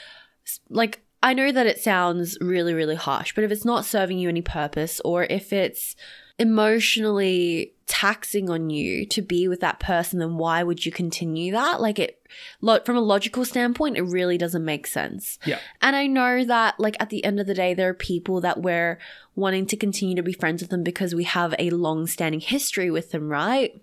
like 0.68 1.00
I 1.22 1.34
know 1.34 1.50
that 1.50 1.66
it 1.66 1.80
sounds 1.80 2.38
really 2.40 2.74
really 2.74 2.94
harsh, 2.94 3.34
but 3.34 3.44
if 3.44 3.50
it's 3.50 3.64
not 3.64 3.84
serving 3.84 4.18
you 4.18 4.28
any 4.28 4.42
purpose 4.42 5.00
or 5.04 5.24
if 5.24 5.52
it's 5.52 5.96
emotionally 6.38 7.74
taxing 7.86 8.48
on 8.48 8.70
you 8.70 9.04
to 9.04 9.20
be 9.20 9.48
with 9.48 9.60
that 9.60 9.80
person 9.80 10.20
then 10.20 10.36
why 10.36 10.62
would 10.62 10.86
you 10.86 10.92
continue 10.92 11.50
that? 11.52 11.80
Like 11.80 11.98
it 11.98 12.22
from 12.84 12.96
a 12.96 13.00
logical 13.00 13.44
standpoint 13.44 13.96
it 13.96 14.02
really 14.02 14.38
doesn't 14.38 14.64
make 14.64 14.86
sense. 14.86 15.38
yeah 15.44 15.58
And 15.82 15.96
I 15.96 16.06
know 16.06 16.44
that, 16.44 16.78
like, 16.78 16.96
at 17.00 17.10
the 17.10 17.24
end 17.24 17.40
of 17.40 17.46
the 17.46 17.54
day, 17.54 17.74
there 17.74 17.88
are 17.88 17.94
people 17.94 18.40
that 18.42 18.62
we're 18.62 18.98
wanting 19.34 19.66
to 19.66 19.76
continue 19.76 20.14
to 20.14 20.22
be 20.22 20.32
friends 20.32 20.62
with 20.62 20.70
them 20.70 20.84
because 20.84 21.14
we 21.14 21.24
have 21.24 21.54
a 21.58 21.70
long 21.70 22.06
standing 22.06 22.40
history 22.40 22.90
with 22.90 23.10
them, 23.10 23.28
right? 23.28 23.80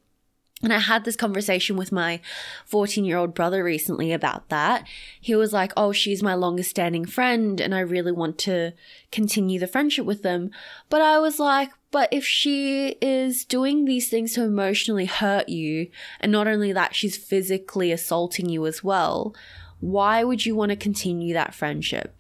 And 0.65 0.73
I 0.73 0.79
had 0.79 1.05
this 1.05 1.15
conversation 1.15 1.75
with 1.75 1.91
my 1.91 2.19
14 2.65 3.05
year 3.05 3.17
old 3.17 3.35
brother 3.35 3.63
recently 3.63 4.11
about 4.11 4.49
that. 4.49 4.87
He 5.21 5.35
was 5.35 5.53
like, 5.53 5.71
Oh, 5.77 5.91
she's 5.91 6.23
my 6.23 6.33
longest 6.33 6.71
standing 6.71 7.05
friend, 7.05 7.61
and 7.61 7.75
I 7.75 7.81
really 7.81 8.11
want 8.11 8.39
to 8.39 8.73
continue 9.11 9.59
the 9.59 9.67
friendship 9.67 10.07
with 10.07 10.23
them. 10.23 10.49
But 10.89 11.03
I 11.03 11.19
was 11.19 11.37
like, 11.37 11.69
But 11.91 12.09
if 12.11 12.25
she 12.25 12.97
is 12.99 13.45
doing 13.45 13.85
these 13.85 14.09
things 14.09 14.33
to 14.33 14.43
emotionally 14.43 15.05
hurt 15.05 15.49
you, 15.49 15.91
and 16.19 16.31
not 16.31 16.47
only 16.47 16.73
that, 16.73 16.95
she's 16.95 17.15
physically 17.15 17.91
assaulting 17.91 18.49
you 18.49 18.65
as 18.65 18.83
well, 18.83 19.35
why 19.79 20.23
would 20.23 20.47
you 20.47 20.55
want 20.55 20.71
to 20.71 20.75
continue 20.75 21.35
that 21.35 21.53
friendship? 21.53 22.19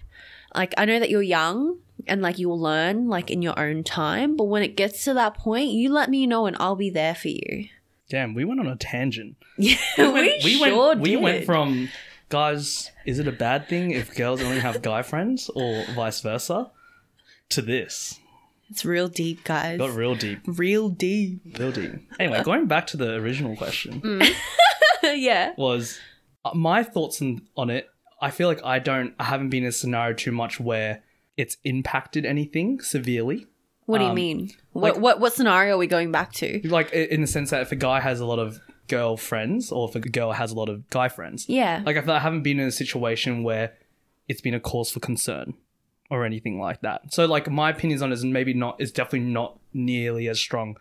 Like, 0.53 0.75
I 0.77 0.85
know 0.85 0.99
that 0.99 1.09
you're 1.09 1.23
young 1.23 1.79
and 2.05 2.21
like 2.21 2.37
you'll 2.37 2.59
learn 2.59 3.07
like 3.09 3.31
in 3.31 3.41
your 3.41 3.57
own 3.57 3.83
time, 3.83 4.35
but 4.35 4.43
when 4.43 4.61
it 4.61 4.77
gets 4.77 5.03
to 5.05 5.15
that 5.15 5.35
point, 5.35 5.71
you 5.71 5.91
let 5.91 6.11
me 6.11 6.27
know 6.27 6.45
and 6.45 6.55
I'll 6.59 6.75
be 6.75 6.91
there 6.91 7.15
for 7.15 7.29
you. 7.29 7.69
Damn, 8.09 8.33
we 8.33 8.45
went 8.45 8.59
on 8.59 8.67
a 8.67 8.75
tangent. 8.75 9.35
Yeah, 9.57 9.77
we, 9.97 10.39
sure 10.39 10.89
went, 10.89 10.99
we 10.99 11.15
went 11.15 11.45
from 11.45 11.89
guys, 12.29 12.91
is 13.05 13.19
it 13.19 13.27
a 13.27 13.31
bad 13.31 13.67
thing 13.67 13.91
if 13.91 14.15
girls 14.15 14.41
only 14.41 14.59
have 14.59 14.81
guy 14.81 15.01
friends 15.01 15.49
or 15.55 15.85
vice 15.95 16.21
versa 16.21 16.71
to 17.49 17.61
this? 17.61 18.19
It's 18.69 18.83
real 18.83 19.07
deep, 19.07 19.43
guys. 19.43 19.77
Got 19.77 19.95
real 19.95 20.15
deep, 20.15 20.39
real 20.45 20.89
deep. 20.89 21.39
real 21.57 21.71
deep. 21.71 21.91
Anyway, 22.19 22.41
going 22.43 22.65
back 22.65 22.87
to 22.87 22.97
the 22.97 23.13
original 23.15 23.55
question 23.55 24.21
yeah. 25.03 25.53
was 25.57 25.99
uh, 26.43 26.51
my 26.53 26.83
thoughts 26.83 27.21
on, 27.21 27.41
on 27.55 27.69
it. 27.69 27.89
I 28.21 28.31
feel 28.31 28.47
like 28.47 28.63
I 28.63 28.79
don't, 28.79 29.13
I 29.19 29.25
haven't 29.25 29.49
been 29.49 29.63
in 29.63 29.69
a 29.69 29.71
scenario 29.71 30.13
too 30.13 30.31
much 30.31 30.59
where 30.59 31.03
it's 31.37 31.57
impacted 31.63 32.25
anything 32.25 32.79
severely. 32.79 33.45
What 33.85 33.99
do 33.99 34.03
you 34.05 34.09
Um, 34.11 34.15
mean? 34.15 34.51
What, 34.73 34.93
like- 34.95 35.01
what 35.01 35.19
what 35.19 35.33
scenario 35.33 35.75
are 35.75 35.77
we 35.77 35.87
going 35.87 36.11
back 36.11 36.33
to? 36.33 36.61
Like 36.67 36.91
in 36.91 37.21
the 37.21 37.27
sense 37.27 37.49
that 37.51 37.61
if 37.61 37.71
a 37.71 37.75
guy 37.75 37.99
has 37.99 38.19
a 38.19 38.25
lot 38.25 38.39
of 38.39 38.59
girl 38.87 39.17
friends 39.17 39.71
or 39.71 39.89
if 39.89 39.95
a 39.95 39.99
girl 39.99 40.31
has 40.33 40.51
a 40.51 40.55
lot 40.55 40.69
of 40.69 40.89
guy 40.89 41.07
friends, 41.09 41.47
Yeah. 41.49 41.81
Like 41.85 41.97
I 41.97 42.01
feel 42.01 42.13
I 42.13 42.19
haven't 42.19 42.43
been 42.43 42.59
in 42.59 42.67
a 42.67 42.71
situation 42.71 43.43
where 43.43 43.73
it's 44.27 44.41
been 44.41 44.53
a 44.53 44.59
cause 44.59 44.91
for 44.91 44.99
concern 44.99 45.53
or 46.09 46.25
anything 46.25 46.59
like 46.59 46.81
that. 46.81 47.13
So 47.13 47.25
like 47.25 47.49
my 47.49 47.69
opinions 47.71 48.01
on 48.01 48.11
it 48.11 48.13
is 48.15 48.25
maybe 48.25 48.53
not 48.53 48.79
is 48.81 48.91
definitely 48.91 49.27
not 49.31 49.59
nearly 49.73 50.27
as 50.27 50.39
strong 50.39 50.77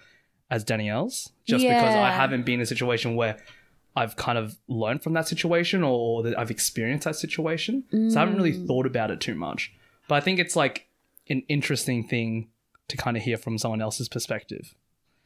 as 0.50 0.64
Danielle's. 0.64 1.30
Just 1.46 1.62
because 1.62 1.94
I 1.94 2.10
haven't 2.10 2.44
been 2.44 2.54
in 2.56 2.60
a 2.60 2.66
situation 2.66 3.16
where 3.16 3.36
I've 3.96 4.16
kind 4.16 4.36
of 4.38 4.56
learned 4.66 5.02
from 5.02 5.12
that 5.14 5.28
situation 5.28 5.82
or 5.82 6.22
that 6.24 6.38
I've 6.38 6.50
experienced 6.50 7.04
that 7.04 7.16
situation. 7.16 7.84
So 7.90 8.16
I 8.16 8.20
haven't 8.20 8.36
really 8.36 8.52
Mm. 8.54 8.66
thought 8.66 8.86
about 8.86 9.10
it 9.10 9.20
too 9.20 9.34
much. 9.34 9.72
But 10.08 10.16
I 10.16 10.20
think 10.20 10.38
it's 10.38 10.56
like 10.56 10.88
an 11.30 11.42
interesting 11.48 12.06
thing 12.06 12.48
to 12.88 12.96
kind 12.96 13.16
of 13.16 13.22
hear 13.22 13.36
from 13.36 13.58
someone 13.58 13.82
else's 13.82 14.08
perspective. 14.08 14.74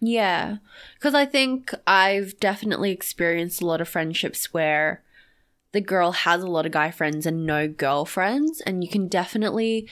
Yeah. 0.01 0.59
Because 0.95 1.15
I 1.15 1.25
think 1.25 1.75
I've 1.87 2.39
definitely 2.39 2.93
experienced 2.93 3.61
a 3.61 3.67
lot 3.67 3.81
of 3.81 3.89
friendships 3.89 4.53
where 4.55 5.03
the 5.73 5.81
girl 5.81 6.13
has 6.13 6.43
a 6.43 6.47
lot 6.47 6.67
of 6.67 6.73
guy 6.73 6.91
friends 6.91 7.27
and 7.27 7.45
no 7.45 7.69
girlfriends. 7.69 8.61
And 8.63 8.83
you 8.83 8.91
can 8.91 9.09
definitely, 9.09 9.89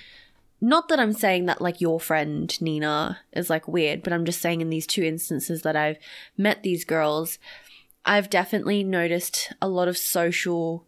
not 0.60 0.88
that 0.88 1.00
I'm 1.00 1.12
saying 1.12 1.46
that 1.46 1.60
like 1.60 1.80
your 1.80 2.00
friend 2.00 2.56
Nina 2.60 3.18
is 3.32 3.50
like 3.50 3.66
weird, 3.66 4.02
but 4.02 4.12
I'm 4.12 4.24
just 4.24 4.40
saying 4.40 4.60
in 4.60 4.70
these 4.70 4.86
two 4.86 5.02
instances 5.02 5.62
that 5.62 5.76
I've 5.76 5.98
met 6.36 6.62
these 6.62 6.84
girls, 6.84 7.38
I've 8.04 8.30
definitely 8.30 8.84
noticed 8.84 9.52
a 9.60 9.68
lot 9.68 9.88
of 9.88 9.98
social 9.98 10.86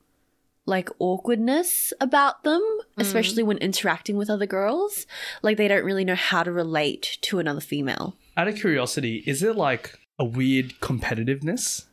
like 0.68 0.90
awkwardness 0.98 1.92
about 2.00 2.44
them, 2.44 2.60
mm. 2.60 2.84
especially 2.98 3.42
when 3.42 3.58
interacting 3.58 4.16
with 4.16 4.30
other 4.30 4.46
girls. 4.46 5.06
Like 5.42 5.56
they 5.56 5.66
don't 5.66 5.84
really 5.84 6.04
know 6.04 6.14
how 6.14 6.42
to 6.42 6.52
relate 6.52 7.18
to 7.22 7.38
another 7.38 7.60
female. 7.60 8.16
Out 8.36 8.46
of 8.46 8.56
curiosity, 8.56 9.24
is 9.26 9.42
it 9.42 9.56
like 9.56 9.98
a 10.18 10.24
weird 10.24 10.74
competitiveness? 10.80 11.86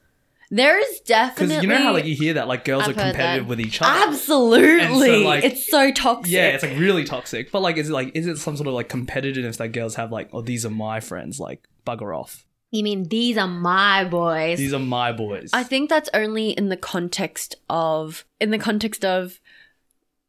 There 0.51 0.79
is 0.79 0.99
definitely 0.99 1.47
Because 1.47 1.63
you 1.63 1.69
know 1.69 1.81
how 1.81 1.93
like 1.93 2.05
you 2.05 2.15
hear 2.15 2.35
that 2.35 2.47
like 2.47 2.65
girls 2.65 2.83
I've 2.83 2.89
are 2.89 2.93
competitive 2.93 3.47
with 3.47 3.59
each 3.59 3.81
other. 3.81 4.07
absolutely 4.07 5.07
so, 5.07 5.17
like- 5.19 5.43
it's 5.43 5.67
so 5.67 5.91
toxic. 5.91 6.31
Yeah, 6.31 6.49
it's 6.49 6.63
like 6.63 6.77
really 6.77 7.03
toxic. 7.03 7.51
But 7.51 7.61
like, 7.61 7.77
is 7.77 7.89
it 7.89 7.93
like 7.93 8.11
is 8.15 8.27
it 8.27 8.37
some 8.37 8.55
sort 8.55 8.67
of 8.67 8.73
like 8.73 8.89
competitiveness 8.89 9.57
that 9.57 9.69
girls 9.69 9.95
have? 9.95 10.11
Like, 10.11 10.29
oh, 10.33 10.41
these 10.41 10.65
are 10.65 10.69
my 10.69 10.99
friends. 10.99 11.39
Like, 11.39 11.67
bugger 11.85 12.15
off. 12.15 12.44
You 12.75 12.83
mean 12.83 13.05
these 13.05 13.37
are 13.37 13.47
my 13.47 14.03
boys? 14.03 14.57
These 14.57 14.73
are 14.73 14.79
my 14.79 15.13
boys. 15.13 15.51
I 15.53 15.63
think 15.63 15.89
that's 15.89 16.09
only 16.13 16.49
in 16.49 16.67
the 16.67 16.75
context 16.75 17.55
of 17.69 18.25
in 18.41 18.51
the 18.51 18.57
context 18.57 19.05
of 19.05 19.39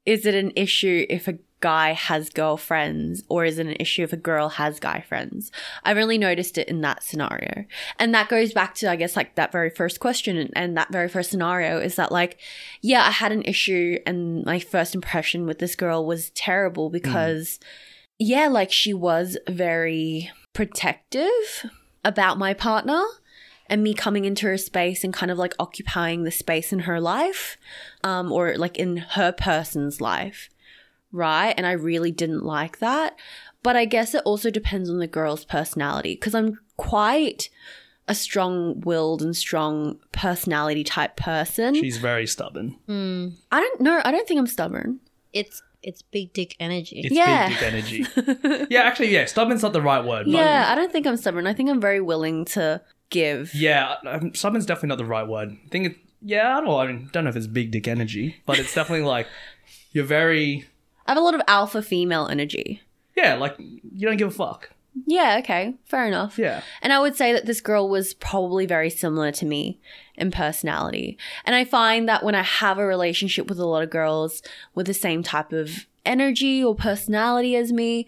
is 0.05 0.24
it 0.24 0.34
an 0.36 0.53
issue 0.55 1.05
if 1.11 1.26
a 1.26 1.38
guy 1.59 1.92
has 1.92 2.28
girlfriends 2.28 3.24
or 3.28 3.44
is 3.44 3.59
it 3.59 3.66
an 3.66 3.76
issue 3.80 4.05
if 4.05 4.12
a 4.12 4.16
girl 4.16 4.51
has 4.51 4.78
guy 4.78 5.01
friends? 5.01 5.51
I've 5.82 5.97
only 5.97 6.18
noticed 6.18 6.57
it 6.57 6.68
in 6.68 6.82
that 6.82 7.03
scenario. 7.03 7.64
And 7.99 8.14
that 8.14 8.28
goes 8.28 8.53
back 8.53 8.76
to 8.76 8.88
I 8.88 8.94
guess 8.94 9.16
like 9.16 9.34
that 9.34 9.51
very 9.51 9.70
first 9.70 9.99
question 9.99 10.36
and, 10.36 10.51
and 10.55 10.76
that 10.76 10.92
very 10.92 11.09
first 11.09 11.30
scenario 11.30 11.80
is 11.80 11.97
that 11.97 12.12
like 12.12 12.38
yeah, 12.80 13.03
I 13.03 13.11
had 13.11 13.32
an 13.32 13.42
issue 13.42 13.99
and 14.07 14.44
my 14.44 14.61
first 14.61 14.94
impression 14.94 15.47
with 15.47 15.59
this 15.59 15.74
girl 15.74 16.07
was 16.07 16.30
terrible 16.30 16.90
because 16.90 17.59
yeah, 18.20 18.47
like 18.47 18.70
she 18.70 18.94
was 18.94 19.36
very 19.49 20.30
protective 20.53 21.66
about 22.07 22.39
my 22.39 22.55
partner 22.55 23.03
and 23.69 23.83
me 23.83 23.93
coming 23.93 24.25
into 24.25 24.47
her 24.47 24.57
space 24.57 25.05
and 25.05 25.13
kind 25.13 25.31
of 25.31 25.37
like 25.37 25.53
occupying 25.59 26.23
the 26.23 26.31
space 26.31 26.73
in 26.73 26.81
her 26.81 27.01
life 27.01 27.59
um, 28.05 28.33
or 28.33 28.57
like 28.57 28.79
in 28.79 28.97
her 28.97 29.33
person's 29.33 30.01
life 30.01 30.49
right? 31.13 31.55
And 31.57 31.67
i 31.67 31.73
really 31.73 32.13
didn't 32.13 32.45
like 32.45 32.79
that. 32.79 33.17
But 33.63 33.77
i 33.77 33.85
guess 33.85 34.15
it 34.15 34.23
also 34.25 34.51
depends 34.51 34.89
on 34.89 34.99
the 34.99 35.07
girl's 35.07 35.45
personality 35.45 36.15
because 36.15 36.35
i'm 36.35 36.59
quite 36.77 37.49
a 38.09 38.15
strong-willed 38.15 39.21
and 39.23 39.35
strong 39.35 39.99
personality 40.13 40.85
type 40.85 41.17
person. 41.17 41.75
She's 41.75 41.99
very 41.99 42.27
stubborn. 42.27 42.77
Hmm. 42.87 43.29
i 43.51 43.61
don't 43.61 43.81
know. 43.81 44.01
I 44.05 44.13
don't 44.13 44.29
think 44.29 44.39
i'm 44.39 44.47
stubborn. 44.47 45.01
It's 45.33 45.63
it's 45.87 46.03
big 46.03 46.32
dick 46.34 46.55
energy. 46.61 47.01
It's 47.05 47.14
Yeah. 47.14 47.49
big 47.49 47.59
dick 47.59 47.72
energy. 47.72 48.66
yeah, 48.70 48.82
actually, 48.82 49.09
yeah, 49.12 49.24
stubborn's 49.24 49.62
not 49.62 49.72
the 49.72 49.80
right 49.82 50.05
word. 50.05 50.24
But 50.26 50.32
yeah 50.32 50.66
i 50.70 50.74
don't 50.74 50.93
think 50.93 51.07
i'm 51.07 51.16
stubborn 51.16 51.47
i 51.47 51.55
think 51.55 51.70
i'm 51.70 51.80
very 51.80 52.01
willing 52.01 52.45
to 52.57 52.82
give 53.11 53.55
yeah, 53.55 53.95
um, 54.07 54.34
stubborn's 54.34 54.66
definitely 54.66 54.89
not 54.91 54.99
the 54.99 55.05
right 55.05 55.26
word. 55.26 55.51
I 55.64 55.68
think 55.70 55.87
it. 55.87 55.97
Yeah, 56.22 56.57
I 56.59 56.61
don't. 56.61 56.80
I 56.80 56.87
mean, 56.89 57.09
don't 57.12 57.22
know 57.24 57.30
if 57.30 57.37
it's 57.37 57.47
big 57.47 57.70
dick 57.70 57.87
energy, 57.87 58.37
but 58.47 58.59
it's 58.59 58.74
definitely 58.74 59.07
like 59.16 59.28
you're 59.93 60.05
very. 60.05 60.64
i 61.07 61.12
have 61.12 61.18
a 61.18 61.20
lot 61.20 61.34
of 61.34 61.41
alpha 61.47 61.82
female 61.82 62.26
energy 62.26 62.82
Yeah, 63.16 63.34
like 63.37 63.55
you 63.59 64.07
don't 64.09 64.16
give 64.16 64.28
a 64.28 64.30
fuck. 64.45 64.70
Yeah 65.05 65.36
okay 65.38 65.74
fair 65.84 66.07
enough 66.07 66.38
Yeah. 66.38 66.62
And 66.82 66.92
I 66.92 67.01
would 67.01 67.16
say 67.16 67.32
that 67.32 67.47
this 67.47 67.61
girl 67.61 67.88
was 67.88 68.14
probably 68.14 68.66
very 68.66 68.90
similar 68.90 69.32
to 69.32 69.47
me 69.47 69.78
in 70.16 70.30
personality. 70.30 71.18
And 71.44 71.55
I 71.55 71.64
find 71.64 72.09
that 72.09 72.24
when 72.24 72.34
I 72.34 72.42
have 72.42 72.78
a 72.78 72.86
relationship 72.86 73.49
with 73.49 73.59
a 73.59 73.66
lot 73.66 73.82
of 73.82 73.90
girls 73.90 74.42
with 74.74 74.86
the 74.86 74.94
same 74.94 75.22
type 75.22 75.53
of 75.53 75.86
energy 76.05 76.62
or 76.62 76.74
personality 76.74 77.57
as 77.57 77.72
me, 77.72 78.07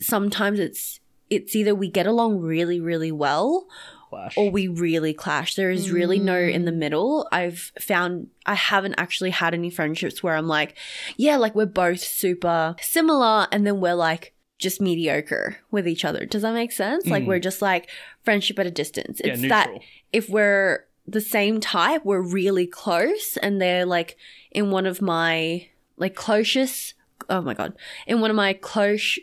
sometimes 0.00 0.58
it's 0.58 1.00
it's 1.30 1.54
either 1.54 1.74
we 1.74 1.88
get 1.88 2.06
along 2.06 2.40
really 2.40 2.80
really 2.80 3.12
well 3.12 3.66
Flash. 4.10 4.36
or 4.36 4.50
we 4.50 4.68
really 4.68 5.12
clash. 5.12 5.54
There 5.54 5.70
is 5.70 5.90
really 5.90 6.18
no 6.18 6.34
mm. 6.34 6.52
in 6.52 6.64
the 6.64 6.72
middle. 6.72 7.28
I've 7.30 7.72
found 7.78 8.28
I 8.46 8.54
haven't 8.54 8.94
actually 8.96 9.30
had 9.30 9.52
any 9.52 9.70
friendships 9.70 10.22
where 10.22 10.34
I'm 10.34 10.48
like, 10.48 10.76
yeah, 11.16 11.36
like 11.36 11.54
we're 11.54 11.66
both 11.66 12.00
super 12.00 12.74
similar 12.80 13.46
and 13.52 13.66
then 13.66 13.80
we're 13.80 13.94
like 13.94 14.32
just 14.58 14.80
mediocre 14.80 15.56
with 15.70 15.86
each 15.86 16.04
other. 16.04 16.26
Does 16.26 16.42
that 16.42 16.52
make 16.54 16.72
sense? 16.72 17.06
Like 17.06 17.22
Mm. 17.22 17.26
we're 17.26 17.38
just 17.38 17.62
like 17.62 17.88
friendship 18.24 18.58
at 18.58 18.66
a 18.66 18.70
distance. 18.70 19.20
It's 19.20 19.40
neutral. 19.40 19.48
that 19.48 19.70
if 20.12 20.28
we're 20.28 20.84
the 21.06 21.20
same 21.20 21.60
type, 21.60 22.04
we're 22.04 22.20
really 22.20 22.66
close 22.66 23.36
and 23.38 23.60
they're 23.60 23.86
like 23.86 24.16
in 24.50 24.70
one 24.70 24.84
of 24.86 25.00
my 25.00 25.68
like 25.96 26.14
closest 26.14 26.94
oh 27.30 27.40
my 27.42 27.54
god. 27.54 27.74
In 28.06 28.20
one 28.20 28.30
of 28.30 28.36
my 28.36 28.52
close 28.52 29.18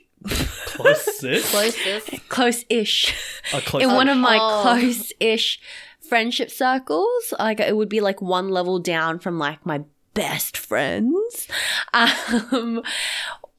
Closest. 0.65 1.51
Closest. 1.51 2.29
close-ish 2.29 3.13
A 3.53 3.61
close. 3.61 3.83
in 3.83 3.91
one 3.93 4.09
of 4.09 4.17
my 4.17 4.37
Oh. 4.41 4.61
close-ish 4.63 5.59
friendship 5.99 6.49
circles 6.51 7.33
like 7.39 7.59
it 7.59 7.75
would 7.75 7.89
be 7.89 8.01
like 8.01 8.21
one 8.21 8.49
level 8.49 8.79
down 8.79 9.19
from 9.19 9.37
like 9.39 9.65
my 9.65 9.81
best 10.13 10.55
friends 10.57 11.47
um 11.93 12.81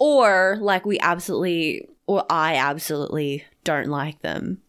or 0.07 0.57
like 0.61 0.87
we 0.87 0.99
absolutely 1.01 1.89
or 2.07 2.25
i 2.31 2.55
absolutely 2.55 3.45
don't 3.65 3.89
like 3.89 4.21
them 4.23 4.61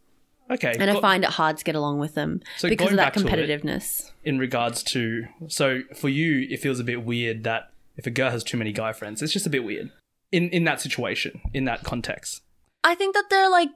okay. 0.50 0.76
and 0.80 0.90
i 0.90 1.00
find 1.00 1.24
it 1.24 1.30
hard 1.32 1.58
to 1.58 1.64
get 1.64 1.76
along 1.76 2.00
with 2.00 2.16
them 2.16 2.42
So 2.58 2.68
because 2.70 2.90
of 2.92 2.98
that 2.98 3.14
back 3.14 3.18
it- 3.18 3.26
competitiveness 3.26 4.12
in 4.24 4.40
regards 4.40 4.82
to 4.94 5.26
so 5.48 5.82
for 5.96 6.10
you 6.10 6.48
it 6.50 6.60
feels 6.60 6.80
a 6.80 6.84
bit 6.84 7.04
weird 7.04 7.44
that 7.44 7.72
if 7.96 8.08
a 8.08 8.10
girl 8.10 8.32
has 8.32 8.44
too 8.44 8.58
many 8.58 8.72
guy 8.72 8.94
friends 8.94 9.22
it's 9.22 9.34
just 9.34 9.46
a 9.46 9.50
bit 9.52 9.64
weird 9.64 9.92
in 10.32 10.50
in 10.50 10.64
that 10.64 10.82
situation 10.82 11.40
in 11.54 11.66
that 11.66 11.84
context 11.84 12.42
I 12.84 12.96
think 12.96 13.16
that 13.16 13.26
they're 13.30 13.50
like 13.50 13.70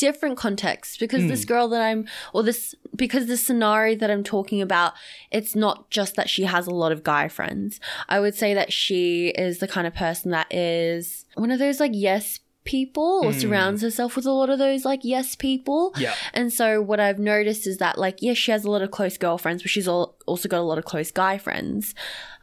different 0.00 0.36
contexts 0.44 0.96
because 0.96 1.22
this 1.28 1.44
girl 1.44 1.68
that 1.68 1.82
I'm, 1.82 2.06
or 2.34 2.42
this, 2.42 2.74
because 2.96 3.26
the 3.26 3.36
scenario 3.36 3.94
that 4.00 4.10
I'm 4.10 4.24
talking 4.24 4.60
about, 4.62 4.92
it's 5.30 5.54
not 5.54 5.90
just 5.90 6.16
that 6.16 6.28
she 6.28 6.44
has 6.44 6.66
a 6.66 6.70
lot 6.82 6.92
of 6.92 7.02
guy 7.04 7.28
friends. 7.28 7.78
I 8.08 8.18
would 8.20 8.34
say 8.34 8.54
that 8.54 8.72
she 8.72 9.28
is 9.46 9.58
the 9.58 9.68
kind 9.68 9.86
of 9.86 9.94
person 9.94 10.30
that 10.32 10.52
is 10.52 11.24
one 11.34 11.50
of 11.50 11.58
those 11.58 11.78
like 11.80 11.92
yes 11.94 12.40
people 12.64 13.22
or 13.24 13.30
Mm. 13.32 13.40
surrounds 13.40 13.80
herself 13.82 14.16
with 14.16 14.26
a 14.26 14.32
lot 14.32 14.50
of 14.50 14.58
those 14.58 14.84
like 14.84 15.00
yes 15.02 15.34
people. 15.34 15.92
yeah 15.96 16.14
And 16.34 16.52
so 16.52 16.82
what 16.82 17.00
I've 17.00 17.18
noticed 17.18 17.66
is 17.66 17.78
that 17.78 17.96
like 17.98 18.18
yes, 18.20 18.36
she 18.36 18.50
has 18.52 18.64
a 18.64 18.70
lot 18.70 18.82
of 18.82 18.90
close 18.90 19.16
girlfriends, 19.18 19.62
but 19.62 19.70
she's 19.70 19.88
al- 19.88 20.14
also 20.26 20.46
got 20.48 20.60
a 20.60 20.68
lot 20.70 20.78
of 20.78 20.84
close 20.84 21.10
guy 21.10 21.36
friends. 21.38 21.94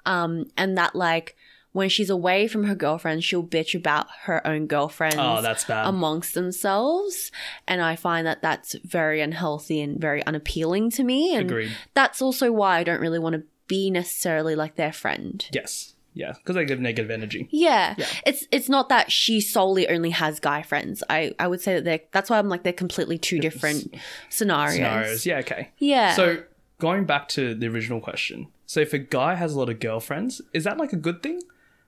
Um, 0.06 0.46
and 0.58 0.78
that 0.78 0.96
like 0.96 1.36
when 1.78 1.90
she's 1.90 2.10
away 2.10 2.48
from 2.48 2.64
her 2.64 2.74
girlfriend, 2.74 3.24
she'll 3.24 3.44
bitch 3.44 3.76
about 3.76 4.08
her 4.24 4.46
own 4.48 4.66
girlfriends 4.66 5.18
oh 5.20 5.44
that's 5.44 5.64
bad 5.66 5.86
amongst 5.86 6.34
themselves. 6.34 7.32
And 7.68 7.84
I 7.84 7.96
find 7.96 8.26
that 8.26 8.42
that's 8.42 8.74
very 8.84 9.22
unhealthy 9.22 9.80
and 9.82 10.02
very 10.02 10.26
unappealing 10.26 10.90
to 10.92 11.04
me. 11.04 11.36
And 11.36 11.52
agreed 11.52 11.72
that's 11.94 12.20
also 12.20 12.52
why 12.52 12.80
I 12.80 12.84
don't 12.84 13.00
really 13.00 13.20
want 13.20 13.36
to 13.36 13.44
be 13.68 13.92
necessarily 13.92 14.56
like 14.56 14.76
their 14.76 14.92
friend. 14.92 15.48
Yes. 15.54 15.94
Yeah. 16.16 16.34
Because 16.34 16.56
they 16.56 16.66
give 16.66 16.80
negative 16.80 17.12
energy. 17.12 17.48
Yeah. 17.52 17.94
Yeah. 17.96 18.08
It's 18.26 18.48
it's 18.52 18.70
not 18.70 18.90
that 18.90 19.12
she 19.12 19.40
solely 19.40 19.88
only 19.88 20.10
has 20.10 20.40
guy 20.40 20.64
friends. 20.64 21.04
I 21.12 21.36
I 21.38 21.48
would 21.48 21.62
say 21.62 21.76
that 21.76 21.84
they're 21.84 22.02
that's 22.12 22.32
why 22.32 22.40
I'm 22.40 22.50
like 22.50 22.64
they're 22.64 22.74
completely 22.74 23.20
two 23.20 23.38
different 23.38 23.94
scenarios. 24.30 24.78
Scenarios. 24.78 25.26
Yeah. 25.28 25.38
Okay. 25.40 25.70
Yeah. 25.78 26.16
So 26.16 26.42
going 26.80 27.06
back 27.06 27.28
to 27.30 27.54
the 27.54 27.68
original 27.68 28.02
question. 28.02 28.48
So 28.66 28.80
if 28.80 28.94
a 28.94 28.98
guy 28.98 29.36
has 29.36 29.54
a 29.54 29.60
lot 29.60 29.70
of 29.70 29.80
girlfriends, 29.80 30.42
is 30.54 30.64
that 30.64 30.80
like 30.80 30.92
a 30.92 30.98
good 30.98 31.22
thing? 31.22 31.40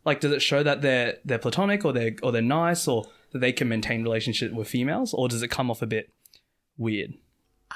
Like, 0.06 0.20
does 0.22 0.32
it 0.32 0.42
show 0.42 0.64
that 0.64 0.82
they're 0.82 1.18
they're 1.26 1.38
platonic 1.40 1.84
or 1.86 1.94
they're 1.94 2.16
or 2.24 2.32
they're 2.32 2.42
nice 2.42 2.88
or 2.88 3.06
that 3.32 3.40
they 3.40 3.52
can 3.52 3.68
maintain 3.68 4.02
relationship 4.04 4.52
with 4.54 4.68
females, 4.68 5.14
or 5.14 5.28
does 5.28 5.44
it 5.44 5.50
come 5.50 5.70
off 5.70 5.82
a 5.82 5.88
bit 5.88 6.12
weird? 6.78 7.14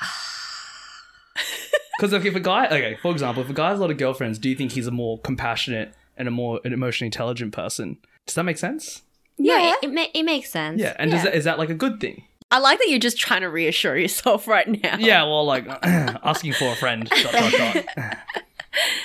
Because 1.99 2.11
if 2.25 2.35
a 2.35 2.39
guy, 2.39 2.65
okay, 2.65 2.97
for 3.01 3.11
example, 3.11 3.43
if 3.43 3.49
a 3.49 3.53
guy 3.53 3.69
has 3.69 3.77
a 3.77 3.81
lot 3.81 3.91
of 3.91 3.97
girlfriends, 3.97 4.37
do 4.39 4.49
you 4.49 4.55
think 4.55 4.71
he's 4.73 4.87
a 4.87 4.91
more 4.91 5.19
compassionate 5.19 5.93
and 6.17 6.27
a 6.27 6.31
more 6.31 6.59
an 6.65 6.73
emotionally 6.73 7.07
intelligent 7.07 7.53
person? 7.53 7.97
Does 8.25 8.35
that 8.35 8.43
make 8.43 8.57
sense? 8.57 9.03
No, 9.37 9.55
Yeah. 9.55 9.73
it, 9.81 9.83
it, 9.85 9.93
ma- 9.93 10.07
it 10.13 10.23
makes 10.23 10.49
sense. 10.49 10.81
Yeah, 10.81 10.95
and 10.99 11.11
Does 11.11 11.23
that, 11.23 11.35
is 11.35 11.43
that 11.45 11.59
like 11.59 11.69
a 11.69 11.75
good 11.75 12.01
thing? 12.01 12.25
I 12.51 12.57
like 12.59 12.79
that 12.79 12.89
you're 12.89 12.99
just 12.99 13.17
trying 13.19 13.41
to 13.41 13.49
reassure 13.49 13.95
yourself 13.95 14.47
right 14.47 14.67
now. 14.83 14.97
Yeah, 14.99 15.23
well, 15.23 15.45
like 15.45 15.65
asking 15.83 16.53
for 16.53 16.65
a 16.65 16.75
friend. 16.75 17.07
Dot, 17.07 17.31
dot, 17.31 17.51
dot. 17.53 17.85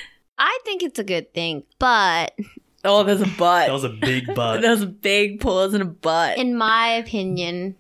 I 0.39 0.59
think 0.65 0.83
it's 0.83 0.99
a 0.99 1.05
good 1.05 1.33
thing, 1.35 1.65
but 1.79 2.35
Oh, 2.85 3.03
there's 3.03 3.21
a 3.21 3.27
butt. 3.27 3.67
That 3.67 3.73
was 3.73 3.85
a 3.85 3.89
big 3.89 4.35
but. 4.35 4.61
There's 4.63 4.83
a 4.83 4.87
big 4.87 5.41
pause 5.41 5.75
and 5.75 5.83
a 5.83 5.87
butt. 5.87 6.39
in 6.39 6.57
my 6.57 6.89
opinion, 6.91 7.75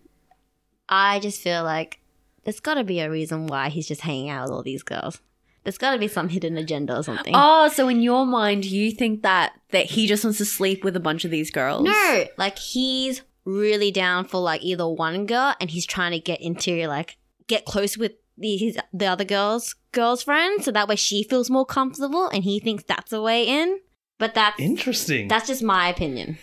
I 0.88 1.20
just 1.20 1.40
feel 1.40 1.62
like 1.62 2.00
there's 2.44 2.60
got 2.60 2.74
to 2.74 2.84
be 2.84 3.00
a 3.00 3.10
reason 3.10 3.46
why 3.46 3.68
he's 3.68 3.86
just 3.86 4.00
hanging 4.00 4.28
out 4.30 4.44
with 4.44 4.52
all 4.52 4.62
these 4.62 4.82
girls. 4.82 5.20
There's 5.64 5.78
got 5.78 5.92
to 5.92 5.98
be 5.98 6.08
some 6.08 6.28
hidden 6.30 6.56
agenda 6.56 6.96
or 6.96 7.02
something. 7.02 7.32
Oh, 7.36 7.68
so 7.68 7.88
in 7.88 8.00
your 8.00 8.24
mind, 8.26 8.64
you 8.64 8.90
think 8.90 9.22
that 9.22 9.52
that 9.70 9.86
he 9.86 10.06
just 10.06 10.24
wants 10.24 10.38
to 10.38 10.44
sleep 10.44 10.82
with 10.82 10.96
a 10.96 11.00
bunch 11.00 11.24
of 11.24 11.30
these 11.30 11.50
girls? 11.50 11.82
No, 11.84 12.24
like 12.38 12.58
he's 12.58 13.22
really 13.44 13.90
down 13.90 14.24
for 14.24 14.40
like 14.40 14.62
either 14.62 14.88
one 14.88 15.26
girl, 15.26 15.54
and 15.60 15.70
he's 15.70 15.86
trying 15.86 16.12
to 16.12 16.18
get 16.20 16.40
into 16.40 16.86
like 16.88 17.18
get 17.46 17.66
close 17.66 17.96
with 17.98 18.12
the 18.38 18.56
his, 18.56 18.78
the 18.92 19.06
other 19.06 19.24
girl's 19.24 19.74
girl's 19.92 20.22
friend, 20.22 20.64
so 20.64 20.72
that 20.72 20.88
way 20.88 20.96
she 20.96 21.22
feels 21.22 21.50
more 21.50 21.66
comfortable, 21.66 22.28
and 22.28 22.44
he 22.44 22.58
thinks 22.60 22.84
that's 22.84 23.12
a 23.12 23.20
way 23.20 23.46
in. 23.46 23.78
But 24.18 24.34
that's 24.34 24.58
Interesting. 24.60 25.28
that's 25.28 25.46
just 25.46 25.62
my 25.62 25.88
opinion. 25.88 26.38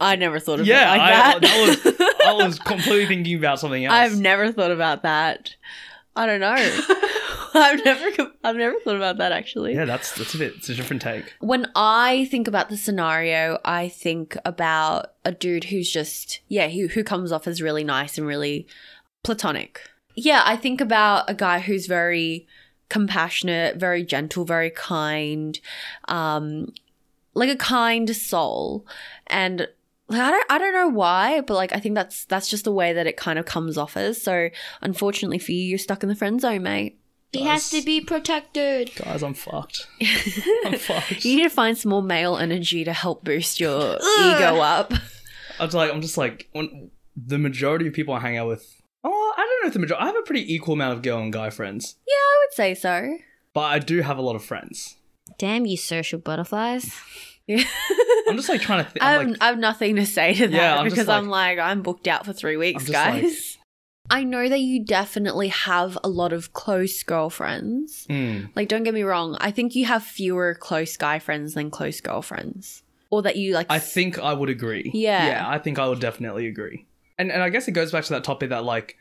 I 0.00 0.14
never 0.16 0.38
thought 0.38 0.60
of 0.60 0.66
yeah, 0.66 0.94
it 0.94 0.98
like 0.98 1.00
I, 1.00 1.10
that. 1.10 1.42
that 1.42 1.68
was 1.68 2.10
I 2.24 2.46
was 2.46 2.58
completely 2.64 3.06
thinking 3.06 3.36
about 3.36 3.58
something 3.58 3.84
else. 3.84 3.94
I've 3.94 4.20
never 4.20 4.52
thought 4.52 4.70
about 4.70 5.02
that. 5.02 5.54
I 6.14 6.26
don't 6.26 6.40
know. 6.40 6.54
I've 7.54 7.84
never 7.84 8.32
I've 8.44 8.56
never 8.56 8.78
thought 8.80 8.96
about 8.96 9.18
that 9.18 9.32
actually. 9.32 9.74
yeah, 9.74 9.84
that's 9.84 10.12
that's 10.16 10.34
a 10.34 10.38
bit. 10.38 10.54
It's 10.56 10.68
a 10.68 10.74
different 10.74 11.02
take. 11.02 11.34
When 11.40 11.66
I 11.74 12.26
think 12.30 12.46
about 12.46 12.68
the 12.68 12.76
scenario, 12.76 13.58
I 13.64 13.88
think 13.88 14.36
about 14.44 15.12
a 15.24 15.32
dude 15.32 15.64
who's 15.64 15.90
just 15.90 16.40
yeah, 16.48 16.68
who 16.68 16.88
who 16.88 17.02
comes 17.02 17.32
off 17.32 17.46
as 17.46 17.60
really 17.60 17.84
nice 17.84 18.18
and 18.18 18.26
really 18.26 18.68
platonic. 19.24 19.80
Yeah, 20.14 20.42
I 20.44 20.56
think 20.56 20.80
about 20.80 21.28
a 21.28 21.34
guy 21.34 21.60
who's 21.60 21.86
very 21.86 22.46
compassionate, 22.88 23.76
very 23.76 24.02
gentle, 24.02 24.44
very 24.44 24.70
kind, 24.70 25.58
um, 26.08 26.72
like 27.38 27.50
a 27.50 27.56
kind 27.56 28.14
soul, 28.14 28.86
and 29.28 29.66
like, 30.08 30.20
I 30.20 30.30
don't 30.30 30.46
I 30.50 30.58
don't 30.58 30.74
know 30.74 30.88
why, 30.88 31.40
but 31.42 31.54
like 31.54 31.72
I 31.74 31.80
think 31.80 31.94
that's 31.94 32.24
that's 32.26 32.48
just 32.48 32.64
the 32.64 32.72
way 32.72 32.92
that 32.92 33.06
it 33.06 33.16
kind 33.16 33.38
of 33.38 33.44
comes 33.46 33.78
off 33.78 33.96
as. 33.96 34.20
So 34.20 34.48
unfortunately 34.82 35.38
for 35.38 35.52
you, 35.52 35.62
you're 35.62 35.78
stuck 35.78 36.02
in 36.02 36.08
the 36.08 36.14
friend 36.16 36.40
zone, 36.40 36.62
mate. 36.62 36.98
He 37.32 37.42
has 37.44 37.68
to 37.70 37.82
be 37.82 38.00
protected. 38.00 38.90
Guys, 38.96 39.22
I'm 39.22 39.34
fucked. 39.34 39.86
I'm 40.64 40.78
fucked. 40.78 41.26
You 41.26 41.36
need 41.36 41.42
to 41.42 41.50
find 41.50 41.76
some 41.76 41.90
more 41.90 42.02
male 42.02 42.38
energy 42.38 42.84
to 42.84 42.92
help 42.94 43.22
boost 43.22 43.60
your 43.60 43.96
ego 44.20 44.60
up. 44.60 44.92
I'm 45.60 45.66
just 45.66 45.74
like 45.74 45.92
I'm 45.92 46.00
just 46.00 46.16
like 46.16 46.48
when 46.52 46.90
the 47.16 47.36
majority 47.38 47.86
of 47.86 47.92
people 47.92 48.14
I 48.14 48.20
hang 48.20 48.38
out 48.38 48.48
with. 48.48 48.80
Oh, 49.04 49.34
I 49.36 49.40
don't 49.42 49.62
know 49.62 49.66
if 49.68 49.74
the 49.74 49.78
majority. 49.80 50.02
I 50.02 50.06
have 50.06 50.16
a 50.16 50.22
pretty 50.22 50.52
equal 50.54 50.72
amount 50.74 50.94
of 50.94 51.02
girl 51.02 51.18
and 51.18 51.32
guy 51.32 51.50
friends, 51.50 51.96
Yeah, 52.06 52.14
I 52.14 52.44
would 52.46 52.54
say 52.54 52.74
so. 52.74 53.18
but 53.52 53.60
I 53.64 53.78
do 53.78 54.00
have 54.00 54.16
a 54.18 54.22
lot 54.22 54.34
of 54.34 54.42
friends. 54.44 54.96
Damn 55.38 55.66
you, 55.66 55.76
social 55.76 56.18
butterflies. 56.18 56.94
I'm 57.48 58.36
just 58.36 58.48
like 58.48 58.60
trying 58.60 58.84
to 58.84 58.90
think. 58.90 59.02
I 59.04 59.12
have, 59.12 59.20
I'm 59.22 59.28
like, 59.32 59.42
I 59.42 59.46
have 59.46 59.58
nothing 59.58 59.96
to 59.96 60.06
say 60.06 60.34
to 60.34 60.48
that 60.48 60.52
Yeah, 60.54 60.78
I'm 60.78 60.84
because 60.88 61.08
I'm 61.08 61.28
like- 61.28 61.58
like 61.58 61.66
I'm 61.66 61.82
booked 61.82 62.06
out 62.08 62.24
for 62.26 62.32
three 62.32 62.56
weeks, 62.56 62.86
I'm 62.88 62.92
like- 62.92 63.22
guys. 63.22 63.54
I 64.10 64.24
know 64.24 64.48
that 64.48 64.60
you 64.60 64.82
definitely 64.86 65.48
have 65.48 65.98
a 66.02 66.08
lot 66.08 66.32
of 66.32 66.54
close 66.54 67.02
girlfriends. 67.02 68.06
mm, 68.08 68.48
Like, 68.56 68.68
don't 68.68 68.82
get 68.82 68.94
me 68.94 69.02
wrong. 69.02 69.36
I 69.38 69.50
think 69.50 69.74
you 69.74 69.84
have 69.84 70.02
fewer 70.02 70.54
close 70.54 70.96
guy 70.96 71.18
friends 71.18 71.52
than 71.52 71.70
close 71.70 72.00
girlfriends, 72.00 72.82
or 73.10 73.20
that 73.20 73.36
you 73.36 73.52
like. 73.52 73.66
I 73.68 73.78
think 73.78 74.18
I 74.18 74.32
would 74.32 74.48
agree. 74.48 74.90
Yeah. 74.94 75.26
yeah, 75.26 75.48
I 75.48 75.58
think 75.58 75.78
I 75.78 75.86
would 75.88 76.00
definitely 76.00 76.46
agree. 76.46 76.86
And 77.18 77.30
and 77.30 77.42
I 77.42 77.50
guess 77.50 77.68
it 77.68 77.72
goes 77.72 77.92
back 77.92 78.04
to 78.04 78.14
that 78.14 78.24
topic 78.24 78.48
that 78.48 78.64
like 78.64 78.96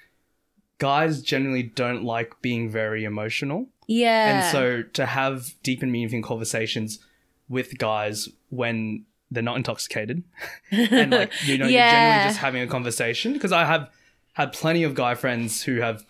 guys 0.80 1.22
generally 1.22 1.64
don't 1.64 2.04
like 2.04 2.34
being 2.42 2.70
very 2.70 3.04
emotional. 3.06 3.68
yeah, 3.88 4.42
And 4.44 4.52
so 4.52 4.84
to 4.94 5.06
have 5.06 5.54
deep 5.64 5.82
and 5.82 5.92
meaningful 5.92 6.22
conversations 6.22 7.00
with 7.50 7.78
guys 7.78 8.30
when 8.50 9.06
they're 9.32 9.44
not 9.44 9.58
intoxicated. 9.58 10.24
And 10.72 11.12
like 11.12 11.32
you 11.46 11.58
know 11.58 11.66
you're 11.66 11.74
Yeah. 11.80 11.92
generally 11.92 12.30
just 12.30 12.40
having 12.40 12.62
a 12.62 12.68
conversation. 12.68 13.34
Because 13.34 13.52
I 13.52 13.66
have 13.66 13.90
had 14.34 14.54
plenty 14.54 14.84
of 14.84 14.94
guy 14.96 15.16
friends 15.16 15.64
who 15.64 15.82
have 15.82 16.06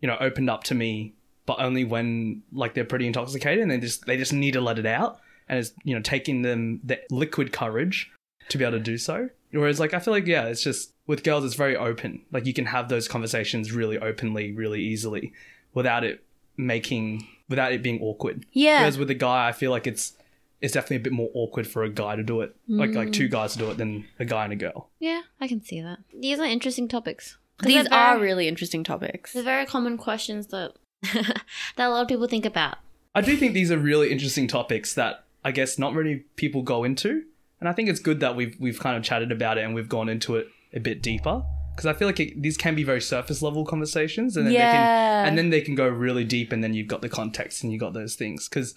you 0.00 0.08
know 0.08 0.16
opened 0.20 0.50
up 0.50 0.64
to 0.64 0.74
me 0.74 1.14
but 1.44 1.56
only 1.60 1.84
when 1.84 2.42
like 2.52 2.74
they're 2.74 2.84
pretty 2.84 3.06
intoxicated 3.06 3.60
and 3.62 3.70
they 3.70 3.78
just 3.78 4.06
they 4.06 4.16
just 4.16 4.32
need 4.32 4.52
to 4.52 4.60
let 4.60 4.78
it 4.78 4.86
out. 4.86 5.20
And 5.48 5.58
it's 5.58 5.72
you 5.84 5.94
know 5.94 6.00
taking 6.02 6.42
them 6.42 6.80
the 6.84 7.00
liquid 7.10 7.52
courage 7.52 8.10
to 8.48 8.58
be 8.58 8.64
able 8.64 8.78
to 8.78 8.82
do 8.84 8.98
so. 8.98 9.28
Whereas 9.52 9.78
like 9.80 9.92
I 9.94 9.98
feel 9.98 10.12
like 10.14 10.26
yeah 10.26 10.44
it's 10.46 10.62
just 10.62 10.92
with 11.06 11.22
girls 11.24 11.44
it's 11.44 11.54
very 11.54 11.76
open. 11.76 12.22
Like 12.32 12.46
you 12.46 12.54
can 12.54 12.66
have 12.66 12.88
those 12.88 13.06
conversations 13.08 13.70
really 13.72 13.98
openly 13.98 14.52
really 14.52 14.80
easily 14.82 15.32
without 15.74 16.04
it 16.04 16.24
making 16.56 17.26
without 17.48 17.72
it 17.72 17.82
being 17.82 18.00
awkward. 18.00 18.46
Yeah, 18.52 18.80
Whereas 18.80 18.96
with 18.98 19.10
a 19.10 19.14
guy, 19.14 19.48
I 19.48 19.52
feel 19.52 19.70
like 19.70 19.86
it's 19.86 20.14
it's 20.62 20.72
definitely 20.72 20.96
a 20.96 21.00
bit 21.00 21.12
more 21.12 21.28
awkward 21.34 21.66
for 21.66 21.82
a 21.82 21.90
guy 21.90 22.14
to 22.14 22.22
do 22.22 22.40
it, 22.40 22.54
like 22.68 22.94
like 22.94 23.12
two 23.12 23.28
guys 23.28 23.52
to 23.54 23.58
do 23.58 23.70
it 23.70 23.76
than 23.76 24.06
a 24.20 24.24
guy 24.24 24.44
and 24.44 24.52
a 24.52 24.56
girl. 24.56 24.88
Yeah, 25.00 25.22
I 25.40 25.48
can 25.48 25.62
see 25.62 25.82
that. 25.82 25.98
These 26.14 26.38
are 26.38 26.44
interesting 26.44 26.88
topics. 26.88 27.36
These 27.62 27.86
they're 27.88 28.18
really 28.18 28.48
interesting 28.48 28.84
topics. 28.84 29.32
They're 29.32 29.42
very 29.42 29.66
common 29.66 29.98
questions 29.98 30.46
that 30.48 30.74
that 31.02 31.36
a 31.76 31.88
lot 31.88 32.02
of 32.02 32.08
people 32.08 32.28
think 32.28 32.46
about. 32.46 32.78
I 33.14 33.20
do 33.20 33.36
think 33.36 33.52
these 33.52 33.70
are 33.70 33.76
really 33.76 34.10
interesting 34.10 34.46
topics 34.46 34.94
that 34.94 35.24
I 35.44 35.50
guess 35.50 35.78
not 35.78 35.94
many 35.94 36.24
people 36.36 36.62
go 36.62 36.84
into, 36.84 37.24
and 37.58 37.68
I 37.68 37.72
think 37.72 37.88
it's 37.88 38.00
good 38.00 38.20
that 38.20 38.36
we've 38.36 38.56
we've 38.60 38.78
kind 38.78 38.96
of 38.96 39.02
chatted 39.02 39.32
about 39.32 39.58
it 39.58 39.64
and 39.64 39.74
we've 39.74 39.88
gone 39.88 40.08
into 40.08 40.36
it 40.36 40.46
a 40.72 40.78
bit 40.78 41.02
deeper 41.02 41.42
because 41.74 41.86
I 41.86 41.92
feel 41.94 42.06
like 42.06 42.20
it, 42.20 42.40
these 42.40 42.56
can 42.56 42.74
be 42.74 42.84
very 42.84 43.00
surface 43.00 43.42
level 43.42 43.64
conversations, 43.64 44.36
and 44.36 44.46
then 44.46 44.52
they 44.52 44.60
can 44.60 45.26
and 45.26 45.38
then 45.38 45.50
they 45.50 45.60
can 45.60 45.74
go 45.74 45.88
really 45.88 46.24
deep, 46.24 46.52
and 46.52 46.62
then 46.62 46.72
you've 46.72 46.88
got 46.88 47.02
the 47.02 47.08
context 47.08 47.64
and 47.64 47.72
you've 47.72 47.80
got 47.80 47.94
those 47.94 48.14
things 48.14 48.48
because 48.48 48.74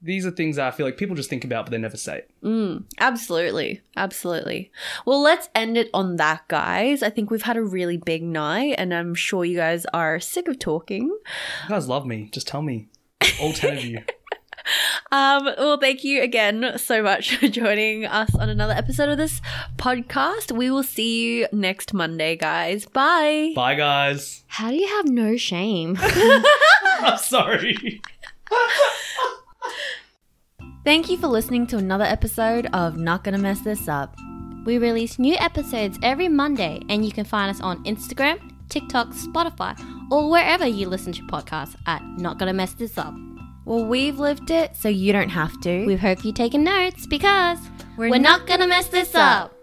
these 0.00 0.24
are 0.24 0.30
things 0.30 0.56
that 0.56 0.66
I 0.66 0.70
feel 0.70 0.86
like 0.86 0.96
people 0.96 1.16
just 1.16 1.28
think 1.30 1.44
about 1.44 1.64
but 1.64 1.70
they 1.72 1.78
never 1.78 1.96
say 1.96 2.18
it. 2.18 2.30
Mm, 2.42 2.84
absolutely. 2.98 3.80
Absolutely. 3.96 4.70
Well, 5.04 5.20
let's 5.20 5.48
end 5.54 5.76
it 5.76 5.90
on 5.92 6.16
that, 6.16 6.46
guys. 6.48 7.02
I 7.02 7.10
think 7.10 7.30
we've 7.30 7.42
had 7.42 7.56
a 7.56 7.62
really 7.62 7.96
big 7.96 8.22
night, 8.22 8.76
and 8.78 8.94
I'm 8.94 9.14
sure 9.14 9.44
you 9.44 9.56
guys 9.56 9.86
are 9.92 10.20
sick 10.20 10.48
of 10.48 10.58
talking. 10.58 11.04
You 11.04 11.68
guys 11.68 11.88
love 11.88 12.06
me. 12.06 12.28
Just 12.32 12.46
tell 12.46 12.62
me, 12.62 12.88
all 13.40 13.52
ten 13.52 13.76
of 13.76 13.84
you. 13.84 14.00
Um, 15.10 15.44
well, 15.44 15.78
thank 15.78 16.04
you 16.04 16.22
again 16.22 16.74
so 16.76 17.02
much 17.02 17.36
for 17.36 17.48
joining 17.48 18.04
us 18.04 18.34
on 18.34 18.50
another 18.50 18.74
episode 18.74 19.08
of 19.08 19.16
this 19.16 19.40
podcast. 19.76 20.52
We 20.52 20.70
will 20.70 20.82
see 20.82 21.22
you 21.22 21.46
next 21.50 21.94
Monday, 21.94 22.36
guys. 22.36 22.84
Bye. 22.84 23.52
Bye, 23.54 23.74
guys. 23.74 24.44
How 24.48 24.68
do 24.68 24.76
you 24.76 24.86
have 24.88 25.06
no 25.06 25.36
shame? 25.36 25.96
I'm 27.00 27.16
sorry. 27.18 28.02
Thank 30.84 31.10
you 31.10 31.16
for 31.18 31.26
listening 31.28 31.66
to 31.68 31.76
another 31.76 32.04
episode 32.04 32.66
of 32.72 32.96
Not 32.96 33.24
Gonna 33.24 33.38
Mess 33.38 33.60
This 33.60 33.88
Up. 33.88 34.16
we 34.64 34.76
release 34.78 35.18
new 35.18 35.34
episodes 35.36 35.98
every 36.02 36.28
Monday, 36.28 36.80
and 36.88 37.04
you 37.04 37.10
can 37.12 37.24
find 37.24 37.50
us 37.50 37.60
on 37.60 37.82
Instagram, 37.84 38.38
TikTok, 38.68 39.08
Spotify, 39.08 39.78
or 40.10 40.28
wherever 40.30 40.66
you 40.66 40.88
listen 40.88 41.12
to 41.14 41.22
podcasts 41.22 41.74
at 41.86 42.02
Not 42.18 42.38
Gonna 42.38 42.52
Mess 42.52 42.74
This 42.74 42.98
Up. 42.98 43.14
Well, 43.64 43.84
we've 43.84 44.18
lived 44.18 44.50
it, 44.50 44.74
so 44.76 44.88
you 44.88 45.12
don't 45.12 45.28
have 45.28 45.58
to. 45.60 45.84
We 45.86 45.96
hope 45.96 46.24
you're 46.24 46.32
taking 46.32 46.64
notes 46.64 47.06
because 47.06 47.58
We're 47.98 48.10
we're 48.10 48.18
not 48.18 48.46
gonna 48.46 48.66
mess 48.66 48.88
this 48.88 49.14
up. 49.14 49.54